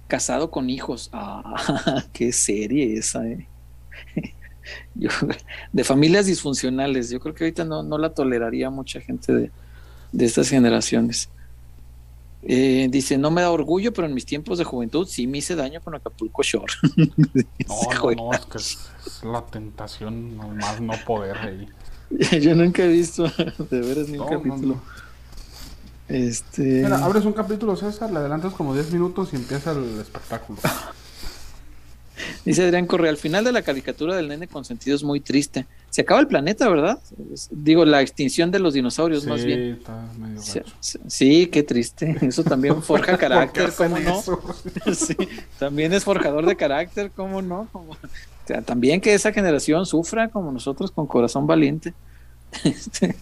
casado 0.08 0.50
con 0.50 0.70
hijos. 0.70 1.10
Ah, 1.14 2.04
qué 2.14 2.32
serie 2.32 2.96
esa, 2.96 3.26
eh. 3.28 3.46
Yo- 4.94 5.10
de 5.72 5.84
familias 5.84 6.26
disfuncionales. 6.26 7.10
Yo 7.10 7.20
creo 7.20 7.34
que 7.34 7.44
ahorita 7.44 7.64
no, 7.66 7.82
no 7.82 7.98
la 7.98 8.14
toleraría 8.14 8.70
mucha 8.70 9.00
gente 9.02 9.34
de, 9.34 9.52
de 10.12 10.24
estas 10.24 10.48
generaciones. 10.48 11.28
Eh, 12.50 12.88
dice, 12.90 13.18
no 13.18 13.30
me 13.30 13.42
da 13.42 13.50
orgullo, 13.50 13.92
pero 13.92 14.08
en 14.08 14.14
mis 14.14 14.24
tiempos 14.24 14.56
de 14.56 14.64
juventud 14.64 15.06
sí 15.06 15.26
me 15.26 15.36
hice 15.36 15.54
daño 15.54 15.82
con 15.82 15.94
Acapulco 15.94 16.42
Shore. 16.42 16.72
No, 17.68 18.14
no, 18.14 18.30
no, 18.30 18.32
es 18.32 18.46
que 18.46 18.56
es, 18.56 18.78
la 19.22 19.44
tentación 19.44 20.34
nomás 20.34 20.80
no 20.80 20.94
poder 21.06 21.36
ahí. 21.36 21.68
Yo 22.40 22.54
nunca 22.54 22.84
he 22.84 22.88
visto 22.88 23.24
de 23.70 23.80
veras 23.80 24.08
ni 24.08 24.16
un 24.16 24.24
no, 24.24 24.26
capítulo. 24.26 24.74
no. 24.76 24.82
Este. 26.08 26.62
Mira, 26.62 27.04
abres 27.04 27.26
un 27.26 27.34
capítulo, 27.34 27.76
César, 27.76 28.10
le 28.10 28.18
adelantas 28.18 28.54
como 28.54 28.72
10 28.72 28.92
minutos 28.92 29.28
y 29.34 29.36
empieza 29.36 29.72
el 29.72 30.00
espectáculo. 30.00 30.58
Dice 32.46 32.64
Adrián 32.64 32.86
Correa, 32.86 33.10
al 33.10 33.18
final 33.18 33.44
de 33.44 33.52
la 33.52 33.60
caricatura 33.60 34.16
del 34.16 34.28
nene 34.28 34.48
consentido 34.48 34.96
es 34.96 35.02
muy 35.02 35.20
triste. 35.20 35.66
Se 35.98 36.02
acaba 36.02 36.20
el 36.20 36.28
planeta, 36.28 36.68
¿verdad? 36.68 37.00
Digo, 37.50 37.84
la 37.84 38.00
extinción 38.02 38.52
de 38.52 38.60
los 38.60 38.74
dinosaurios, 38.74 39.26
más 39.26 39.44
bien. 39.44 39.58
Sí, 39.58 39.80
está 39.80 40.06
medio 40.16 40.40
Sí, 40.40 40.60
gacho. 40.60 40.72
sí, 40.78 40.98
sí, 41.08 41.46
qué 41.48 41.64
triste. 41.64 42.16
Eso 42.22 42.44
también 42.44 42.80
forja 42.84 43.06
¿Por 43.18 43.18
qué 43.18 43.26
carácter, 43.26 43.72
¿cómo 43.76 43.98
no? 43.98 44.22
Sí, 44.94 45.16
también 45.58 45.92
es 45.92 46.04
forjador 46.04 46.46
de 46.46 46.54
carácter, 46.54 47.10
¿cómo 47.10 47.42
no? 47.42 47.68
O 47.72 47.96
sea, 48.46 48.62
también 48.62 49.00
que 49.00 49.12
esa 49.12 49.32
generación 49.32 49.86
sufra 49.86 50.28
como 50.28 50.52
nosotros 50.52 50.92
con 50.92 51.08
corazón 51.08 51.48
valiente. 51.48 51.94
Este, 52.62 53.16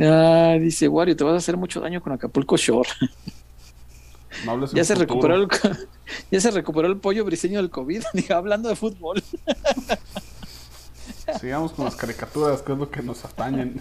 ah, 0.00 0.56
dice 0.58 0.88
Wario, 0.88 1.14
te 1.14 1.24
vas 1.24 1.34
a 1.34 1.36
hacer 1.36 1.58
mucho 1.58 1.78
daño 1.82 2.00
con 2.00 2.14
Acapulco 2.14 2.56
Shore. 2.56 2.88
No 4.46 4.64
Ya 4.72 4.82
se 4.82 4.94
recuperó 4.94 5.34
el 5.34 5.48
ya 6.30 6.40
se 6.40 6.50
recuperó 6.52 6.88
el 6.88 6.96
pollo 6.96 7.22
briseño 7.26 7.58
del 7.58 7.68
COVID, 7.68 8.02
hablando 8.30 8.70
de 8.70 8.76
fútbol. 8.76 9.22
Sigamos 11.40 11.72
con 11.72 11.84
las 11.84 11.96
caricaturas, 11.96 12.62
que 12.62 12.72
es 12.72 12.78
lo 12.78 12.90
que 12.90 13.02
nos 13.02 13.24
atañen. 13.24 13.80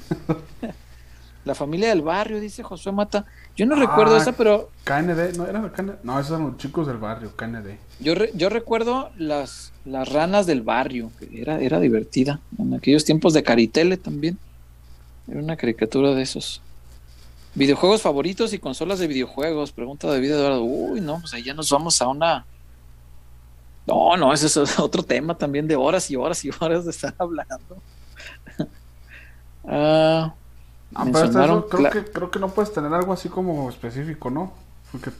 La 1.43 1.53
familia 1.53 1.89
del 1.89 2.01
barrio, 2.01 2.39
dice 2.39 2.63
Josué 2.63 2.91
Mata. 2.91 3.25
Yo 3.55 3.67
no 3.67 3.75
Ah. 3.75 3.79
recuerdo 3.79 4.17
esa, 4.17 4.31
pero 4.31 4.71
KND, 4.83 5.37
no 5.37 5.45
era 5.45 5.61
KND. 5.71 5.93
No, 6.03 6.19
esos 6.19 6.31
eran 6.31 6.47
los 6.47 6.57
chicos 6.57 6.87
del 6.87 6.97
barrio, 6.97 7.35
KND. 7.35 7.77
Yo, 7.99 8.15
re- 8.15 8.31
yo 8.33 8.49
recuerdo 8.49 9.11
las, 9.17 9.71
las 9.85 10.11
ranas 10.11 10.47
del 10.47 10.63
barrio, 10.63 11.11
que 11.19 11.39
era, 11.41 11.59
era 11.59 11.79
divertida. 11.79 12.39
En 12.57 12.73
aquellos 12.73 13.05
tiempos 13.05 13.33
de 13.33 13.43
Caritele 13.43 13.97
también. 13.97 14.39
Era 15.27 15.39
una 15.39 15.55
caricatura 15.55 16.11
de 16.15 16.21
esos. 16.23 16.61
Videojuegos 17.53 18.01
favoritos 18.01 18.51
y 18.53 18.59
consolas 18.59 18.97
de 18.99 19.07
videojuegos. 19.07 19.71
Pregunta 19.71 20.07
David 20.07 20.31
Eduardo. 20.31 20.63
Uy, 20.63 20.99
no, 20.99 21.19
pues 21.21 21.33
ahí 21.35 21.43
ya 21.43 21.53
nos 21.53 21.69
vamos 21.69 22.01
a 22.01 22.07
una. 22.07 22.45
No, 23.87 24.17
no, 24.17 24.33
ese 24.33 24.47
es 24.47 24.57
otro 24.79 25.03
tema 25.03 25.37
también 25.37 25.67
de 25.67 25.75
horas 25.75 26.09
y 26.11 26.15
horas 26.15 26.43
y 26.45 26.49
horas 26.59 26.85
de 26.85 26.91
estar 26.91 27.13
hablando. 27.19 27.81
Ah, 29.67 30.33
Ah, 30.97 31.03
pero 31.11 31.25
eso 31.25 31.67
creo, 31.67 31.89
que, 31.89 32.05
creo 32.05 32.31
que 32.31 32.39
no 32.39 32.47
puedes 32.49 32.71
tener 32.71 32.93
algo 32.93 33.11
así 33.11 33.27
como 33.27 33.69
específico, 33.69 34.29
¿no? 34.29 34.53
Porque 34.91 35.11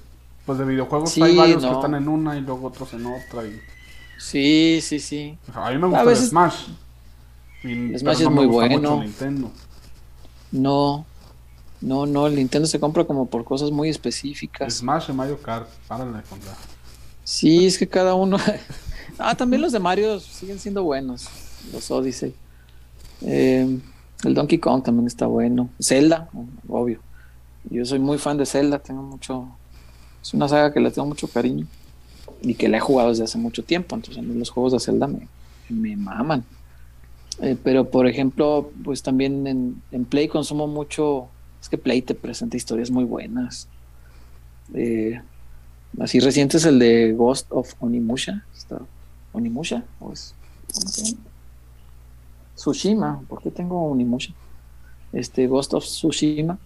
pues 0.45 0.57
de 0.57 0.63
videojuegos 0.63 1.09
Sí, 1.11 1.21
hay 1.21 1.35
varios 1.35 1.65
que 1.65 1.71
están 1.71 1.95
en 1.95 2.07
una 2.07 2.37
y 2.37 2.41
luego 2.41 2.67
otros 2.67 2.93
en 2.93 3.05
otra. 3.07 3.43
Y, 3.45 3.59
Sí, 4.17 4.79
sí, 4.81 4.99
sí. 4.99 5.37
o 5.49 5.53
sea, 5.53 5.67
a 5.67 5.71
mí 5.71 5.77
me 5.77 5.87
A 5.87 6.03
gusta 6.03 6.11
el 6.11 6.15
Smash. 6.15 6.67
Y- 7.63 7.97
Smash 7.97 8.17
es 8.19 8.23
no 8.23 8.31
muy 8.31 8.45
bueno. 8.45 9.01
Nintendo. 9.01 9.51
No, 10.51 11.05
no, 11.81 12.05
no, 12.05 12.27
el 12.27 12.35
Nintendo 12.35 12.67
se 12.67 12.79
compra 12.79 13.03
como 13.03 13.25
por 13.25 13.43
cosas 13.43 13.71
muy 13.71 13.89
específicas. 13.89 14.75
Smash 14.75 15.09
y 15.09 15.13
Mario 15.13 15.41
Kart, 15.41 15.67
párale 15.87 16.15
de 16.15 16.23
contar. 16.23 16.55
Sí, 17.25 17.65
es 17.65 17.77
que 17.77 17.87
cada 17.87 18.13
uno. 18.13 18.37
ah, 19.17 19.35
también 19.35 19.61
los 19.61 19.71
de 19.71 19.79
Mario 19.79 20.19
siguen 20.19 20.59
siendo 20.59 20.83
buenos. 20.83 21.27
Los 21.73 21.89
Odyssey. 21.91 22.33
Eh, 23.21 23.79
el 24.23 24.33
Donkey 24.33 24.59
Kong 24.59 24.83
también 24.83 25.07
está 25.07 25.25
bueno. 25.25 25.69
Zelda, 25.81 26.29
obvio. 26.69 26.99
Yo 27.69 27.83
soy 27.83 27.97
muy 27.97 28.19
fan 28.19 28.37
de 28.37 28.45
Zelda, 28.45 28.77
tengo 28.77 29.01
mucho. 29.01 29.47
Es 30.21 30.33
una 30.35 30.47
saga 30.47 30.71
que 30.71 30.79
le 30.79 30.91
tengo 30.91 31.07
mucho 31.07 31.27
cariño 31.27 31.65
y 32.41 32.53
que 32.53 32.69
la 32.69 32.77
he 32.77 32.79
jugado 32.79 33.09
desde 33.09 33.23
hace 33.23 33.39
mucho 33.39 33.63
tiempo. 33.63 33.95
Entonces, 33.95 34.23
los 34.23 34.51
juegos 34.51 34.73
de 34.73 34.79
Zelda 34.79 35.07
me, 35.07 35.27
me 35.69 35.95
maman. 35.95 36.43
Eh, 37.41 37.57
pero, 37.61 37.89
por 37.89 38.07
ejemplo, 38.07 38.71
pues 38.83 39.01
también 39.01 39.47
en, 39.47 39.81
en 39.91 40.05
Play 40.05 40.27
consumo 40.27 40.67
mucho. 40.67 41.27
Es 41.59 41.69
que 41.69 41.79
Play 41.79 42.03
te 42.03 42.13
presenta 42.13 42.55
historias 42.55 42.91
muy 42.91 43.03
buenas. 43.03 43.67
Eh, 44.75 45.19
Así 45.99 46.19
reciente 46.19 46.57
es 46.57 46.65
el 46.65 46.79
de 46.79 47.13
Ghost 47.13 47.47
of 47.51 47.73
Onimusha. 47.79 48.43
Está- 48.55 48.81
¿Onimusha? 49.33 49.83
¿O 49.99 50.11
es? 50.11 50.33
¿cómo 50.73 50.87
se 50.89 51.01
llama? 51.05 51.23
Tsushima. 52.55 53.21
¿Por 53.27 53.41
qué 53.41 53.51
tengo 53.51 53.89
Onimusha? 53.91 54.33
Este 55.13 55.47
Ghost 55.47 55.73
of 55.73 55.83
Tsushima. 55.85 56.57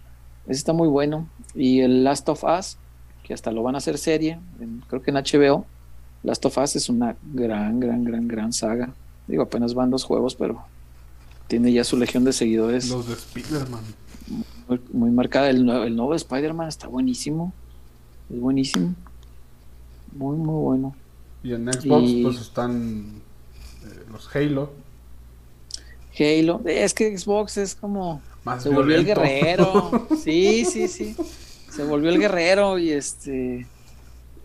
Ese 0.46 0.58
está 0.58 0.72
muy 0.72 0.88
bueno. 0.88 1.28
Y 1.54 1.80
el 1.80 2.04
Last 2.04 2.28
of 2.28 2.44
Us, 2.44 2.76
que 3.22 3.34
hasta 3.34 3.50
lo 3.52 3.62
van 3.62 3.74
a 3.74 3.78
hacer 3.78 3.98
serie, 3.98 4.38
en- 4.60 4.82
creo 4.88 5.02
que 5.02 5.10
en 5.10 5.16
HBO. 5.16 5.64
Last 6.22 6.44
of 6.46 6.58
Us 6.58 6.76
es 6.76 6.88
una 6.88 7.16
gran, 7.32 7.80
gran, 7.80 8.04
gran, 8.04 8.28
gran 8.28 8.52
saga. 8.52 8.92
Digo, 9.26 9.42
apenas 9.42 9.74
van 9.74 9.90
dos 9.90 10.04
juegos, 10.04 10.34
pero 10.34 10.62
tiene 11.46 11.72
ya 11.72 11.84
su 11.84 11.96
legión 11.96 12.24
de 12.24 12.32
seguidores 12.32 12.88
Los 12.90 13.06
de 13.08 13.14
Spider-Man. 13.14 13.80
muy, 14.68 14.80
muy 14.92 15.10
marcada. 15.10 15.48
El, 15.50 15.64
nuevo- 15.64 15.84
el 15.84 15.96
nuevo 15.96 16.10
de 16.12 16.16
Spider-Man 16.18 16.68
está 16.68 16.88
buenísimo. 16.88 17.52
Es 18.28 18.38
buenísimo. 18.40 18.94
Muy, 20.12 20.36
muy 20.36 20.62
bueno. 20.62 20.94
Y 21.42 21.54
en 21.54 21.72
Xbox 21.72 22.08
Y- 22.08 22.22
pues 22.22 22.40
están 22.40 23.20
eh, 23.84 24.04
los 24.12 24.34
Halo. 24.34 24.72
Halo. 26.18 26.60
Es 26.66 26.94
que 26.94 27.16
Xbox 27.16 27.56
es 27.56 27.74
como. 27.74 28.20
Más 28.44 28.62
Se 28.62 28.68
volvió 28.70 28.96
el 28.96 29.04
guerrero. 29.04 30.06
Sí, 30.22 30.64
sí, 30.64 30.88
sí. 30.88 31.14
Se 31.70 31.84
volvió 31.84 32.10
el 32.10 32.18
guerrero 32.18 32.78
y 32.78 32.90
este. 32.90 33.66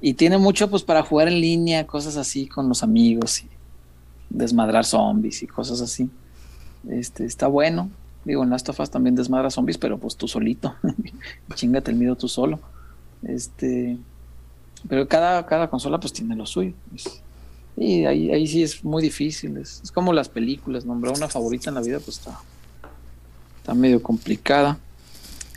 Y 0.01 0.13
tiene 0.13 0.37
mucho 0.37 0.69
pues 0.69 0.83
para 0.83 1.03
jugar 1.03 1.27
en 1.27 1.39
línea, 1.41 1.87
cosas 1.87 2.17
así 2.17 2.47
con 2.47 2.69
los 2.69 2.83
amigos 2.83 3.41
y 3.43 3.49
desmadrar 4.29 4.85
zombies 4.85 5.41
y 5.41 5.47
cosas 5.47 5.81
así. 5.81 6.09
Este, 6.89 7.25
está 7.25 7.47
bueno. 7.47 7.89
Digo, 8.25 8.43
en 8.43 8.49
Last 8.49 8.69
of 8.69 8.79
Us 8.79 8.89
también 8.89 9.15
desmadra 9.15 9.49
zombies, 9.49 9.77
pero 9.77 9.97
pues 9.97 10.15
tú 10.15 10.27
solito. 10.27 10.75
Chingate 11.55 11.91
el 11.91 11.97
miedo 11.97 12.15
tú 12.15 12.27
solo. 12.27 12.59
Este. 13.23 13.97
Pero 14.87 15.07
cada, 15.07 15.45
cada 15.45 15.69
consola 15.69 15.99
pues 15.99 16.13
tiene 16.13 16.35
lo 16.35 16.45
suyo. 16.45 16.73
Es- 16.95 17.21
y 17.77 18.05
ahí, 18.05 18.31
ahí 18.31 18.47
sí 18.47 18.63
es 18.63 18.83
muy 18.85 19.03
difícil. 19.03 19.57
Es, 19.57 19.81
es 19.83 19.91
como 19.91 20.13
las 20.13 20.29
películas. 20.29 20.85
Nombrar 20.85 21.15
una 21.17 21.27
favorita 21.27 21.69
en 21.69 21.75
la 21.75 21.81
vida 21.81 21.99
pues 21.99 22.17
está, 22.19 22.39
está 23.57 23.73
medio 23.73 24.01
complicada. 24.01 24.77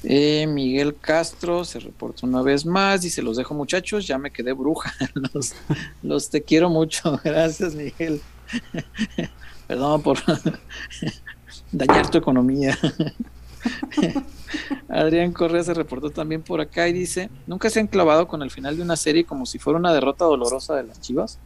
Eh, 0.04 0.46
Miguel 0.48 0.96
Castro 0.96 1.64
se 1.64 1.80
reporta 1.80 2.26
una 2.26 2.42
vez 2.42 2.64
más. 2.66 3.02
Dice: 3.02 3.22
Los 3.22 3.36
dejo, 3.36 3.54
muchachos. 3.54 4.06
Ya 4.06 4.18
me 4.18 4.30
quedé 4.32 4.52
bruja. 4.52 4.92
los 6.02 6.30
te 6.30 6.42
quiero 6.42 6.70
mucho. 6.70 7.20
Gracias, 7.24 7.74
Miguel. 7.74 8.20
Perdón 9.68 10.02
por 10.02 10.18
dañar 11.70 12.10
tu 12.10 12.18
economía. 12.18 12.76
Adrián 14.88 15.32
Correa 15.32 15.62
se 15.62 15.74
reportó 15.74 16.10
también 16.10 16.42
por 16.42 16.60
acá 16.60 16.88
y 16.88 16.92
dice: 16.92 17.30
¿Nunca 17.46 17.70
se 17.70 17.80
han 17.80 17.86
clavado 17.86 18.28
con 18.28 18.42
el 18.42 18.50
final 18.50 18.76
de 18.76 18.82
una 18.82 18.96
serie 18.96 19.24
como 19.24 19.46
si 19.46 19.58
fuera 19.58 19.78
una 19.78 19.92
derrota 19.92 20.24
dolorosa 20.24 20.74
de 20.76 20.84
las 20.84 21.00
chivas? 21.00 21.38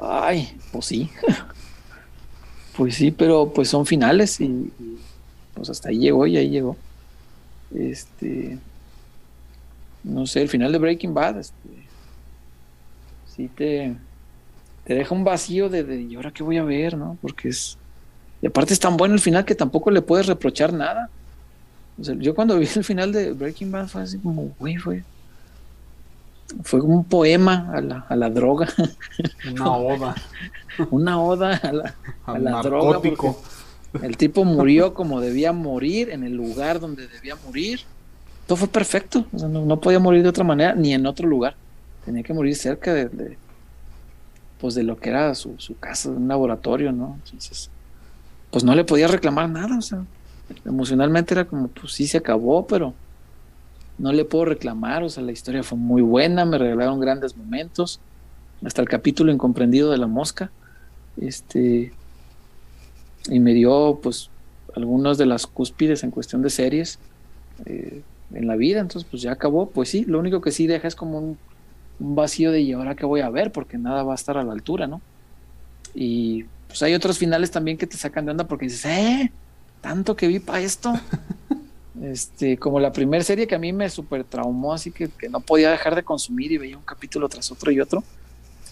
Ay, 0.00 0.56
pues 0.72 0.86
sí. 0.86 1.10
pues 2.76 2.94
sí, 2.94 3.10
pero 3.10 3.52
pues 3.52 3.68
son 3.68 3.84
finales 3.84 4.40
y, 4.40 4.72
pues 5.54 5.68
hasta 5.68 5.90
ahí 5.90 5.98
llegó 5.98 6.26
y 6.26 6.36
ahí 6.36 6.48
llegó. 6.48 6.76
Este, 7.74 8.58
no 10.02 10.26
sé, 10.26 10.42
el 10.42 10.48
final 10.48 10.72
de 10.72 10.78
Breaking 10.78 11.14
Bad, 11.14 11.38
este, 11.38 11.68
sí 13.26 13.48
te, 13.48 13.94
te 14.84 14.94
deja 14.94 15.14
un 15.14 15.24
vacío 15.24 15.68
de, 15.68 15.84
de, 15.84 16.00
¿y 16.00 16.14
ahora 16.16 16.32
qué 16.32 16.42
voy 16.42 16.56
a 16.56 16.64
ver, 16.64 16.96
no? 16.96 17.18
Porque 17.20 17.50
es, 17.50 17.76
y 18.42 18.46
aparte 18.46 18.72
es 18.72 18.80
tan 18.80 18.96
bueno 18.96 19.14
el 19.14 19.20
final 19.20 19.44
que 19.44 19.54
tampoco 19.54 19.90
le 19.90 20.02
puedes 20.02 20.26
reprochar 20.26 20.72
nada. 20.72 21.10
O 22.00 22.04
sea, 22.04 22.14
yo 22.16 22.34
cuando 22.34 22.58
vi 22.58 22.68
el 22.74 22.84
final 22.84 23.12
de 23.12 23.32
Breaking 23.32 23.70
Bad 23.70 23.88
fue 23.88 24.02
así 24.02 24.18
como, 24.18 24.54
güey, 24.58 24.76
fue, 24.76 25.04
fue 26.62 26.80
un 26.80 27.04
poema 27.04 27.70
a 27.74 27.80
la, 27.80 28.06
a 28.08 28.16
la 28.16 28.30
droga. 28.30 28.68
Una 29.50 29.76
oda. 29.76 30.14
Una 30.90 31.20
oda 31.20 31.56
a 31.56 31.72
la, 31.72 31.94
a 32.26 32.38
la 32.38 32.62
droga. 32.62 33.00
El 34.02 34.16
tipo 34.16 34.44
murió 34.44 34.94
como 34.94 35.20
debía 35.20 35.52
morir, 35.52 36.10
en 36.10 36.22
el 36.22 36.34
lugar 36.34 36.78
donde 36.78 37.08
debía 37.08 37.36
morir. 37.44 37.80
Todo 38.46 38.56
fue 38.56 38.68
perfecto. 38.68 39.26
O 39.32 39.38
sea, 39.38 39.48
no, 39.48 39.64
no, 39.64 39.80
podía 39.80 39.98
morir 39.98 40.22
de 40.22 40.28
otra 40.28 40.44
manera, 40.44 40.74
ni 40.74 40.94
en 40.94 41.06
otro 41.06 41.26
lugar. 41.28 41.56
Tenía 42.04 42.22
que 42.22 42.32
morir 42.32 42.54
cerca 42.54 42.94
de, 42.94 43.08
de 43.08 43.36
pues 44.60 44.74
de 44.74 44.82
lo 44.82 44.96
que 44.98 45.08
era 45.08 45.34
su, 45.34 45.54
su 45.58 45.76
casa, 45.78 46.10
un 46.10 46.28
laboratorio, 46.28 46.92
¿no? 46.92 47.18
Entonces, 47.24 47.70
pues 48.50 48.64
no 48.64 48.74
le 48.74 48.84
podía 48.84 49.06
reclamar 49.06 49.48
nada. 49.48 49.78
O 49.78 49.82
sea, 49.82 50.04
emocionalmente 50.64 51.34
era 51.34 51.44
como, 51.44 51.68
pues 51.68 51.92
sí 51.92 52.06
se 52.06 52.18
acabó, 52.18 52.66
pero 52.66 52.94
no 54.00 54.12
le 54.12 54.24
puedo 54.24 54.46
reclamar, 54.46 55.02
o 55.02 55.08
sea, 55.10 55.22
la 55.22 55.32
historia 55.32 55.62
fue 55.62 55.76
muy 55.76 56.00
buena, 56.00 56.44
me 56.46 56.56
regalaron 56.56 57.00
grandes 57.00 57.36
momentos, 57.36 58.00
hasta 58.64 58.80
el 58.80 58.88
capítulo 58.88 59.30
incomprendido 59.30 59.90
de 59.90 59.98
la 59.98 60.06
mosca, 60.06 60.50
este, 61.20 61.92
y 63.28 63.40
me 63.40 63.52
dio, 63.52 64.00
pues, 64.02 64.30
algunas 64.74 65.18
de 65.18 65.26
las 65.26 65.46
cúspides 65.46 66.02
en 66.02 66.10
cuestión 66.10 66.40
de 66.40 66.48
series 66.48 66.98
eh, 67.66 68.02
en 68.32 68.46
la 68.46 68.56
vida, 68.56 68.80
entonces, 68.80 69.06
pues 69.08 69.22
ya 69.22 69.32
acabó, 69.32 69.68
pues 69.68 69.90
sí, 69.90 70.06
lo 70.06 70.18
único 70.18 70.40
que 70.40 70.50
sí 70.50 70.66
deja 70.66 70.88
es 70.88 70.94
como 70.94 71.18
un, 71.18 71.38
un 71.98 72.14
vacío 72.14 72.52
de, 72.52 72.62
¿y 72.62 72.72
ahora 72.72 72.94
qué 72.94 73.04
voy 73.04 73.20
a 73.20 73.28
ver? 73.28 73.52
Porque 73.52 73.76
nada 73.76 74.02
va 74.02 74.12
a 74.12 74.14
estar 74.14 74.38
a 74.38 74.44
la 74.44 74.52
altura, 74.52 74.86
¿no? 74.86 75.02
Y 75.94 76.46
pues 76.70 76.82
hay 76.82 76.94
otros 76.94 77.18
finales 77.18 77.50
también 77.50 77.76
que 77.76 77.86
te 77.86 77.96
sacan 77.96 78.24
de 78.24 78.30
onda 78.30 78.44
porque 78.44 78.66
dices, 78.66 78.86
¡eh! 78.86 79.32
Tanto 79.80 80.16
que 80.16 80.28
vi 80.28 80.38
para 80.38 80.60
esto. 80.60 80.92
Este, 82.00 82.56
como 82.56 82.80
la 82.80 82.92
primera 82.92 83.22
serie 83.22 83.46
que 83.46 83.54
a 83.54 83.58
mí 83.58 83.74
me 83.74 83.90
super 83.90 84.24
traumó, 84.24 84.72
así 84.72 84.90
que, 84.90 85.08
que, 85.10 85.28
no 85.28 85.40
podía 85.40 85.70
dejar 85.70 85.94
de 85.94 86.02
consumir 86.02 86.50
y 86.50 86.56
veía 86.56 86.78
un 86.78 86.84
capítulo 86.84 87.28
tras 87.28 87.52
otro 87.52 87.70
y 87.70 87.78
otro, 87.78 88.02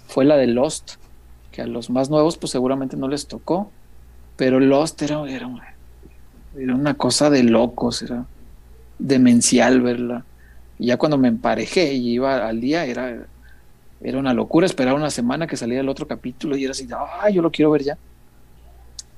fue 0.07 0.25
la 0.25 0.39
de 0.39 0.47
Lost, 0.47 0.93
que 1.53 1.61
a 1.61 1.67
los 1.67 1.91
más 1.91 2.09
nuevos 2.09 2.39
pues 2.39 2.53
seguramente 2.53 2.97
no 2.97 3.07
les 3.07 3.27
tocó, 3.27 3.71
pero 4.37 4.61
Lost 4.61 5.03
era, 5.03 5.29
era, 5.29 5.47
una, 5.47 5.75
era 6.57 6.75
una 6.75 6.95
cosa 6.95 7.29
de 7.29 7.43
locos, 7.43 8.01
era 8.01 8.25
demencial 8.99 9.83
verla. 9.83 10.25
Y 10.79 10.87
ya 10.87 10.97
cuando 10.97 11.19
me 11.19 11.29
emparejé 11.29 11.93
y 11.93 12.13
iba 12.13 12.47
al 12.47 12.61
día, 12.61 12.87
era, 12.87 13.27
era 14.01 14.19
una 14.19 14.35
locura 14.35 14.67
esperar 14.67 14.95
una 14.95 15.11
semana 15.11 15.47
que 15.47 15.57
saliera 15.57 15.83
el 15.83 15.89
otro 15.89 16.07
capítulo 16.07 16.57
y 16.57 16.65
era 16.65 16.73
así, 16.73 16.87
ah, 16.93 17.31
yo 17.31 17.43
lo 17.43 17.51
quiero 17.51 17.71
ver 17.71 17.83
ya. 17.83 17.99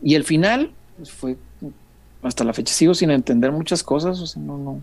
Y 0.02 0.14
el 0.14 0.24
final 0.24 0.72
pues, 0.96 1.10
fue 1.10 1.36
hasta 2.22 2.44
la 2.44 2.52
fecha 2.52 2.72
sigo 2.74 2.94
sin 2.94 3.10
entender 3.10 3.52
muchas 3.52 3.82
cosas, 3.82 4.20
o 4.20 4.26
sea, 4.26 4.42
no, 4.42 4.58
no, 4.58 4.82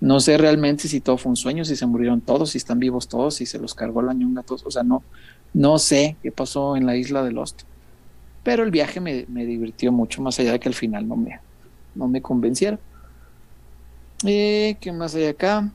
no 0.00 0.20
sé 0.20 0.38
realmente 0.38 0.88
si 0.88 1.00
todo 1.00 1.16
fue 1.16 1.30
un 1.30 1.36
sueño, 1.36 1.64
si 1.64 1.76
se 1.76 1.86
murieron 1.86 2.20
todos, 2.20 2.50
si 2.50 2.58
están 2.58 2.78
vivos 2.78 3.08
todos, 3.08 3.36
si 3.36 3.46
se 3.46 3.58
los 3.58 3.74
cargó 3.74 4.02
la 4.02 4.14
ñunga 4.14 4.42
todos, 4.42 4.64
o 4.66 4.70
sea, 4.70 4.82
no, 4.82 5.02
no 5.54 5.78
sé 5.78 6.16
qué 6.22 6.32
pasó 6.32 6.76
en 6.76 6.86
la 6.86 6.96
isla 6.96 7.22
de 7.22 7.32
Lost. 7.32 7.62
Pero 8.42 8.64
el 8.64 8.70
viaje 8.70 9.00
me, 9.00 9.24
me 9.28 9.44
divirtió 9.44 9.92
mucho, 9.92 10.22
más 10.22 10.38
allá 10.40 10.52
de 10.52 10.60
que 10.60 10.68
al 10.68 10.74
final 10.74 11.06
no 11.06 11.16
me, 11.16 11.40
no 11.94 12.08
me 12.08 12.22
convenciera. 12.22 12.78
Eh, 14.24 14.76
¿Qué 14.80 14.92
más 14.92 15.14
hay 15.14 15.26
acá? 15.26 15.70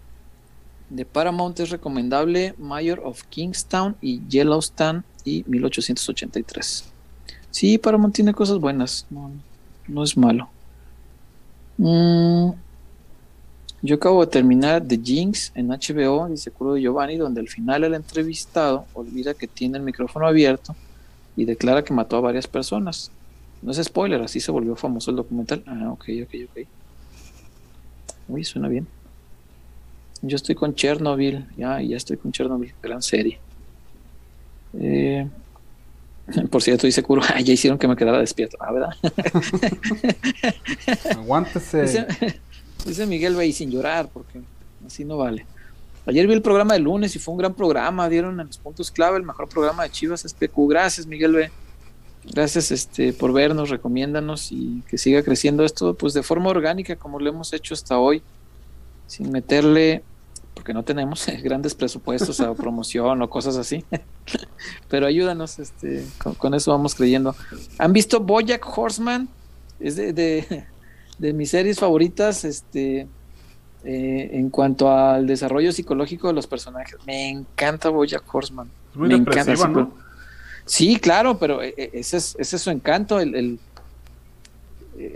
De 0.89 1.05
Paramount 1.05 1.59
es 1.59 1.69
recomendable 1.69 2.53
Mayor 2.57 3.01
of 3.03 3.23
Kingstown 3.29 3.95
y 4.01 4.21
Yellowstone 4.27 5.03
y 5.25 5.43
1883. 5.47 6.85
Sí, 7.49 7.77
Paramount 7.77 8.15
tiene 8.15 8.33
cosas 8.33 8.59
buenas, 8.59 9.05
no, 9.09 10.03
es 10.03 10.17
malo. 10.17 10.49
Mm, 11.77 12.51
yo 13.81 13.95
acabo 13.95 14.25
de 14.25 14.31
terminar 14.31 14.83
The 14.87 14.99
Jinx 15.01 15.51
en 15.55 15.67
HBO, 15.67 16.27
dice 16.29 16.51
Curdo 16.51 16.77
Giovanni, 16.77 17.17
donde 17.17 17.41
al 17.41 17.47
final 17.47 17.83
el 17.83 17.93
entrevistado 17.93 18.85
olvida 18.93 19.33
que 19.33 19.47
tiene 19.47 19.77
el 19.77 19.83
micrófono 19.83 20.27
abierto 20.27 20.75
y 21.35 21.45
declara 21.45 21.83
que 21.83 21.93
mató 21.93 22.17
a 22.17 22.21
varias 22.21 22.47
personas. 22.47 23.11
No 23.61 23.71
es 23.71 23.83
spoiler, 23.83 24.21
así 24.21 24.39
se 24.39 24.51
volvió 24.51 24.75
famoso 24.75 25.11
el 25.11 25.17
documental. 25.17 25.63
Ah, 25.65 25.89
ok, 25.91 26.05
ok, 26.23 26.35
ok. 26.49 26.67
Uy, 28.27 28.43
suena 28.43 28.67
bien. 28.67 28.87
Yo 30.25 30.37
estoy 30.37 30.55
con 30.55 30.73
Chernobyl, 30.73 31.45
ya, 31.57 31.81
ya 31.81 31.97
estoy 31.97 32.15
con 32.15 32.31
Chernobyl, 32.31 32.73
gran 32.81 33.01
serie. 33.01 33.39
Eh, 34.79 35.27
por 36.49 36.61
cierto, 36.61 36.87
dice 36.87 37.03
Kuro, 37.03 37.21
ah, 37.27 37.41
ya 37.41 37.53
hicieron 37.53 37.77
que 37.77 37.89
me 37.89 37.95
quedara 37.97 38.19
despierto, 38.19 38.57
ah, 38.61 38.71
¿verdad? 38.71 38.95
Aguántese. 41.17 41.81
Dice, 41.81 42.07
dice 42.85 43.05
Miguel 43.05 43.35
Bay 43.35 43.51
sin 43.51 43.69
llorar, 43.69 44.09
porque 44.13 44.39
así 44.87 45.03
no 45.03 45.17
vale. 45.17 45.45
Ayer 46.05 46.25
vi 46.25 46.33
el 46.33 46.41
programa 46.41 46.73
de 46.73 46.79
lunes 46.79 47.13
y 47.17 47.19
fue 47.19 47.33
un 47.33 47.39
gran 47.39 47.53
programa, 47.53 48.07
dieron 48.07 48.39
en 48.39 48.47
los 48.47 48.57
puntos 48.57 48.91
clave 48.91 49.17
el 49.17 49.23
mejor 49.23 49.49
programa 49.49 49.83
de 49.83 49.89
Chivas 49.89 50.21
SPQ. 50.21 50.69
Gracias, 50.69 51.05
Miguel 51.05 51.33
B. 51.33 51.51
Gracias 52.31 52.71
este, 52.71 53.11
por 53.11 53.33
vernos, 53.33 53.69
recomiéndanos 53.69 54.53
y 54.53 54.83
que 54.87 54.97
siga 54.97 55.21
creciendo 55.21 55.65
esto 55.65 55.93
pues 55.93 56.13
de 56.13 56.23
forma 56.23 56.49
orgánica 56.49 56.95
como 56.95 57.19
lo 57.19 57.29
hemos 57.29 57.51
hecho 57.51 57.73
hasta 57.73 57.99
hoy, 57.99 58.21
sin 59.07 59.29
meterle 59.29 60.03
porque 60.63 60.73
no 60.73 60.83
tenemos 60.83 61.27
grandes 61.43 61.75
presupuestos 61.75 62.39
a 62.39 62.53
promoción 62.53 63.21
o 63.21 63.29
cosas 63.29 63.57
así. 63.57 63.83
Pero 64.87 65.05
ayúdanos, 65.05 65.59
este, 65.59 66.05
con, 66.17 66.35
con, 66.35 66.53
eso 66.53 66.71
vamos 66.71 66.95
creyendo. 66.95 67.35
¿Han 67.79 67.91
visto 67.91 68.21
Bojack 68.21 68.65
Horseman? 68.65 69.27
Es 69.81 69.97
de, 69.97 70.13
de, 70.13 70.63
de 71.17 71.33
mis 71.33 71.49
series 71.49 71.77
favoritas, 71.79 72.45
este, 72.45 73.07
eh, 73.83 74.29
en 74.31 74.49
cuanto 74.49 74.89
al 74.89 75.27
desarrollo 75.27 75.73
psicológico 75.73 76.29
de 76.29 76.33
los 76.33 76.47
personajes. 76.47 76.95
Me 77.05 77.29
encanta 77.29 77.89
Bojack 77.89 78.23
Horseman. 78.33 78.71
Es 78.91 78.95
muy 78.95 79.09
Me 79.09 79.15
encanta. 79.15 79.67
¿no? 79.67 79.91
Sí, 80.65 80.95
claro, 80.95 81.37
pero 81.39 81.61
ese 81.61 82.15
es, 82.15 82.37
ese 82.39 82.55
es 82.55 82.61
su 82.61 82.69
encanto, 82.69 83.19
el, 83.19 83.35
el 83.35 83.59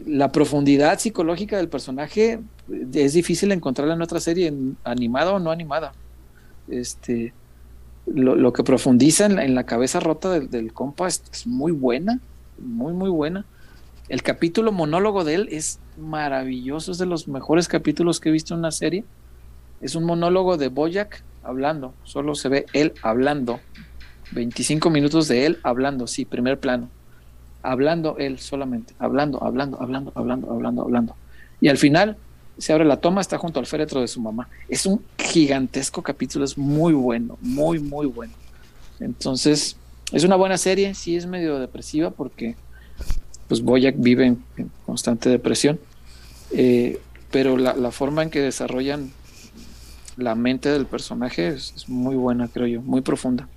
la 0.05 0.31
profundidad 0.31 0.99
psicológica 0.99 1.57
del 1.57 1.69
personaje 1.69 2.39
es 2.93 3.13
difícil 3.13 3.51
encontrarla 3.51 3.93
en 3.93 4.01
otra 4.01 4.19
serie, 4.19 4.53
animada 4.83 5.33
o 5.33 5.39
no 5.39 5.51
animada. 5.51 5.93
Este, 6.67 7.33
lo, 8.07 8.53
que 8.53 8.63
profundiza 8.63 9.25
en 9.25 9.55
la, 9.55 9.65
cabeza 9.65 9.99
rota 9.99 10.39
del, 10.39 10.73
compa 10.73 11.07
es, 11.07 11.23
es, 11.31 11.47
muy 11.47 11.71
buena, 11.71 12.19
muy, 12.57 12.93
muy 12.93 13.09
buena. 13.09 13.45
El 14.09 14.23
capítulo 14.23 14.71
monólogo 14.71 15.23
de 15.23 15.35
él 15.35 15.49
es 15.51 15.79
maravilloso, 15.97 16.91
es 16.91 16.97
de 16.97 17.05
los 17.05 17.27
mejores 17.27 17.67
capítulos 17.67 18.19
que 18.19 18.29
he 18.29 18.31
visto 18.31 18.53
en 18.53 18.61
una 18.61 18.71
serie. 18.71 19.03
Es 19.81 19.95
un 19.95 20.05
monólogo 20.05 20.57
de 20.57 20.69
Boyack 20.69 21.23
hablando, 21.43 21.93
solo 22.03 22.35
se 22.35 22.49
ve 22.49 22.65
él 22.73 22.93
hablando. 23.03 23.59
25 24.31 24.89
minutos 24.89 25.27
de 25.27 25.45
él 25.45 25.59
hablando, 25.63 26.07
sí, 26.07 26.25
primer 26.25 26.59
plano 26.59 26.89
hablando 27.63 28.17
él 28.17 28.39
solamente, 28.39 28.93
hablando, 28.99 29.43
hablando, 29.43 29.81
hablando, 29.81 30.11
hablando, 30.15 30.51
hablando, 30.51 30.81
hablando. 30.83 31.15
Y 31.61 31.69
al 31.69 31.77
final 31.77 32.17
se 32.57 32.73
abre 32.73 32.85
la 32.85 32.97
toma, 32.97 33.21
está 33.21 33.37
junto 33.37 33.59
al 33.59 33.65
féretro 33.65 34.01
de 34.01 34.07
su 34.07 34.19
mamá. 34.21 34.47
Es 34.67 34.85
un 34.85 35.01
gigantesco 35.17 36.01
capítulo, 36.01 36.45
es 36.45 36.57
muy 36.57 36.93
bueno, 36.93 37.37
muy, 37.41 37.79
muy 37.79 38.07
bueno. 38.07 38.33
Entonces, 38.99 39.77
es 40.11 40.23
una 40.23 40.35
buena 40.35 40.57
serie, 40.57 40.93
sí 40.93 41.15
es 41.15 41.25
medio 41.25 41.59
depresiva 41.59 42.11
porque 42.11 42.55
pues 43.47 43.61
Boyack 43.61 43.95
vive 43.97 44.25
en, 44.25 44.43
constante 44.85 45.29
depresión, 45.29 45.79
eh, 46.51 46.99
pero 47.31 47.57
la, 47.57 47.75
la, 47.75 47.91
forma 47.91 48.23
en 48.23 48.29
que 48.29 48.41
desarrollan 48.41 49.11
la 50.17 50.35
mente 50.35 50.69
del 50.69 50.85
personaje 50.85 51.49
es 51.49 51.87
muy 51.87 52.15
buena, 52.15 52.47
creo 52.47 52.67
yo, 52.67 52.81
muy 52.81 53.01
profunda. 53.01 53.47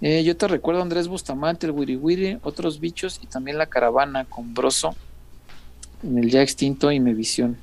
Eh, 0.00 0.22
yo 0.22 0.36
te 0.36 0.46
recuerdo 0.46 0.80
Andrés 0.80 1.08
Bustamante, 1.08 1.66
el 1.66 1.72
Wiri 1.72 2.38
otros 2.42 2.78
bichos 2.78 3.18
y 3.22 3.26
también 3.26 3.58
la 3.58 3.66
caravana 3.66 4.24
con 4.24 4.54
Broso 4.54 4.94
en 6.04 6.18
el 6.18 6.30
ya 6.30 6.42
extinto 6.42 6.92
y 6.92 7.00
Mevisión. 7.00 7.56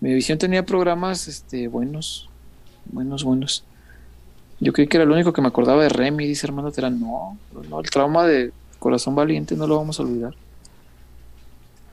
Mevisión 0.00 0.38
tenía 0.38 0.66
programas 0.66 1.28
este, 1.28 1.68
buenos, 1.68 2.28
buenos, 2.86 3.22
buenos. 3.22 3.64
Yo 4.58 4.72
creí 4.72 4.88
que 4.88 4.96
era 4.96 5.06
lo 5.06 5.14
único 5.14 5.32
que 5.32 5.40
me 5.40 5.48
acordaba 5.48 5.82
de 5.82 5.88
Remy, 5.88 6.26
dice 6.26 6.46
Armando 6.46 6.72
Terán. 6.72 6.98
No, 6.98 7.38
no, 7.68 7.80
el 7.80 7.90
trauma 7.90 8.26
de 8.26 8.52
Corazón 8.80 9.14
Valiente 9.14 9.54
no 9.54 9.66
lo 9.66 9.76
vamos 9.76 10.00
a 10.00 10.02
olvidar. 10.02 10.34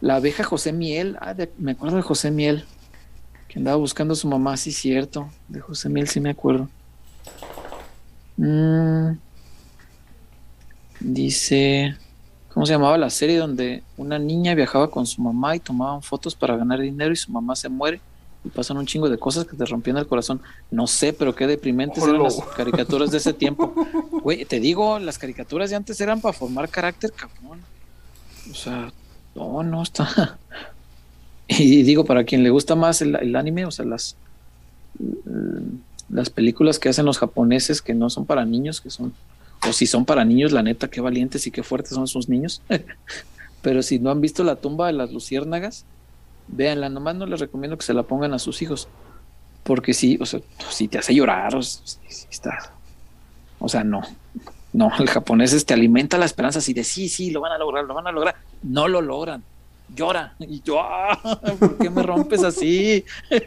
La 0.02 0.16
abeja 0.16 0.44
José 0.44 0.74
Miel, 0.74 1.18
ah, 1.22 1.34
de, 1.34 1.52
me 1.60 1.74
acuerdo 1.74 1.98
de 1.98 2.02
José 2.02 2.32
Miel, 2.32 2.66
que 3.48 3.60
andaba 3.60 3.78
buscando 3.78 4.14
a 4.14 4.18
su 4.18 4.28
mamá, 4.28 4.58
sí, 4.58 4.72
cierto. 4.72 5.30
De 5.48 5.60
José 5.60 5.88
Miel 5.90 6.08
sí 6.08 6.20
me 6.20 6.32
acuerdo. 6.32 6.68
Mmm 8.38 9.12
Dice, 11.04 11.98
¿cómo 12.54 12.66
se 12.66 12.72
llamaba 12.72 12.98
la 12.98 13.10
serie 13.10 13.38
donde 13.38 13.84
una 13.98 14.18
niña 14.18 14.56
viajaba 14.56 14.90
con 14.90 15.06
su 15.06 15.22
mamá 15.22 15.56
y 15.56 15.60
tomaban 15.60 16.02
fotos 16.02 16.34
para 16.34 16.56
ganar 16.56 16.80
dinero 16.80 17.12
y 17.12 17.18
su 17.18 17.30
mamá 17.30 17.58
se 17.58 17.68
muere 17.68 18.00
y 18.46 18.50
pasan 18.50 18.78
un 18.78 18.86
chingo 18.86 19.10
de 19.10 19.18
cosas 19.18 19.46
que 19.46 19.58
te 19.58 19.66
rompían 19.66 19.98
el 19.98 20.08
corazón? 20.08 20.42
No 20.72 20.88
sé, 20.88 21.12
pero 21.12 21.36
qué 21.36 21.46
deprimentes 21.46 22.04
eran 22.04 22.24
las 22.24 22.40
caricaturas 22.56 23.12
de 23.12 23.18
ese 23.18 23.34
tiempo. 23.34 23.74
Güey, 24.24 24.46
te 24.46 24.62
digo, 24.62 25.00
las 25.00 25.18
caricaturas 25.18 25.70
de 25.70 25.76
antes 25.76 26.00
eran 26.00 26.22
para 26.22 26.32
formar 26.32 26.70
carácter, 26.70 27.12
cabrón. 27.12 27.60
O 28.50 28.54
sea, 28.56 28.92
no, 29.36 29.64
no 29.64 29.84
está. 29.84 30.38
Y 31.46 31.84
digo, 31.84 32.06
para 32.06 32.24
quien 32.24 32.42
le 32.42 32.50
gusta 32.50 32.74
más 32.74 33.02
el, 33.02 33.16
el 33.18 33.36
anime, 33.36 33.66
o 33.66 33.72
sea, 33.72 33.84
las, 33.84 34.16
las 36.10 36.30
películas 36.30 36.80
que 36.80 36.88
hacen 36.88 37.06
los 37.06 37.18
japoneses 37.18 37.82
que 37.82 37.94
no 37.94 38.10
son 38.10 38.26
para 38.26 38.46
niños, 38.46 38.80
que 38.80 38.90
son, 38.90 39.14
o 39.68 39.74
si 39.74 39.86
son 39.88 40.06
para 40.06 40.26
niños, 40.26 40.52
la 40.52 40.64
neta, 40.64 40.90
qué 40.90 41.02
valientes 41.02 41.46
y 41.48 41.52
qué 41.52 41.64
fuertes 41.64 41.94
son 41.94 42.08
sus 42.08 42.30
niños. 42.30 42.62
Pero 43.62 43.82
si 43.82 44.00
no 44.00 44.12
han 44.12 44.22
visto 44.22 44.44
la 44.44 44.56
tumba 44.58 44.88
de 44.88 44.94
las 44.94 45.12
luciérnagas, 45.12 45.86
véanla, 46.48 46.90
nomás 46.90 47.16
no 47.16 47.26
les 47.26 47.40
recomiendo 47.40 47.78
que 47.78 47.86
se 47.86 47.94
la 47.94 48.04
pongan 48.04 48.34
a 48.34 48.40
sus 48.40 48.62
hijos. 48.62 48.88
Porque 49.64 49.94
sí, 49.94 50.18
o 50.20 50.26
sea, 50.26 50.42
si 50.70 50.88
te 50.90 50.98
hace 50.98 51.16
llorar, 51.16 51.56
o 51.56 51.60
está. 51.60 52.74
O 53.60 53.70
sea, 53.70 53.84
no. 53.84 54.02
No, 54.74 54.92
el 55.00 55.08
japonés 55.08 55.66
te 55.66 55.74
alimenta 55.74 56.18
la 56.18 56.26
esperanza 56.26 56.60
así 56.60 56.74
de 56.74 56.84
sí, 56.84 57.08
sí, 57.08 57.32
lo 57.32 57.40
van 57.42 57.54
a 57.54 57.58
lograr, 57.58 57.86
lo 57.86 57.94
van 57.94 58.08
a 58.08 58.12
lograr. 58.12 58.36
No 58.64 58.88
lo 58.88 59.02
logran. 59.02 59.44
Llora. 59.96 60.34
Y 60.40 60.62
yo, 60.64 60.82
"Ah, 60.82 61.40
¿por 61.60 61.78
qué 61.78 61.90
me 61.90 62.02
rompes 62.04 62.44
así? 62.44 63.06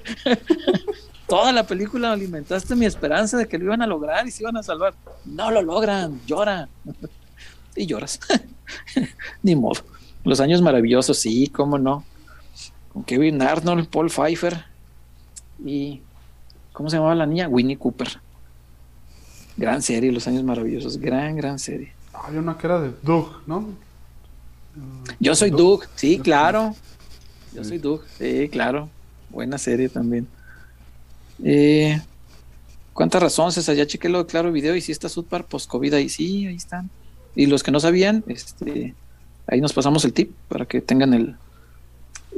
Toda 1.26 1.52
la 1.52 1.66
película 1.66 2.12
alimentaste 2.12 2.76
mi 2.76 2.86
esperanza 2.86 3.36
de 3.36 3.48
que 3.48 3.58
lo 3.58 3.64
iban 3.64 3.82
a 3.82 3.86
lograr 3.86 4.26
y 4.26 4.30
se 4.30 4.42
iban 4.44 4.56
a 4.56 4.62
salvar. 4.62 4.94
No 5.24 5.50
lo 5.50 5.62
logran, 5.62 6.20
llora. 6.26 6.68
Y 7.78 7.84
lloras. 7.84 8.20
Ni 9.42 9.54
modo. 9.54 9.82
Los 10.24 10.40
años 10.40 10.62
maravillosos, 10.62 11.18
sí, 11.18 11.48
cómo 11.48 11.76
no. 11.78 12.04
Con 12.90 13.04
Kevin 13.04 13.42
Arnold, 13.42 13.88
Paul 13.88 14.08
Pfeiffer 14.08 14.64
y. 15.62 16.00
¿Cómo 16.72 16.88
se 16.88 16.96
llamaba 16.96 17.14
la 17.14 17.26
niña? 17.26 17.48
Winnie 17.48 17.76
Cooper. 17.76 18.18
Gran 19.58 19.82
serie, 19.82 20.10
Los 20.10 20.26
años 20.26 20.42
maravillosos. 20.42 20.96
Gran, 20.96 21.36
gran 21.36 21.58
serie. 21.58 21.92
Había 22.14 22.40
una 22.40 22.56
que 22.56 22.66
era 22.66 22.80
de 22.80 22.92
Doug, 23.02 23.42
¿no? 23.46 23.68
Yo 25.20 25.34
soy 25.34 25.50
Doug, 25.50 25.84
sí, 25.94 26.18
claro. 26.18 26.74
Yo 27.54 27.62
soy 27.62 27.78
Doug, 27.78 28.02
sí, 28.18 28.48
claro. 28.50 28.88
Buena 29.30 29.58
serie 29.58 29.88
también. 29.88 30.26
Eh, 31.42 32.00
¿Cuánta 32.92 33.20
razón, 33.20 33.52
César? 33.52 33.76
Ya 33.76 33.86
chequé 33.86 34.08
lo 34.08 34.18
de 34.18 34.26
Claro 34.26 34.52
Video 34.52 34.74
y 34.74 34.80
si 34.80 34.92
está 34.92 35.08
Sudpar 35.08 35.44
post-COVID 35.44 35.92
ahí. 35.94 36.08
Sí, 36.08 36.46
ahí 36.46 36.56
están. 36.56 36.88
Y 37.34 37.46
los 37.46 37.62
que 37.62 37.70
no 37.70 37.80
sabían, 37.80 38.24
este, 38.26 38.94
ahí 39.46 39.60
nos 39.60 39.72
pasamos 39.74 40.04
el 40.06 40.12
tip 40.14 40.32
para 40.48 40.64
que 40.64 40.80
tengan 40.80 41.12
el, 41.12 41.36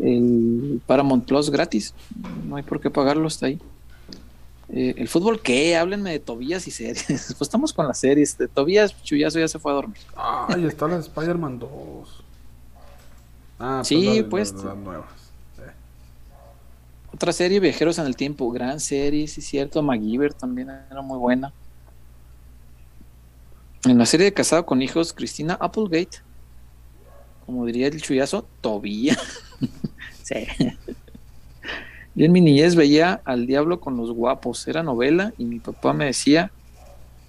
el 0.02 0.80
Paramount 0.86 1.24
Plus 1.26 1.50
gratis. 1.50 1.94
No 2.48 2.56
hay 2.56 2.64
por 2.64 2.80
qué 2.80 2.90
pagarlo, 2.90 3.28
está 3.28 3.46
ahí. 3.46 3.60
Eh, 4.70 4.94
¿El 4.98 5.08
fútbol 5.08 5.40
qué? 5.40 5.76
Háblenme 5.76 6.10
de 6.10 6.18
Tobías 6.18 6.66
y 6.66 6.70
series. 6.72 7.06
Pues 7.08 7.40
estamos 7.40 7.72
con 7.72 7.86
las 7.86 7.98
series. 7.98 8.36
De 8.36 8.48
Tobías, 8.48 9.00
Chuyazo 9.02 9.38
ya 9.38 9.48
se 9.48 9.58
fue 9.60 9.70
a 9.72 9.76
dormir. 9.76 9.96
Ay, 10.16 10.66
está 10.66 10.88
la 10.88 10.96
de 10.96 11.02
Spider-Man 11.02 11.58
2. 11.60 11.70
Ah, 13.60 13.82
Sí, 13.84 14.20
la 14.22 14.28
pues. 14.28 14.52
la. 14.52 14.72
Sí. 14.74 15.17
Otra 17.18 17.32
serie, 17.32 17.58
Viajeros 17.58 17.98
en 17.98 18.06
el 18.06 18.14
Tiempo, 18.14 18.48
gran 18.52 18.78
serie, 18.78 19.26
sí 19.26 19.40
es 19.40 19.46
cierto. 19.48 19.82
MacGyver 19.82 20.34
también 20.34 20.70
era 20.70 21.02
muy 21.02 21.18
buena. 21.18 21.52
En 23.84 23.98
la 23.98 24.06
serie 24.06 24.26
de 24.26 24.32
Casado 24.32 24.64
con 24.64 24.80
Hijos, 24.82 25.12
Cristina 25.12 25.54
Applegate, 25.54 26.18
como 27.44 27.66
diría 27.66 27.88
el 27.88 28.00
chuyazo, 28.00 28.46
Tobía. 28.60 29.18
sí. 30.22 30.46
Yo 32.14 32.24
en 32.24 32.30
mi 32.30 32.40
niñez 32.40 32.76
veía 32.76 33.20
al 33.24 33.48
diablo 33.48 33.80
con 33.80 33.96
los 33.96 34.12
guapos, 34.12 34.68
era 34.68 34.84
novela 34.84 35.32
y 35.38 35.44
mi 35.44 35.58
papá 35.58 35.92
me 35.92 36.04
decía 36.04 36.52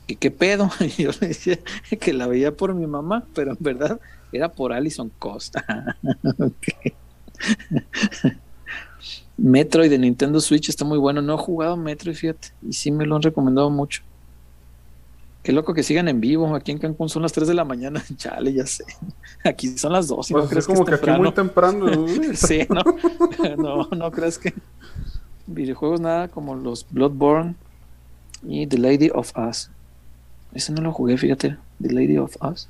que 0.05 0.17
qué 0.17 0.29
pedo. 0.29 0.69
Y 0.81 1.01
yo 1.01 1.09
le 1.19 1.29
decía 1.29 1.57
que 1.99 2.13
la 2.13 2.27
veía 2.27 2.55
por 2.55 2.75
mi 2.75 2.85
mamá, 2.85 3.25
pero 3.33 3.53
en 3.53 3.57
verdad 3.59 3.99
era 4.31 4.49
por 4.49 4.71
Alison 4.71 5.11
Costa. 5.17 5.97
Metroid 9.41 9.89
de 9.89 9.97
Nintendo 9.97 10.41
Switch 10.41 10.69
está 10.69 10.85
muy 10.85 10.97
bueno. 10.97 11.21
No 11.21 11.35
he 11.35 11.37
jugado 11.37 11.77
Metroid, 11.77 12.15
fíjate. 12.15 12.49
Y 12.67 12.73
sí 12.73 12.91
me 12.91 13.05
lo 13.05 13.15
han 13.15 13.21
recomendado 13.21 13.69
mucho. 13.69 14.01
Qué 15.43 15.53
loco 15.53 15.73
que 15.73 15.83
sigan 15.83 16.07
en 16.09 16.19
vivo. 16.19 16.53
Aquí 16.53 16.71
en 16.71 16.77
Cancún 16.77 17.09
son 17.09 17.21
las 17.21 17.31
3 17.31 17.47
de 17.47 17.53
la 17.53 17.63
mañana. 17.63 18.03
Chale, 18.17 18.53
ya 18.53 18.65
sé. 18.65 18.83
Aquí 19.43 19.77
son 19.77 19.93
las 19.93 20.07
2 20.07 20.29
y 20.29 20.33
Pues 20.33 20.41
no 20.41 20.45
es 20.45 20.49
crees 20.51 20.67
como 20.67 20.85
que 20.85 20.91
que 20.91 20.95
es 20.95 21.03
aquí 21.03 21.21
muy 21.21 21.31
temprano. 21.31 22.07
sí, 22.33 22.67
no. 22.69 23.57
no, 23.57 23.89
no 23.95 24.11
crees 24.11 24.37
que 24.37 24.53
videojuegos 25.47 25.99
nada 26.01 26.27
como 26.27 26.55
los 26.55 26.85
Bloodborne 26.89 27.55
y 28.43 28.67
The 28.67 28.77
Lady 28.77 29.09
of 29.13 29.31
Us. 29.37 29.69
Ese 30.53 30.73
no 30.73 30.81
lo 30.81 30.91
jugué, 30.91 31.17
fíjate. 31.17 31.57
The 31.81 31.93
Lady 31.93 32.17
of 32.17 32.35
Us. 32.43 32.67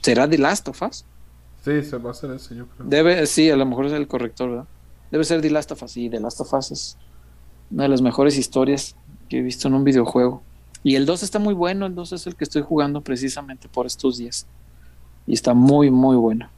¿Será 0.00 0.28
The 0.28 0.38
Last 0.38 0.68
of 0.68 0.80
Us? 0.82 1.04
Sí, 1.64 1.82
se 1.82 1.96
va 1.98 2.10
a 2.10 2.12
hacer 2.12 2.30
ese, 2.32 2.56
yo 2.56 2.66
creo. 2.66 2.88
Debe, 2.88 3.26
sí, 3.26 3.50
a 3.50 3.56
lo 3.56 3.66
mejor 3.66 3.86
es 3.86 3.92
el 3.92 4.08
corrector, 4.08 4.50
¿verdad? 4.50 4.66
Debe 5.12 5.24
ser 5.24 5.42
The 5.42 5.50
Last 5.50 5.70
of 5.70 5.82
Us. 5.82 5.92
Sí, 5.92 6.08
The 6.08 6.18
Last 6.18 6.40
of 6.40 6.52
Us 6.54 6.72
es 6.72 6.96
una 7.70 7.84
de 7.84 7.90
las 7.90 8.00
mejores 8.00 8.36
historias 8.38 8.96
que 9.28 9.38
he 9.38 9.42
visto 9.42 9.68
en 9.68 9.74
un 9.74 9.84
videojuego. 9.84 10.42
Y 10.82 10.96
el 10.96 11.06
2 11.06 11.22
está 11.22 11.38
muy 11.38 11.54
bueno, 11.54 11.86
el 11.86 11.94
2 11.94 12.14
es 12.14 12.26
el 12.26 12.34
que 12.34 12.44
estoy 12.44 12.62
jugando 12.62 13.02
precisamente 13.02 13.68
por 13.68 13.86
estos 13.86 14.16
días. 14.16 14.46
Y 15.26 15.34
está 15.34 15.52
muy, 15.52 15.90
muy 15.90 16.16
bueno. 16.16 16.48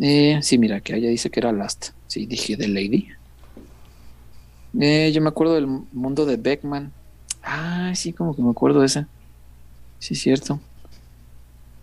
Eh, 0.00 0.38
sí, 0.42 0.56
mira, 0.56 0.80
que 0.80 0.94
allá 0.94 1.10
dice 1.10 1.30
que 1.30 1.40
era 1.40 1.52
Last. 1.52 1.90
Sí, 2.06 2.24
dije 2.24 2.56
The 2.56 2.68
Lady. 2.68 3.08
Eh, 4.80 5.12
yo 5.12 5.20
me 5.20 5.28
acuerdo 5.28 5.54
del 5.54 5.66
mundo 5.66 6.24
de 6.24 6.36
Beckman. 6.36 6.90
Ah, 7.42 7.92
sí, 7.94 8.14
como 8.14 8.34
que 8.34 8.42
me 8.42 8.50
acuerdo 8.50 8.80
de 8.80 8.86
ese. 8.86 9.06
Sí, 9.98 10.14
cierto. 10.14 10.58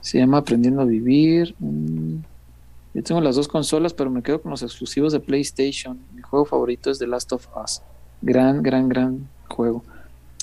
Se 0.02 0.18
llama 0.18 0.40
Aprendiendo 0.40 0.82
a 0.82 0.86
Vivir. 0.86 1.56
Yo 2.96 3.04
tengo 3.04 3.20
las 3.20 3.36
dos 3.36 3.50
consolas, 3.50 3.94
pero 3.94 4.10
me 4.10 4.24
quedo 4.24 4.42
con 4.42 4.52
los 4.52 4.64
exclusivos 4.64 5.12
de 5.12 5.20
PlayStation. 5.20 6.00
Mi 6.14 6.22
juego 6.22 6.46
favorito 6.46 6.90
es 6.90 6.98
The 6.98 7.08
Last 7.08 7.34
of 7.34 7.46
Us. 7.62 7.82
Gran, 8.22 8.64
gran, 8.64 8.88
gran 8.88 9.28
juego. 9.50 9.84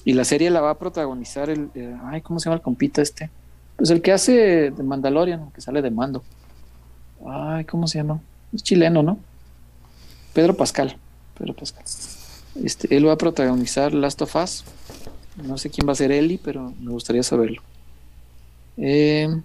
Y 0.04 0.12
la 0.12 0.24
serie 0.24 0.50
la 0.50 0.60
va 0.60 0.68
a 0.68 0.78
protagonizar 0.78 1.48
el. 1.48 1.70
eh, 1.74 1.96
ay, 2.04 2.20
¿cómo 2.20 2.38
se 2.38 2.44
llama 2.44 2.56
el 2.56 2.62
compita 2.62 3.00
este? 3.00 3.30
Pues 3.76 3.88
el 3.88 4.02
que 4.02 4.12
hace 4.12 4.70
de 4.70 4.82
Mandalorian, 4.82 5.50
que 5.52 5.62
sale 5.62 5.80
de 5.80 5.90
mando. 5.90 6.22
Ay, 7.26 7.64
¿cómo 7.64 7.86
se 7.86 7.96
llama? 7.96 8.20
Es 8.52 8.62
chileno, 8.62 9.02
¿no? 9.02 9.18
Pedro 10.34 10.54
Pascal. 10.54 10.98
Pedro 11.38 11.54
Pascal. 11.54 11.84
Este, 12.62 12.94
él 12.94 13.08
va 13.08 13.12
a 13.12 13.16
protagonizar 13.16 13.94
Last 13.94 14.20
of 14.20 14.36
Us. 14.36 14.64
No 15.42 15.56
sé 15.56 15.70
quién 15.70 15.88
va 15.88 15.92
a 15.92 15.96
ser 15.96 16.12
Ellie, 16.12 16.38
pero 16.44 16.74
me 16.82 16.90
gustaría 16.90 17.22
saberlo. 17.22 17.62
Eh, 18.76 19.40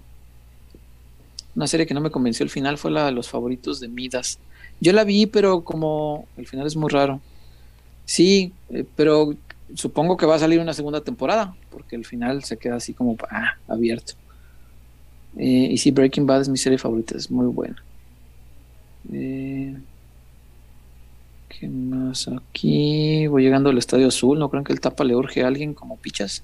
una 1.57 1.65
serie 1.65 1.87
que 1.87 1.95
no 1.95 2.01
me 2.01 2.11
convenció 2.11 2.43
al 2.43 2.51
final 2.51 2.77
fue 2.77 2.91
la 2.91 3.07
de 3.07 3.11
los 3.11 3.29
favoritos 3.29 3.79
de 3.79 3.87
Midas. 3.87 4.37
Yo 4.79 4.93
la 4.93 5.03
vi, 5.03 5.25
pero 5.25 5.61
como 5.61 6.27
el 6.37 6.45
final 6.45 6.67
es 6.67 6.75
muy 6.75 6.87
raro. 6.87 7.19
Sí, 8.05 8.53
eh, 8.69 8.85
pero 8.95 9.33
supongo 9.73 10.17
que 10.17 10.27
va 10.27 10.35
a 10.35 10.39
salir 10.39 10.59
una 10.59 10.73
segunda 10.73 11.01
temporada, 11.01 11.55
porque 11.71 11.95
el 11.95 12.05
final 12.05 12.43
se 12.43 12.57
queda 12.57 12.75
así 12.75 12.93
como 12.93 13.17
ah, 13.31 13.55
abierto. 13.67 14.13
Eh, 15.35 15.69
y 15.71 15.77
sí, 15.79 15.89
Breaking 15.89 16.27
Bad 16.27 16.41
es 16.41 16.49
mi 16.49 16.59
serie 16.59 16.77
favorita, 16.77 17.17
es 17.17 17.31
muy 17.31 17.47
buena. 17.47 17.83
Eh, 19.11 19.75
¿Qué 21.49 21.67
más 21.67 22.27
aquí? 22.27 23.25
Voy 23.25 23.41
llegando 23.41 23.71
al 23.71 23.79
Estadio 23.79 24.09
Azul, 24.09 24.37
¿no 24.37 24.49
creen 24.49 24.63
que 24.63 24.73
el 24.73 24.79
tapa 24.79 25.03
le 25.03 25.15
urge 25.15 25.41
a 25.41 25.47
alguien 25.47 25.73
como 25.73 25.97
pichas? 25.97 26.43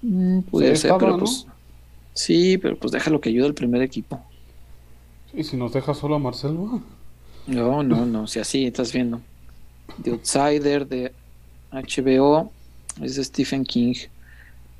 Mm, 0.00 0.40
pudiera 0.40 0.76
ser, 0.76 0.94
pero 0.98 1.10
¿no? 1.10 1.18
pues... 1.18 1.46
Sí, 2.14 2.58
pero 2.58 2.76
pues 2.76 2.92
déjalo 2.92 3.20
que 3.20 3.30
ayude 3.30 3.46
al 3.46 3.54
primer 3.54 3.82
equipo. 3.82 4.22
Y 5.32 5.44
si 5.44 5.56
nos 5.56 5.72
deja 5.72 5.94
solo 5.94 6.16
a 6.16 6.18
Marcelo. 6.18 6.82
No, 7.46 7.82
no, 7.82 8.06
no, 8.06 8.26
si 8.26 8.38
así 8.38 8.66
estás 8.66 8.92
viendo. 8.92 9.20
The 10.02 10.10
Outsider 10.10 10.86
de 10.86 11.12
HBO 11.72 12.52
es 13.00 13.16
de 13.16 13.24
Stephen 13.24 13.64
King. 13.64 13.94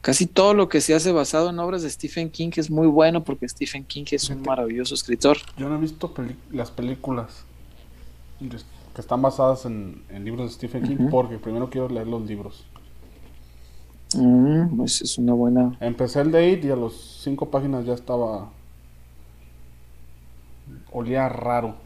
Casi 0.02 0.26
todo 0.26 0.52
lo 0.52 0.68
que 0.68 0.80
se 0.80 0.94
hace 0.94 1.12
basado 1.12 1.50
en 1.50 1.58
obras 1.58 1.82
de 1.82 1.90
Stephen 1.90 2.28
King 2.28 2.50
es 2.56 2.70
muy 2.70 2.88
bueno 2.88 3.22
porque 3.22 3.48
Stephen 3.48 3.84
King 3.84 4.04
es 4.10 4.28
un 4.30 4.42
maravilloso 4.42 4.94
escritor. 4.94 5.38
Yo 5.56 5.68
no 5.68 5.76
he 5.76 5.80
visto 5.80 6.12
las 6.50 6.70
películas 6.70 7.44
que 8.40 9.00
están 9.00 9.22
basadas 9.22 9.64
en, 9.64 10.02
en 10.10 10.24
libros 10.24 10.50
de 10.50 10.54
Stephen 10.54 10.82
King 10.82 11.08
porque 11.10 11.38
primero 11.38 11.70
quiero 11.70 11.88
leer 11.88 12.08
los 12.08 12.22
libros. 12.22 12.64
Mm, 14.14 14.76
pues 14.76 15.02
es 15.02 15.18
una 15.18 15.32
buena. 15.32 15.76
Empecé 15.80 16.20
el 16.20 16.32
de 16.32 16.50
It 16.50 16.64
y 16.64 16.70
a 16.70 16.76
las 16.76 16.92
cinco 16.92 17.50
páginas 17.50 17.84
ya 17.84 17.94
estaba. 17.94 18.50
Olía 20.90 21.28
raro. 21.28 21.76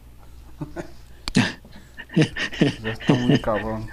ya 2.83 2.91
está 2.91 3.13
muy 3.13 3.39
cabrón. 3.39 3.87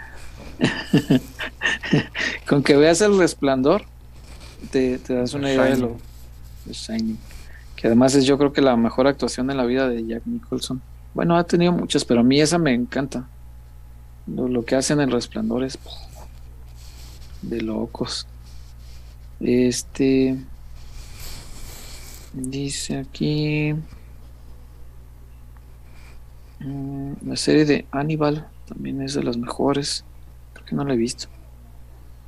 Con 2.49 2.63
que 2.63 2.77
veas 2.77 3.01
el 3.01 3.19
resplandor, 3.19 3.85
te, 4.71 4.99
te 4.99 5.15
das 5.15 5.35
una 5.35 5.53
idea 5.53 5.65
de 5.65 5.77
lo, 5.79 5.97
The 6.67 6.73
Shining. 6.73 7.19
Que 7.77 7.89
además 7.89 8.15
es 8.15 8.25
yo 8.25 8.39
creo 8.39 8.53
que 8.53 8.63
la 8.63 8.77
mejor 8.77 9.07
actuación 9.07 9.51
en 9.51 9.57
la 9.57 9.65
vida 9.65 9.89
de 9.89 10.07
Jack 10.07 10.23
Nicholson. 10.27 10.81
Bueno, 11.13 11.37
ha 11.37 11.45
tenido 11.45 11.73
muchas, 11.73 12.05
pero 12.05 12.21
a 12.21 12.23
mí 12.25 12.41
esa 12.41 12.59
me 12.59 12.73
encanta. 12.73 13.29
Lo, 14.27 14.49
lo 14.49 14.65
que 14.65 14.75
hacen 14.75 15.01
en 15.01 15.09
El 15.09 15.13
Resplandor 15.13 15.65
es 15.65 15.79
de 17.49 17.61
locos. 17.61 18.27
Este 19.41 20.39
dice 22.33 22.99
aquí 22.99 23.75
mm, 26.61 27.13
la 27.27 27.37
serie 27.37 27.65
de 27.65 27.87
Hannibal 27.93 28.49
también 28.67 29.03
es 29.03 29.15
de 29.15 29.23
las 29.23 29.37
mejores. 29.37 30.05
Creo 30.53 30.67
que 30.67 30.77
no 30.77 30.85
la 30.85 30.95
he 30.95 30.97
visto. 30.97 31.29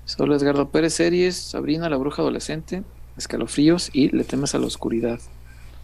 Solo 0.05 0.37
Edgardo 0.37 0.69
Pérez 0.71 0.95
series, 0.95 1.37
Sabrina 1.37 1.89
la 1.89 1.97
bruja 1.97 2.23
adolescente, 2.23 2.85
Escalofríos 3.17 3.91
y 3.93 4.11
Le 4.11 4.25
temes 4.25 4.55
a 4.55 4.59
la 4.59 4.67
oscuridad. 4.67 5.19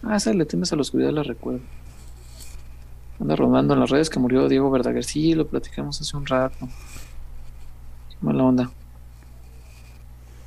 Ah, 0.03 0.15
esa 0.15 0.33
Le 0.33 0.45
temes 0.45 0.71
a 0.71 0.75
la 0.75 0.81
oscuridad 0.81 1.11
la 1.11 1.23
recuerdo. 1.23 1.61
Anda 3.19 3.35
rondando 3.35 3.73
en 3.73 3.79
las 3.79 3.89
redes 3.89 4.09
que 4.09 4.19
murió 4.19 4.47
Diego 4.47 4.69
Verdaguer. 4.69 5.03
Sí, 5.03 5.33
lo 5.33 5.47
platicamos 5.47 5.99
hace 6.01 6.15
un 6.15 6.25
rato. 6.25 6.67
Qué 8.09 8.17
mala 8.21 8.43
onda. 8.43 8.71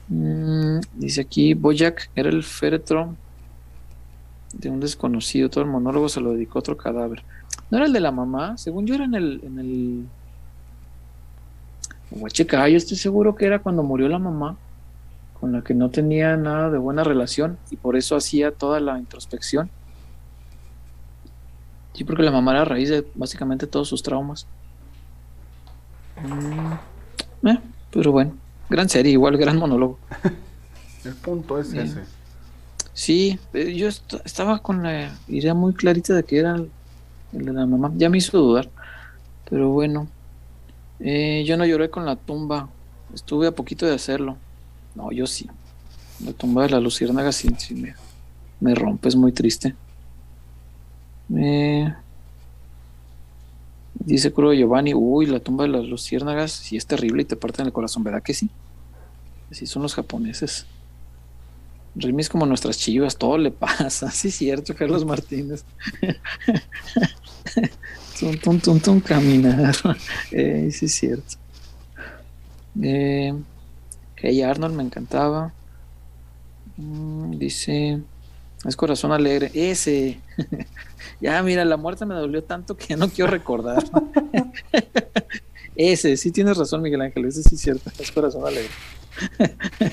Mm, 0.09 0.81
dice 0.95 1.21
aquí, 1.21 1.55
Boyac 1.55 2.11
era 2.15 2.29
el 2.29 2.43
féretro 2.43 3.15
de 4.53 4.71
un 4.71 4.81
desconocido. 4.81 5.51
Todo 5.51 5.65
el 5.65 5.71
monólogo 5.71 6.09
se 6.09 6.21
lo 6.21 6.33
dedicó 6.33 6.59
a 6.59 6.61
otro 6.61 6.77
cadáver. 6.77 7.23
¿No 7.71 7.79
era 7.79 7.87
el 7.87 7.93
de 7.93 8.01
la 8.01 8.13
mamá? 8.13 8.57
Según 8.57 8.87
yo 8.87 8.95
era 8.95 9.05
en 9.05 9.15
el... 9.15 9.41
En 9.45 9.59
el... 9.59 10.07
Voy 12.11 12.27
a 12.27 12.31
checar, 12.31 12.69
yo 12.69 12.77
estoy 12.77 12.97
seguro 12.97 13.35
que 13.35 13.47
era 13.47 13.59
cuando 13.59 13.83
murió 13.83 14.09
la 14.09 14.21
mamá, 14.21 14.57
con 15.41 15.53
la 15.53 15.63
que 15.63 15.75
no 15.75 15.91
tenía 15.91 16.37
nada 16.37 16.71
de 16.71 16.79
buena 16.79 17.03
relación 17.03 17.59
y 17.71 17.77
por 17.77 17.97
eso 17.97 18.15
hacía 18.15 18.53
toda 18.53 18.79
la 18.79 18.97
introspección. 18.99 19.69
Sí, 21.95 22.05
porque 22.05 22.23
la 22.23 22.31
mamá 22.31 22.53
era 22.53 22.65
raíz 22.65 22.91
de 22.91 23.05
básicamente 23.15 23.67
todos 23.67 23.89
sus 23.89 24.03
traumas. 24.03 24.47
Mm, 26.23 27.49
eh, 27.49 27.61
pero 27.91 28.13
bueno, 28.13 28.37
gran 28.69 28.89
serie, 28.89 29.13
igual 29.13 29.37
gran 29.37 29.59
monólogo. 29.59 29.99
El 31.05 31.15
punto 31.17 31.59
es 31.59 31.75
ese. 31.75 32.09
Sí, 32.93 33.39
eh, 33.53 33.75
yo 33.77 33.89
est- 33.89 34.15
estaba 34.25 34.61
con 34.63 34.83
la 34.83 35.23
idea 35.29 35.55
muy 35.55 35.75
clarita 35.75 36.15
de 36.15 36.25
que 36.25 36.39
era 36.39 36.57
el, 36.57 36.73
el 37.33 37.45
de 37.47 37.53
la 37.53 37.67
mamá. 37.67 37.93
Ya 37.97 38.09
me 38.11 38.19
hizo 38.19 38.39
dudar. 38.39 38.71
Pero 39.51 39.71
bueno, 39.71 40.09
Eh, 41.01 41.45
yo 41.47 41.57
no 41.59 41.67
lloré 41.67 41.91
con 41.91 42.07
la 42.07 42.17
tumba. 42.17 42.71
Estuve 43.15 43.49
a 43.49 43.53
poquito 43.53 43.87
de 43.87 43.95
hacerlo. 43.95 44.39
No, 44.95 45.13
yo 45.13 45.27
sí. 45.27 45.49
La 46.21 46.33
tumba 46.35 46.63
de 46.65 46.71
la 46.71 46.81
luciérnaga 46.81 47.33
sí, 47.33 47.49
sí 47.59 47.75
me, 47.77 47.95
me 48.61 48.75
rompe, 48.75 49.09
es 49.09 49.17
muy 49.17 49.33
triste. 49.33 49.77
Eh, 51.35 51.93
dice 54.01 54.33
Curo 54.33 54.53
Giovanni, 54.53 54.95
uy, 54.95 55.27
la 55.27 55.41
tumba 55.41 55.65
de 55.65 55.71
las 55.71 55.85
luciérnagas 55.85 56.53
sí 56.53 56.77
es 56.77 56.87
terrible 56.87 57.23
y 57.23 57.25
te 57.25 57.37
parten 57.37 57.67
el 57.67 57.73
corazón, 57.73 58.05
¿verdad 58.05 58.23
que 58.23 58.35
sí? 58.35 58.51
Así 59.51 59.67
son 59.67 59.83
los 59.83 59.95
japoneses. 59.95 60.67
Remy 61.95 62.21
es 62.21 62.29
como 62.29 62.45
nuestras 62.45 62.79
chivas, 62.79 63.17
todo 63.17 63.39
le 63.39 63.51
pasa. 63.51 64.11
Sí, 64.13 64.29
es 64.29 64.37
cierto, 64.37 64.75
Carlos 64.75 65.05
Martínez. 65.05 65.65
tum, 68.21 68.37
tum, 68.39 68.61
tum, 68.61 68.81
tum, 68.81 69.01
caminar. 69.01 69.75
Eh, 70.31 70.69
sí, 70.73 70.87
es 70.87 70.93
cierto. 70.93 71.37
Eh, 72.83 73.35
hey 74.17 74.43
Arnold 74.43 74.75
me 74.75 74.83
encantaba. 74.83 75.53
Mm, 76.77 77.39
dice, 77.39 78.03
es 78.65 78.77
corazón 78.77 79.13
alegre. 79.13 79.51
Ese. 79.55 80.21
Ya, 81.21 81.43
mira, 81.43 81.65
la 81.65 81.77
muerte 81.77 82.05
me 82.05 82.15
dolió 82.15 82.45
tanto 82.45 82.77
que 82.77 82.89
ya 82.89 82.97
no 82.97 83.09
quiero 83.09 83.31
recordar. 83.31 83.85
ese, 85.77 86.17
sí 86.17 86.31
tienes 86.31 86.57
razón, 86.57 86.83
Miguel 86.83 87.01
Ángel. 87.03 87.25
Ese 87.25 87.43
sí 87.43 87.55
es 87.55 87.61
cierto. 87.61 87.91
Es 87.99 88.13
corazón 88.13 88.47
alegre. 88.47 88.71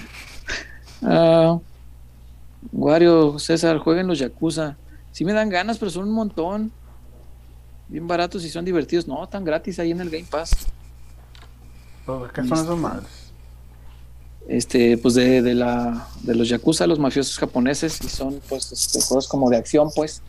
Ah, 1.06 1.60
Wario, 2.72 3.38
César, 3.38 3.78
jueguen 3.80 4.08
los 4.08 4.20
Yakuza. 4.20 4.78
Sí 5.12 5.26
me 5.26 5.34
dan 5.34 5.50
ganas, 5.50 5.78
pero 5.78 5.92
son 5.92 6.08
un 6.08 6.14
montón. 6.14 6.72
Bien 7.90 8.08
baratos 8.08 8.46
y 8.46 8.50
son 8.50 8.64
divertidos. 8.64 9.06
No, 9.06 9.28
tan 9.28 9.44
gratis 9.44 9.80
ahí 9.80 9.92
en 9.92 10.00
el 10.00 10.10
Game 10.10 10.26
Pass. 10.30 10.52
¿Pero 12.06 12.30
¿Qué 12.34 12.48
son 12.48 12.58
esas 12.58 12.78
madres? 12.78 13.34
Este, 14.48 14.98
pues 14.98 15.14
de, 15.14 15.42
de 15.42 15.54
la 15.56 16.08
de 16.22 16.36
los 16.36 16.50
Yakuza, 16.50 16.88
los 16.88 17.00
mafiosos 17.00 17.38
japoneses, 17.38 18.02
y 18.02 18.10
son 18.10 18.42
pues 18.50 18.72
este, 18.72 19.02
juegos 19.02 19.28
como 19.28 19.50
de 19.50 19.58
acción, 19.58 19.90
pues. 19.96 20.22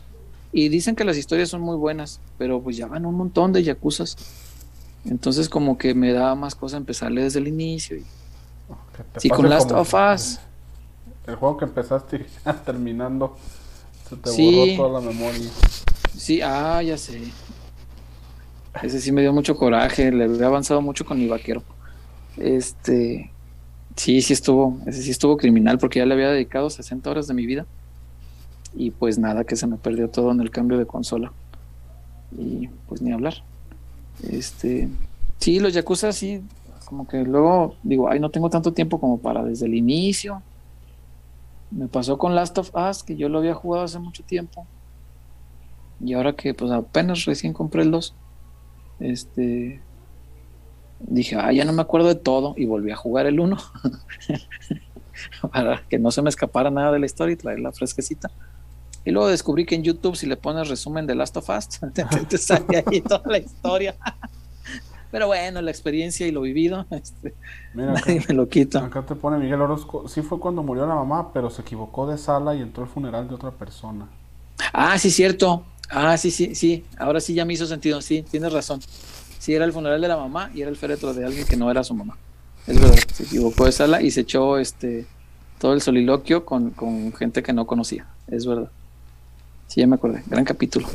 Y 0.51 0.69
dicen 0.69 0.95
que 0.95 1.03
las 1.03 1.17
historias 1.17 1.49
son 1.49 1.61
muy 1.61 1.75
buenas, 1.75 2.21
pero 2.37 2.61
pues 2.61 2.77
ya 2.77 2.87
van 2.87 3.05
un 3.05 3.15
montón 3.15 3.51
de 3.53 3.63
Yakuzas. 3.63 4.15
Entonces 5.05 5.49
como 5.49 5.77
que 5.77 5.93
me 5.93 6.13
da 6.13 6.33
más 6.35 6.55
cosa 6.55 6.77
empezarle 6.77 7.23
desde 7.23 7.39
el 7.39 7.47
inicio. 7.47 7.97
y- 7.97 9.29
con 9.29 9.49
Last 9.49 9.71
of 9.71 9.93
Us. 9.93 10.39
El 11.27 11.35
juego 11.35 11.57
que 11.57 11.65
empezaste 11.65 12.25
ya 12.45 12.53
terminando. 12.53 13.35
Se 14.09 14.15
te 14.15 14.29
Sí. 14.29 14.55
borró 14.77 14.89
toda 14.89 15.01
la 15.01 15.07
memoria. 15.07 15.49
Sí, 16.15 16.39
ah, 16.41 16.81
ya 16.81 16.97
sé. 16.97 17.19
Ese 18.81 18.99
sí 19.01 19.11
me 19.11 19.21
dio 19.21 19.33
mucho 19.33 19.55
coraje, 19.57 20.11
le 20.11 20.25
había 20.25 20.47
avanzado 20.47 20.81
mucho 20.81 21.05
con 21.05 21.17
mi 21.19 21.27
vaquero. 21.27 21.63
Este, 22.37 23.31
sí, 23.95 24.21
sí 24.21 24.33
estuvo, 24.33 24.79
ese 24.85 25.01
sí 25.01 25.11
estuvo 25.11 25.37
criminal 25.37 25.77
porque 25.77 25.99
ya 25.99 26.05
le 26.05 26.13
había 26.13 26.29
dedicado 26.29 26.69
60 26.69 27.09
horas 27.09 27.27
de 27.27 27.33
mi 27.33 27.45
vida. 27.45 27.65
Y 28.75 28.91
pues 28.91 29.17
nada, 29.17 29.43
que 29.43 29.55
se 29.55 29.67
me 29.67 29.77
perdió 29.77 30.09
todo 30.09 30.31
en 30.31 30.41
el 30.41 30.51
cambio 30.51 30.77
de 30.77 30.85
consola. 30.85 31.31
Y 32.37 32.67
pues 32.87 33.01
ni 33.01 33.11
hablar. 33.11 33.35
Este, 34.29 34.89
sí, 35.39 35.59
los 35.59 35.73
Yakuza 35.73 36.11
sí, 36.11 36.41
como 36.85 37.07
que 37.07 37.23
luego 37.23 37.75
digo, 37.83 38.09
ay, 38.09 38.19
no 38.19 38.29
tengo 38.29 38.49
tanto 38.49 38.73
tiempo 38.73 38.99
como 38.99 39.17
para 39.17 39.43
desde 39.43 39.65
el 39.65 39.73
inicio. 39.73 40.41
Me 41.71 41.87
pasó 41.87 42.17
con 42.17 42.35
Last 42.35 42.57
of 42.57 42.71
Us, 42.75 43.03
que 43.03 43.15
yo 43.15 43.29
lo 43.29 43.39
había 43.39 43.53
jugado 43.53 43.85
hace 43.85 43.99
mucho 43.99 44.23
tiempo. 44.23 44.65
Y 45.99 46.13
ahora 46.13 46.33
que 46.33 46.53
pues 46.53 46.71
apenas 46.71 47.25
recién 47.25 47.53
compré 47.53 47.83
el 47.83 47.91
2, 47.91 48.13
este 48.99 49.81
dije, 50.99 51.35
ah, 51.35 51.51
ya 51.51 51.65
no 51.65 51.73
me 51.73 51.81
acuerdo 51.81 52.07
de 52.07 52.15
todo 52.15 52.53
y 52.57 52.65
volví 52.65 52.91
a 52.91 52.95
jugar 52.95 53.25
el 53.25 53.39
1 53.39 53.57
para 55.51 55.83
que 55.89 55.99
no 55.99 56.11
se 56.11 56.21
me 56.21 56.29
escapara 56.29 56.69
nada 56.69 56.91
de 56.91 56.99
la 56.99 57.05
historia 57.05 57.33
y 57.33 57.37
traerla 57.37 57.71
fresquecita. 57.71 58.31
Y 59.05 59.11
luego 59.11 59.27
descubrí 59.27 59.65
que 59.65 59.75
en 59.75 59.83
YouTube 59.83 60.15
si 60.15 60.25
le 60.25 60.35
pones 60.35 60.67
resumen 60.67 61.05
de 61.07 61.15
Last 61.15 61.37
of 61.37 61.49
Us, 61.49 61.69
te, 61.93 62.03
te 62.03 62.37
sale 62.37 62.83
ahí 62.85 63.01
toda 63.01 63.21
la 63.25 63.37
historia. 63.37 63.95
Pero 65.11 65.27
bueno, 65.27 65.61
la 65.61 65.71
experiencia 65.71 66.27
y 66.27 66.31
lo 66.31 66.41
vivido, 66.41 66.85
este, 66.91 67.33
Mira, 67.73 67.93
acá, 67.93 68.11
me 68.27 68.33
lo 68.33 68.49
quita. 68.49 68.83
acá 68.83 69.03
te 69.05 69.15
pone 69.15 69.37
Miguel 69.37 69.61
Orozco. 69.61 70.09
Sí 70.09 70.21
fue 70.21 70.39
cuando 70.39 70.61
murió 70.61 70.85
la 70.85 70.95
mamá, 70.95 71.31
pero 71.31 71.49
se 71.49 71.61
equivocó 71.61 72.05
de 72.05 72.17
sala 72.17 72.53
y 72.53 72.61
entró 72.61 72.83
al 72.83 72.89
funeral 72.89 73.29
de 73.29 73.35
otra 73.35 73.51
persona. 73.51 74.07
Ah, 74.73 74.97
sí, 74.97 75.09
cierto. 75.11 75.63
Ah, 75.89 76.17
sí, 76.17 76.31
sí, 76.31 76.53
sí. 76.55 76.83
Ahora 76.97 77.21
sí 77.21 77.33
ya 77.33 77.45
me 77.45 77.53
hizo 77.53 77.65
sentido. 77.65 78.01
Sí, 78.01 78.23
tienes 78.29 78.51
razón. 78.51 78.81
Sí, 79.39 79.53
era 79.53 79.63
el 79.63 79.71
funeral 79.71 80.01
de 80.01 80.07
la 80.07 80.17
mamá 80.17 80.49
y 80.53 80.61
era 80.61 80.69
el 80.69 80.75
féretro 80.75 81.13
de 81.13 81.23
alguien 81.23 81.45
que 81.47 81.55
no 81.55 81.69
era 81.71 81.83
su 81.83 81.93
mamá. 81.93 82.17
Es 82.67 82.77
verdad, 82.81 82.97
se 83.13 83.23
equivocó 83.23 83.65
de 83.65 83.71
sala 83.71 84.01
y 84.01 84.11
se 84.11 84.21
echó 84.21 84.57
este 84.57 85.05
todo 85.59 85.73
el 85.73 85.81
soliloquio 85.81 86.43
con, 86.45 86.71
con 86.71 87.13
gente 87.13 87.41
que 87.43 87.53
no 87.53 87.65
conocía. 87.67 88.07
Es 88.27 88.45
verdad. 88.45 88.69
Sí, 89.67 89.81
ya 89.81 89.87
me 89.87 89.95
acordé. 89.95 90.23
Gran 90.27 90.45
capítulo. 90.45 90.87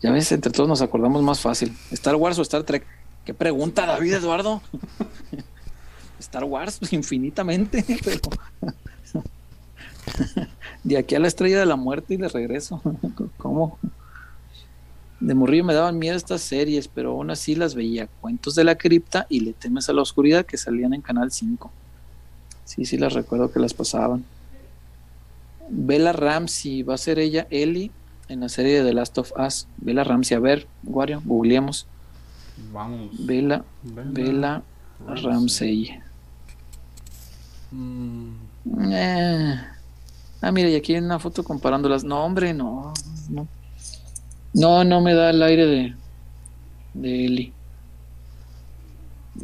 Ya 0.00 0.12
ves, 0.12 0.30
entre 0.32 0.52
todos 0.52 0.68
nos 0.68 0.82
acordamos 0.82 1.22
más 1.22 1.40
fácil. 1.40 1.76
¿Star 1.90 2.16
Wars 2.16 2.38
o 2.38 2.42
Star 2.42 2.62
Trek? 2.62 2.84
¿Qué 3.24 3.34
pregunta, 3.34 3.86
David 3.86 4.14
Eduardo? 4.14 4.62
Star 6.18 6.44
Wars, 6.44 6.78
pues, 6.78 6.92
infinitamente, 6.92 7.84
pero 8.04 8.20
de 10.84 10.98
aquí 10.98 11.14
a 11.14 11.20
la 11.20 11.28
estrella 11.28 11.58
de 11.60 11.66
la 11.66 11.76
muerte 11.76 12.14
y 12.14 12.16
de 12.16 12.28
regreso. 12.28 12.80
¿Cómo? 13.36 13.78
De 15.20 15.34
morrillo 15.34 15.64
me 15.64 15.74
daban 15.74 15.98
miedo 15.98 16.16
estas 16.16 16.42
series, 16.42 16.86
pero 16.86 17.12
aún 17.12 17.30
así 17.30 17.54
las 17.54 17.74
veía. 17.74 18.08
Cuentos 18.20 18.54
de 18.54 18.64
la 18.64 18.76
cripta 18.76 19.26
y 19.28 19.40
Le 19.40 19.52
temes 19.52 19.88
a 19.88 19.92
la 19.92 20.02
oscuridad 20.02 20.46
que 20.46 20.56
salían 20.56 20.94
en 20.94 21.02
Canal 21.02 21.32
5. 21.32 21.70
Sí, 22.64 22.84
sí, 22.84 22.98
las 22.98 23.14
recuerdo 23.14 23.50
que 23.50 23.58
las 23.58 23.74
pasaban. 23.74 24.24
Bella 25.70 26.12
Ramsey, 26.12 26.82
va 26.82 26.94
a 26.94 26.98
ser 26.98 27.18
ella 27.18 27.46
Ellie 27.50 27.92
en 28.28 28.40
la 28.40 28.48
serie 28.48 28.82
de 28.82 28.88
The 28.88 28.94
Last 28.94 29.18
of 29.18 29.32
Us. 29.38 29.68
Bella 29.78 30.04
Ramsey, 30.04 30.36
a 30.36 30.40
ver, 30.40 30.68
Wario, 30.84 31.22
googleemos. 31.24 31.86
Vamos. 32.56 33.10
Bella, 33.18 33.64
Bella 33.82 34.12
Bella 34.12 34.62
Ramsey. 34.98 36.00
Mm, 37.70 38.48
Eh. 38.92 39.54
Ah, 40.40 40.52
mira, 40.52 40.68
y 40.68 40.76
aquí 40.76 40.94
hay 40.94 41.00
una 41.02 41.18
foto 41.18 41.42
comparándolas. 41.44 42.04
No, 42.04 42.24
hombre, 42.24 42.54
no. 42.54 42.92
No, 43.28 43.48
no, 44.52 44.84
no 44.84 45.00
me 45.00 45.14
da 45.14 45.30
el 45.30 45.42
aire 45.42 45.66
de, 45.66 45.96
de 46.94 47.24
Eli. 47.26 47.54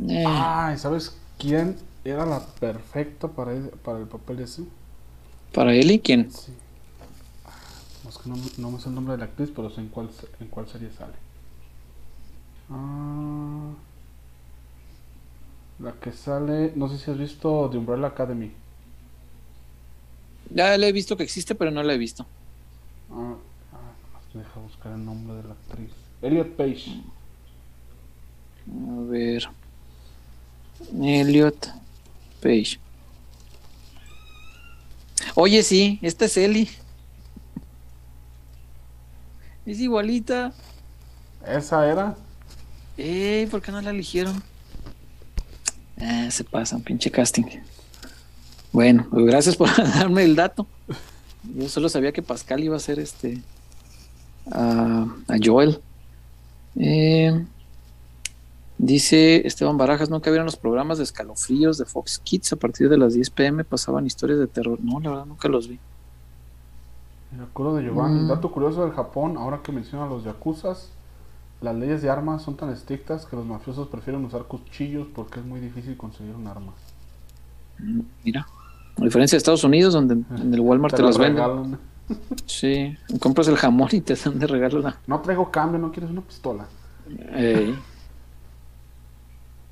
Eh, 0.08 0.24
Ay, 0.26 0.76
¿sabes 0.78 1.16
quién 1.38 1.76
era 2.04 2.26
la 2.26 2.54
perfecta 2.60 3.28
para, 3.28 3.52
para 3.82 3.98
el 4.00 4.08
papel 4.08 4.40
ese? 4.40 4.64
¿Para 5.54 5.74
Eli? 5.74 6.00
¿Quién? 6.00 6.30
Sí. 6.30 6.52
No, 8.02 8.10
es 8.10 8.18
que 8.18 8.28
no, 8.28 8.36
me- 8.36 8.50
no 8.58 8.70
me 8.70 8.80
sé 8.80 8.88
el 8.88 8.94
nombre 8.94 9.12
de 9.12 9.18
la 9.18 9.24
actriz, 9.26 9.50
pero 9.54 9.70
sé 9.70 9.80
en 9.80 9.88
cuál, 9.88 10.10
en 10.40 10.48
cuál 10.48 10.68
serie 10.68 10.90
sale. 10.90 11.14
Ah, 12.70 13.72
la 15.78 15.92
que 15.92 16.12
sale, 16.12 16.72
no 16.76 16.88
sé 16.88 16.98
si 16.98 17.10
has 17.10 17.18
visto 17.18 17.68
The 17.70 17.78
Umbrella 17.78 18.08
Academy. 18.08 18.52
Ya 20.50 20.76
le 20.76 20.88
he 20.88 20.92
visto 20.92 21.16
que 21.16 21.24
existe, 21.24 21.54
pero 21.54 21.70
no 21.70 21.82
la 21.82 21.94
he 21.94 21.98
visto. 21.98 22.26
Ah, 23.10 23.34
ah, 23.72 24.20
deja 24.32 24.60
buscar 24.60 24.92
el 24.92 25.04
nombre 25.04 25.36
de 25.36 25.42
la 25.44 25.52
actriz. 25.54 25.90
Elliot 26.22 26.56
Page. 26.56 27.02
A 28.68 29.00
ver. 29.10 29.48
Elliot 31.02 31.68
Page. 32.40 32.78
Oye, 35.34 35.62
sí, 35.62 35.98
esta 36.02 36.26
es 36.26 36.36
Eli. 36.36 36.68
Es 39.66 39.80
igualita. 39.80 40.52
Esa 41.46 41.90
era. 41.90 42.16
Eh, 42.96 43.48
¿por 43.50 43.60
qué 43.60 43.72
no 43.72 43.80
la 43.80 43.90
eligieron? 43.90 44.42
Ah, 46.00 46.28
se 46.30 46.44
pasan, 46.44 46.82
pinche 46.82 47.10
casting. 47.10 47.44
Bueno, 48.72 49.06
pues 49.10 49.26
gracias 49.26 49.56
por 49.56 49.68
darme 49.94 50.24
el 50.24 50.36
dato. 50.36 50.66
Yo 51.42 51.68
solo 51.68 51.88
sabía 51.88 52.12
que 52.12 52.22
Pascal 52.22 52.62
iba 52.62 52.76
a 52.76 52.80
ser 52.80 52.98
este 52.98 53.42
a, 54.50 55.06
a 55.28 55.36
Joel. 55.42 55.80
Eh, 56.76 57.44
dice 58.78 59.46
Esteban 59.46 59.76
Barajas, 59.76 60.10
nunca 60.10 60.30
vieron 60.30 60.46
los 60.46 60.56
programas 60.56 60.98
de 60.98 61.04
escalofríos 61.04 61.78
de 61.78 61.84
Fox 61.84 62.18
Kids 62.18 62.52
a 62.52 62.56
partir 62.56 62.88
de 62.88 62.98
las 62.98 63.14
10 63.14 63.30
pm 63.30 63.64
pasaban 63.64 64.06
historias 64.06 64.38
de 64.38 64.46
terror. 64.46 64.78
No, 64.82 65.00
la 65.00 65.10
verdad 65.10 65.26
nunca 65.26 65.48
los 65.48 65.68
vi. 65.68 65.78
Me 67.36 67.44
acuerdo 67.44 67.76
de 67.76 67.84
Giovanni. 67.84 68.20
Mm. 68.20 68.28
Dato 68.28 68.50
curioso 68.50 68.84
del 68.84 68.92
Japón, 68.92 69.36
ahora 69.36 69.60
que 69.62 69.72
menciona 69.72 70.06
los 70.06 70.24
yakuzas, 70.24 70.90
las 71.60 71.74
leyes 71.74 72.02
de 72.02 72.10
armas 72.10 72.42
son 72.42 72.56
tan 72.56 72.70
estrictas 72.70 73.26
que 73.26 73.36
los 73.36 73.44
mafiosos 73.44 73.88
prefieren 73.88 74.24
usar 74.24 74.44
cuchillos 74.44 75.08
porque 75.14 75.40
es 75.40 75.46
muy 75.46 75.60
difícil 75.60 75.96
conseguir 75.96 76.34
un 76.34 76.46
arma. 76.46 76.72
Mm, 77.78 78.00
Mira, 78.24 78.46
a 78.96 79.04
diferencia 79.04 79.36
de 79.36 79.38
Estados 79.38 79.64
Unidos, 79.64 79.94
donde 79.94 80.14
en 80.14 80.26
el 80.54 80.60
Walmart 80.60 80.94
te, 80.94 81.02
las 81.02 81.18
venden. 81.18 81.78
Sí, 82.44 82.94
compras 83.18 83.48
el 83.48 83.56
jamón 83.56 83.88
y 83.92 84.02
te 84.02 84.14
dan 84.14 84.38
de 84.38 84.46
regalo 84.46 84.80
la, 84.80 84.98
No 85.06 85.20
traigo 85.20 85.50
cambio, 85.50 85.78
no 85.78 85.90
quieres 85.90 86.10
una 86.10 86.20
pistola. 86.20 86.66
Ey. 87.34 87.74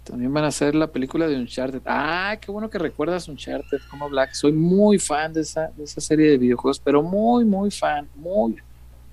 También 0.05 0.35
van 0.35 0.45
a 0.45 0.49
hacer 0.49 0.75
la 0.75 0.89
película 0.89 1.29
de 1.29 1.37
Uncharted. 1.37 1.83
Ah, 1.87 2.37
qué 2.41 2.51
bueno 2.51 2.69
que 2.69 2.79
recuerdas 2.79 3.29
Uncharted 3.29 3.79
como 3.89 4.09
Black. 4.09 4.33
Soy 4.33 4.53
muy 4.53 4.99
fan 4.99 5.33
de 5.33 5.43
esa, 5.43 5.69
de 5.77 5.85
esa 5.85 6.01
serie 6.01 6.31
de 6.31 6.39
videojuegos, 6.39 6.81
pero 6.81 7.03
muy, 7.03 7.45
muy 7.45 7.71
fan. 7.71 8.09
Muy, 8.17 8.57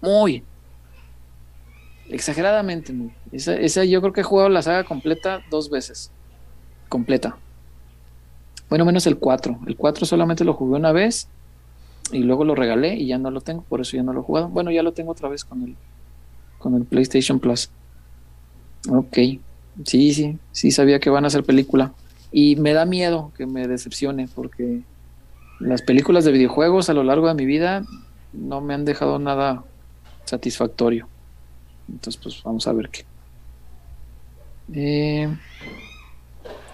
muy. 0.02 0.44
Exageradamente 2.10 2.92
muy. 2.92 3.12
Esa, 3.32 3.54
esa 3.54 3.84
yo 3.86 4.02
creo 4.02 4.14
que 4.14 4.22
he 4.22 4.24
jugado 4.24 4.50
la 4.50 4.64
saga 4.64 4.84
completa 4.84 5.42
dos 5.52 5.70
veces. 5.70 6.12
Completa. 6.88 7.38
Bueno, 8.68 8.84
menos 8.84 9.06
el 9.06 9.18
4. 9.18 9.60
El 9.68 9.76
4 9.76 10.08
solamente 10.08 10.44
lo 10.44 10.54
jugué 10.54 10.78
una 10.78 10.92
vez 10.92 11.28
y 12.12 12.20
luego 12.20 12.44
lo 12.46 12.56
regalé 12.56 12.96
y 12.96 13.08
ya 13.08 13.20
no 13.20 13.30
lo 13.30 13.42
tengo, 13.42 13.62
por 13.62 13.82
eso 13.82 13.96
ya 13.96 14.04
no 14.04 14.12
lo 14.12 14.22
he 14.22 14.24
jugado. 14.24 14.50
Bueno, 14.50 14.72
ya 14.72 14.82
lo 14.82 14.94
tengo 14.94 15.12
otra 15.12 15.30
vez 15.30 15.46
con 15.46 15.62
el, 15.62 15.76
con 16.58 16.74
el 16.74 16.86
PlayStation 16.86 17.40
Plus. 17.40 17.70
Ok, 18.90 19.18
sí, 19.86 20.14
sí, 20.14 20.38
sí 20.52 20.72
sabía 20.72 21.00
que 21.00 21.10
van 21.10 21.24
a 21.24 21.28
hacer 21.28 21.44
película. 21.44 21.94
Y 22.32 22.56
me 22.58 22.74
da 22.74 22.86
miedo 22.86 23.32
que 23.36 23.46
me 23.48 23.68
decepcione 23.68 24.28
porque 24.34 24.84
las 25.60 25.82
películas 25.82 26.26
de 26.26 26.32
videojuegos 26.32 26.90
a 26.90 26.94
lo 26.94 27.04
largo 27.04 27.28
de 27.28 27.34
mi 27.34 27.46
vida 27.46 27.84
no 28.32 28.62
me 28.62 28.74
han 28.74 28.86
dejado 28.86 29.18
nada 29.20 29.64
satisfactorio. 30.26 31.10
Entonces, 31.88 32.22
pues 32.22 32.42
vamos 32.44 32.68
a 32.68 32.74
ver 32.74 32.90
qué. 32.90 33.06
Eh, 34.74 35.28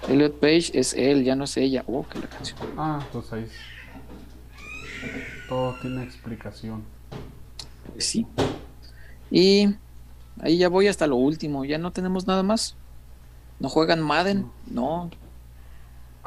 Elliot 0.10 0.39
Page 0.39 0.72
es 0.78 0.93
él, 0.93 1.24
ya 1.24 1.36
no 1.36 1.45
es 1.45 1.56
ella. 1.58 1.84
Oh, 1.88 2.06
que 2.08 2.20
la 2.20 2.28
canción. 2.28 2.60
Ah, 2.78 3.01
entonces 3.06 3.34
ahí. 3.34 3.43
es- 3.43 3.51
Todo 5.47 5.74
tiene 5.82 6.03
explicación. 6.03 6.84
Pues 7.93 8.06
sí. 8.06 8.26
Y 9.32 9.68
ahí 10.41 10.58
ya 10.58 10.70
voy 10.70 10.88
hasta 10.88 11.08
lo 11.08 11.16
último. 11.16 11.64
Ya 11.66 11.78
no 11.78 11.91
tenemos 11.91 12.28
nada 12.28 12.43
más. 12.43 12.76
No 13.60 13.70
juegan 13.70 14.01
Madden. 14.01 14.49
No, 14.68 15.10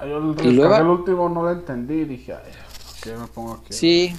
yo 0.01 0.19
el, 0.19 0.47
Y 0.47 0.53
luego- 0.53 0.77
el 0.77 0.87
último 0.87 1.29
no 1.29 1.43
lo 1.43 1.51
entendí. 1.53 2.05
Dije, 2.05 2.33
ay, 2.35 2.53
¿por 2.87 3.01
qué 3.03 3.17
me 3.19 3.27
pongo 3.27 3.53
aquí? 3.55 3.73
Sí, 3.73 4.17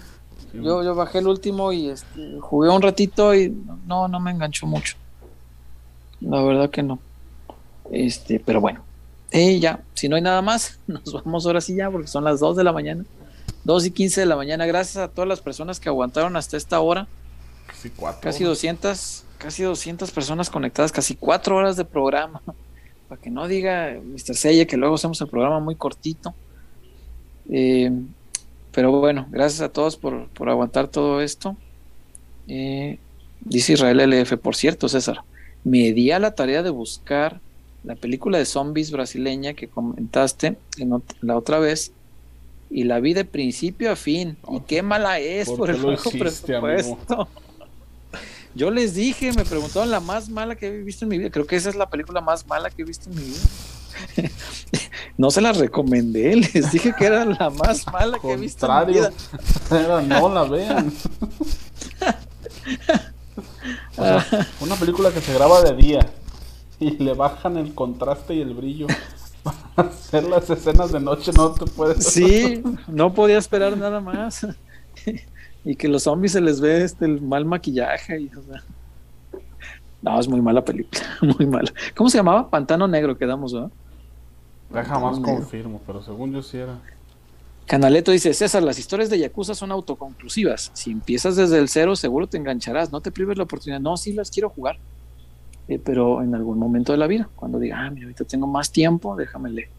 Sí, 0.51 0.60
yo, 0.64 0.84
yo 0.84 0.95
bajé 0.95 1.20
el 1.20 1.28
último 1.28 1.72
y 1.72 1.89
este, 1.89 2.39
jugué 2.39 2.70
un 2.70 2.82
ratito 2.82 3.36
y 3.36 3.55
no, 3.86 4.07
no 4.07 4.20
me 4.20 4.32
enganchó 4.32 4.66
mucho. 4.66 4.95
La 6.22 6.41
verdad 6.41 6.70
que 6.72 6.82
no. 6.82 6.99
Este, 7.91 8.39
pero 8.39 8.60
bueno. 8.60 8.82
Eh, 9.32 9.60
ya, 9.60 9.82
si 9.93 10.10
no 10.10 10.16
hay 10.16 10.22
nada 10.24 10.41
más, 10.41 10.80
nos 10.88 11.14
vamos 11.14 11.45
ahora 11.45 11.62
sí 11.62 11.76
ya, 11.76 11.89
porque 11.91 12.07
son 12.07 12.24
las 12.24 12.39
2 12.39 12.55
de 12.57 12.64
la 12.64 12.72
mañana. 12.74 13.05
2 13.64 13.86
y 13.86 13.91
15 13.91 14.22
de 14.22 14.26
la 14.28 14.36
mañana. 14.36 14.66
Gracias 14.66 14.97
a 14.97 15.07
todas 15.07 15.28
las 15.28 15.39
personas 15.41 15.80
que 15.80 15.89
aguantaron 15.89 16.36
hasta 16.36 16.57
esta 16.57 16.80
hora. 16.80 17.07
Casi 17.68 17.89
cuatro. 17.91 18.22
Casi 18.22 18.43
200, 18.43 19.26
casi 19.38 19.64
200 19.64 20.10
personas 20.12 20.49
conectadas, 20.49 20.91
casi 20.91 21.16
4 21.16 21.55
horas 21.55 21.76
de 21.78 21.86
programa. 21.86 22.41
Para 23.10 23.20
que 23.20 23.30
no 23.32 23.47
diga 23.47 23.99
Mr. 24.01 24.36
Seye 24.36 24.66
que 24.68 24.78
luego 24.78 24.95
hacemos 24.95 25.20
el 25.20 25.28
programa 25.28 25.60
muy 25.60 25.76
cortito. 25.76 26.34
Eh, 27.49 27.91
pero 28.72 28.91
bueno, 28.99 29.28
gracias 29.32 29.62
a 29.62 29.70
todos 29.70 29.97
por, 29.97 30.28
por 30.30 30.49
aguantar 30.49 30.88
todo 30.88 31.20
esto. 31.22 31.57
Eh, 32.47 32.99
dice 33.41 33.74
Israel 33.74 33.99
LF, 33.99 34.38
por 34.38 34.55
cierto, 34.55 34.88
César, 34.88 35.22
me 35.64 35.91
di 35.91 36.12
a 36.12 36.20
la 36.20 36.36
tarea 36.36 36.62
de 36.64 36.70
buscar 36.70 37.39
la 37.84 37.95
película 37.95 38.38
de 38.38 38.45
zombies 38.45 38.91
brasileña 38.91 39.53
que 39.53 39.68
comentaste 39.68 40.57
en 40.78 40.91
ot- 40.91 41.16
la 41.22 41.36
otra 41.38 41.60
vez 41.60 41.91
y 42.70 42.84
la 42.84 42.99
vi 42.99 43.14
de 43.16 43.26
principio 43.26 43.91
a 43.91 43.95
fin. 43.95 44.38
y 44.51 44.60
qué 44.62 44.84
mala 44.84 45.20
es 45.20 45.49
¿por 45.49 45.70
el 45.72 45.78
bajo 45.78 46.10
hiciste, 46.10 46.55
amigo? 46.55 46.99
Yo 48.55 48.71
les 48.71 48.93
dije, 48.95 49.31
me 49.33 49.45
preguntaron 49.45 49.91
la 49.91 49.99
más 49.99 50.29
mala 50.29 50.55
que 50.55 50.67
he 50.67 50.83
visto 50.83 51.05
en 51.05 51.09
mi 51.09 51.17
vida. 51.17 51.29
Creo 51.29 51.45
que 51.45 51.55
esa 51.55 51.69
es 51.69 51.75
la 51.75 51.89
película 51.89 52.19
más 52.21 52.45
mala 52.47 52.69
que 52.69 52.81
he 52.81 52.85
visto 52.85 53.09
en 53.09 53.15
mi 53.15 53.23
vida. 53.23 53.39
No 55.17 55.29
se 55.31 55.41
la 55.41 55.51
recomendé, 55.51 56.33
les 56.37 56.71
dije 56.71 56.93
que 56.97 57.05
era 57.05 57.25
la 57.25 57.49
más 57.49 57.85
mala 57.87 58.17
que 58.19 58.31
he 58.31 58.37
visto 58.37 58.65
en 58.67 58.71
mi 58.87 58.93
Contrario. 58.93 59.11
vida. 59.69 59.77
Era, 59.85 60.01
no 60.01 60.29
la 60.33 60.43
vean. 60.43 60.93
O 63.97 64.01
sea, 64.03 64.47
una 64.61 64.75
película 64.75 65.11
que 65.11 65.19
se 65.21 65.33
graba 65.33 65.61
de 65.61 65.75
día 65.75 66.09
y 66.79 66.91
le 67.03 67.13
bajan 67.13 67.57
el 67.57 67.75
contraste 67.75 68.33
y 68.35 68.41
el 68.41 68.53
brillo 68.53 68.87
para 69.43 69.89
hacer 69.89 70.23
las 70.23 70.49
escenas 70.49 70.91
de 70.91 70.99
noche 71.01 71.31
no 71.35 71.51
te 71.51 71.65
puedes 71.65 72.05
Sí, 72.05 72.63
no 72.87 73.13
podía 73.13 73.37
esperar 73.37 73.75
nada 73.77 73.99
más. 73.99 74.47
Y 75.66 75.76
que 75.76 75.88
los 75.88 76.03
zombies 76.03 76.34
se 76.34 76.41
les 76.41 76.62
ve 76.62 76.84
este 76.84 77.05
el 77.05 77.22
mal 77.22 77.45
maquillaje. 77.45 78.22
Y, 78.22 78.28
o 78.28 78.43
sea, 78.43 78.64
no, 80.01 80.20
es 80.20 80.28
muy 80.28 80.41
mala 80.41 80.64
película, 80.64 81.01
muy 81.38 81.45
mala. 81.45 81.72
¿Cómo 81.95 82.10
se 82.10 82.18
llamaba? 82.18 82.49
Pantano 82.49 82.88
Negro 82.88 83.18
quedamos, 83.18 83.53
¿verdad? 83.53 83.72
Ya 84.74 84.84
jamás 84.84 85.20
confirmo, 85.20 85.82
pero 85.86 86.01
según 86.01 86.32
yo 86.32 86.41
sí 86.41 86.57
era. 86.57 86.80
Canaleto 87.66 88.12
dice, 88.12 88.34
César, 88.34 88.64
las 88.64 88.80
historias 88.80 89.10
de 89.10 89.20
Yakuza 89.20 89.53
son 89.53 89.72
autoconclusivas. 89.72 90.72
Si 90.74 90.91
empiezas 90.91 91.36
desde 91.36 91.60
el 91.60 91.70
cero, 91.70 91.95
seguro 91.95 92.28
te 92.28 92.38
engancharás. 92.38 92.91
No 92.91 93.01
te 93.01 93.12
prives 93.12 93.38
la 93.38 93.43
oportunidad. 93.43 93.80
No, 93.80 93.95
sí 93.95 94.14
las 94.14 94.32
quiero 94.32 94.49
jugar. 94.49 94.78
Eh, 95.68 95.80
pero 95.84 96.24
en 96.24 96.34
algún 96.34 96.57
momento 96.57 96.91
de 96.91 96.97
la 96.97 97.05
vida, 97.05 97.30
cuando 97.36 97.60
diga, 97.60 97.80
ah, 97.80 97.91
mira, 97.91 98.07
ahorita 98.07 98.26
tengo 98.26 98.47
más 98.47 98.72
tiempo, 98.72 99.16
déjame 99.16 99.51
le, 99.51 99.70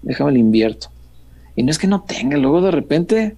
déjame 0.00 0.32
le 0.32 0.38
invierto. 0.38 0.88
Y 1.54 1.62
no 1.62 1.70
es 1.70 1.78
que 1.78 1.86
no 1.86 2.02
tenga, 2.02 2.38
luego 2.38 2.62
de 2.62 2.70
repente, 2.70 3.36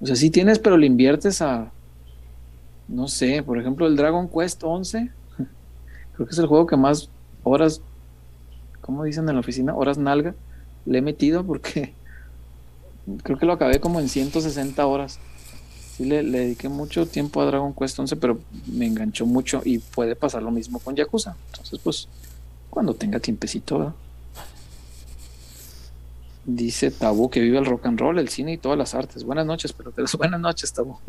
o 0.00 0.06
sea, 0.06 0.16
sí 0.16 0.30
tienes, 0.30 0.58
pero 0.58 0.76
le 0.76 0.86
inviertes 0.86 1.42
a, 1.42 1.70
no 2.88 3.08
sé, 3.08 3.42
por 3.42 3.58
ejemplo, 3.58 3.86
el 3.86 3.96
Dragon 3.96 4.28
Quest 4.28 4.62
11, 4.64 5.10
creo 6.14 6.26
que 6.26 6.32
es 6.32 6.38
el 6.38 6.46
juego 6.46 6.66
que 6.66 6.76
más 6.76 7.10
horas, 7.42 7.82
¿cómo 8.80 9.04
dicen 9.04 9.28
en 9.28 9.34
la 9.34 9.40
oficina? 9.40 9.74
Horas 9.74 9.98
nalga, 9.98 10.34
le 10.86 10.98
he 10.98 11.02
metido 11.02 11.44
porque 11.44 11.92
creo 13.22 13.38
que 13.38 13.46
lo 13.46 13.52
acabé 13.52 13.80
como 13.80 14.00
en 14.00 14.08
160 14.08 14.86
horas. 14.86 15.18
Sí, 15.96 16.04
le, 16.06 16.22
le 16.22 16.40
dediqué 16.40 16.70
mucho 16.70 17.04
tiempo 17.06 17.42
a 17.42 17.46
Dragon 17.46 17.74
Quest 17.74 17.98
11, 17.98 18.16
pero 18.16 18.40
me 18.66 18.86
enganchó 18.86 19.26
mucho 19.26 19.60
y 19.64 19.78
puede 19.78 20.16
pasar 20.16 20.42
lo 20.42 20.50
mismo 20.50 20.78
con 20.78 20.96
Yakuza. 20.96 21.36
Entonces, 21.52 21.78
pues, 21.82 22.08
cuando 22.70 22.94
tenga 22.94 23.20
tiempecito, 23.20 23.78
¿verdad? 23.78 23.94
Dice 26.44 26.90
Tabú 26.90 27.28
que 27.30 27.40
vive 27.40 27.58
el 27.58 27.66
rock 27.66 27.86
and 27.86 28.00
roll, 28.00 28.18
el 28.18 28.28
cine 28.28 28.54
y 28.54 28.58
todas 28.58 28.78
las 28.78 28.94
artes. 28.94 29.24
Buenas 29.24 29.46
noches, 29.46 29.72
peloteros. 29.72 30.14
Buenas 30.18 30.40
noches, 30.40 30.72
Tabú. 30.72 30.98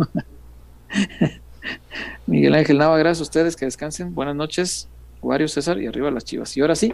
Miguel 2.27 2.55
Ángel 2.55 2.77
Nava, 2.77 2.97
gracias 2.97 3.19
a 3.19 3.23
ustedes, 3.23 3.55
que 3.55 3.65
descansen. 3.65 4.13
Buenas 4.13 4.35
noches, 4.35 4.87
Wario 5.21 5.47
César 5.47 5.81
y 5.81 5.87
arriba 5.87 6.11
las 6.11 6.25
chivas. 6.25 6.55
Y 6.57 6.61
ahora 6.61 6.75
sí, 6.75 6.93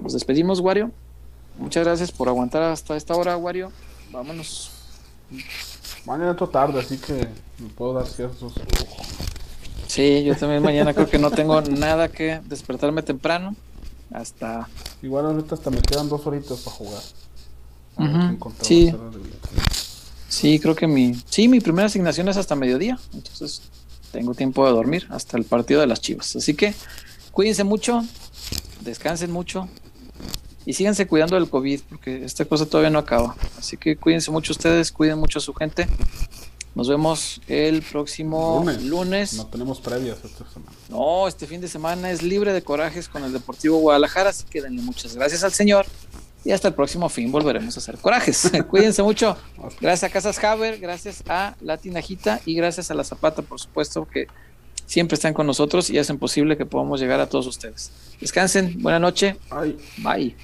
nos 0.00 0.12
despedimos, 0.12 0.60
Wario. 0.60 0.90
Muchas 1.58 1.84
gracias 1.84 2.12
por 2.12 2.28
aguantar 2.28 2.62
hasta 2.62 2.96
esta 2.96 3.14
hora, 3.14 3.36
Wario. 3.36 3.72
Vámonos. 4.10 4.70
Mañana 6.04 6.30
entro 6.30 6.48
tarde, 6.48 6.80
así 6.80 6.98
que 6.98 7.28
me 7.58 7.68
puedo 7.76 7.94
dar 7.94 8.06
ciertos. 8.06 8.54
Sí, 9.86 10.24
yo 10.24 10.34
también 10.36 10.62
mañana 10.62 10.94
creo 10.94 11.08
que 11.08 11.18
no 11.18 11.30
tengo 11.30 11.60
nada 11.60 12.08
que 12.08 12.40
despertarme 12.44 13.02
temprano. 13.02 13.54
Hasta. 14.12 14.68
Igual 15.02 15.26
ahorita 15.26 15.54
hasta 15.54 15.70
me 15.70 15.80
quedan 15.80 16.08
dos 16.08 16.26
horitas 16.26 16.60
para 16.60 16.76
jugar. 16.76 17.02
Qué 17.96 18.04
encontramos 18.04 18.66
sí. 18.66 18.94
Sí, 20.28 20.58
creo 20.58 20.74
que 20.74 20.86
mi. 20.86 21.14
Sí, 21.28 21.46
mi 21.46 21.60
primera 21.60 21.86
asignación 21.86 22.28
es 22.28 22.36
hasta 22.36 22.56
mediodía. 22.56 22.98
Entonces 23.12 23.62
tengo 24.12 24.34
tiempo 24.34 24.64
de 24.66 24.72
dormir 24.72 25.06
hasta 25.10 25.36
el 25.36 25.44
partido 25.44 25.80
de 25.80 25.86
las 25.86 26.00
chivas. 26.00 26.36
Así 26.36 26.54
que 26.54 26.74
cuídense 27.32 27.64
mucho, 27.64 28.04
descansen 28.80 29.30
mucho 29.30 29.68
y 30.64 30.74
síganse 30.74 31.06
cuidando 31.06 31.34
del 31.36 31.48
COVID 31.50 31.80
porque 31.88 32.24
esta 32.24 32.44
cosa 32.44 32.66
todavía 32.66 32.90
no 32.90 32.98
acaba. 32.98 33.36
Así 33.58 33.76
que 33.76 33.96
cuídense 33.96 34.30
mucho 34.30 34.52
ustedes, 34.52 34.92
cuiden 34.92 35.18
mucho 35.18 35.38
a 35.38 35.42
su 35.42 35.52
gente. 35.54 35.86
Nos 36.74 36.88
vemos 36.88 37.42
el 37.48 37.82
próximo 37.82 38.60
Lunes. 38.64 38.82
lunes. 38.84 39.34
No 39.34 39.46
tenemos 39.46 39.80
previas 39.80 40.18
esta 40.24 40.48
semana. 40.50 40.72
No, 40.88 41.28
este 41.28 41.46
fin 41.46 41.60
de 41.60 41.68
semana 41.68 42.10
es 42.10 42.22
libre 42.22 42.54
de 42.54 42.62
corajes 42.62 43.08
con 43.08 43.24
el 43.24 43.32
Deportivo 43.32 43.78
Guadalajara, 43.78 44.30
así 44.30 44.44
que 44.48 44.62
denle 44.62 44.80
muchas 44.80 45.14
gracias 45.14 45.44
al 45.44 45.52
Señor. 45.52 45.84
Y 46.44 46.52
hasta 46.52 46.68
el 46.68 46.74
próximo 46.74 47.08
fin 47.08 47.30
volveremos 47.30 47.76
a 47.76 47.80
hacer 47.80 47.98
corajes. 47.98 48.50
Cuídense 48.70 49.02
mucho. 49.02 49.36
Gracias 49.80 50.10
a 50.10 50.12
Casas 50.12 50.42
Haber, 50.42 50.78
gracias 50.78 51.22
a 51.28 51.54
La 51.60 51.78
Tinajita 51.78 52.40
y 52.44 52.54
gracias 52.54 52.90
a 52.90 52.94
La 52.94 53.04
Zapata, 53.04 53.42
por 53.42 53.60
supuesto, 53.60 54.06
que 54.08 54.26
siempre 54.86 55.14
están 55.14 55.34
con 55.34 55.46
nosotros 55.46 55.88
y 55.90 55.98
hacen 55.98 56.18
posible 56.18 56.56
que 56.56 56.66
podamos 56.66 57.00
llegar 57.00 57.20
a 57.20 57.28
todos 57.28 57.46
ustedes. 57.46 57.92
Descansen, 58.20 58.82
buena 58.82 58.98
noche, 58.98 59.36
bye. 59.98 60.36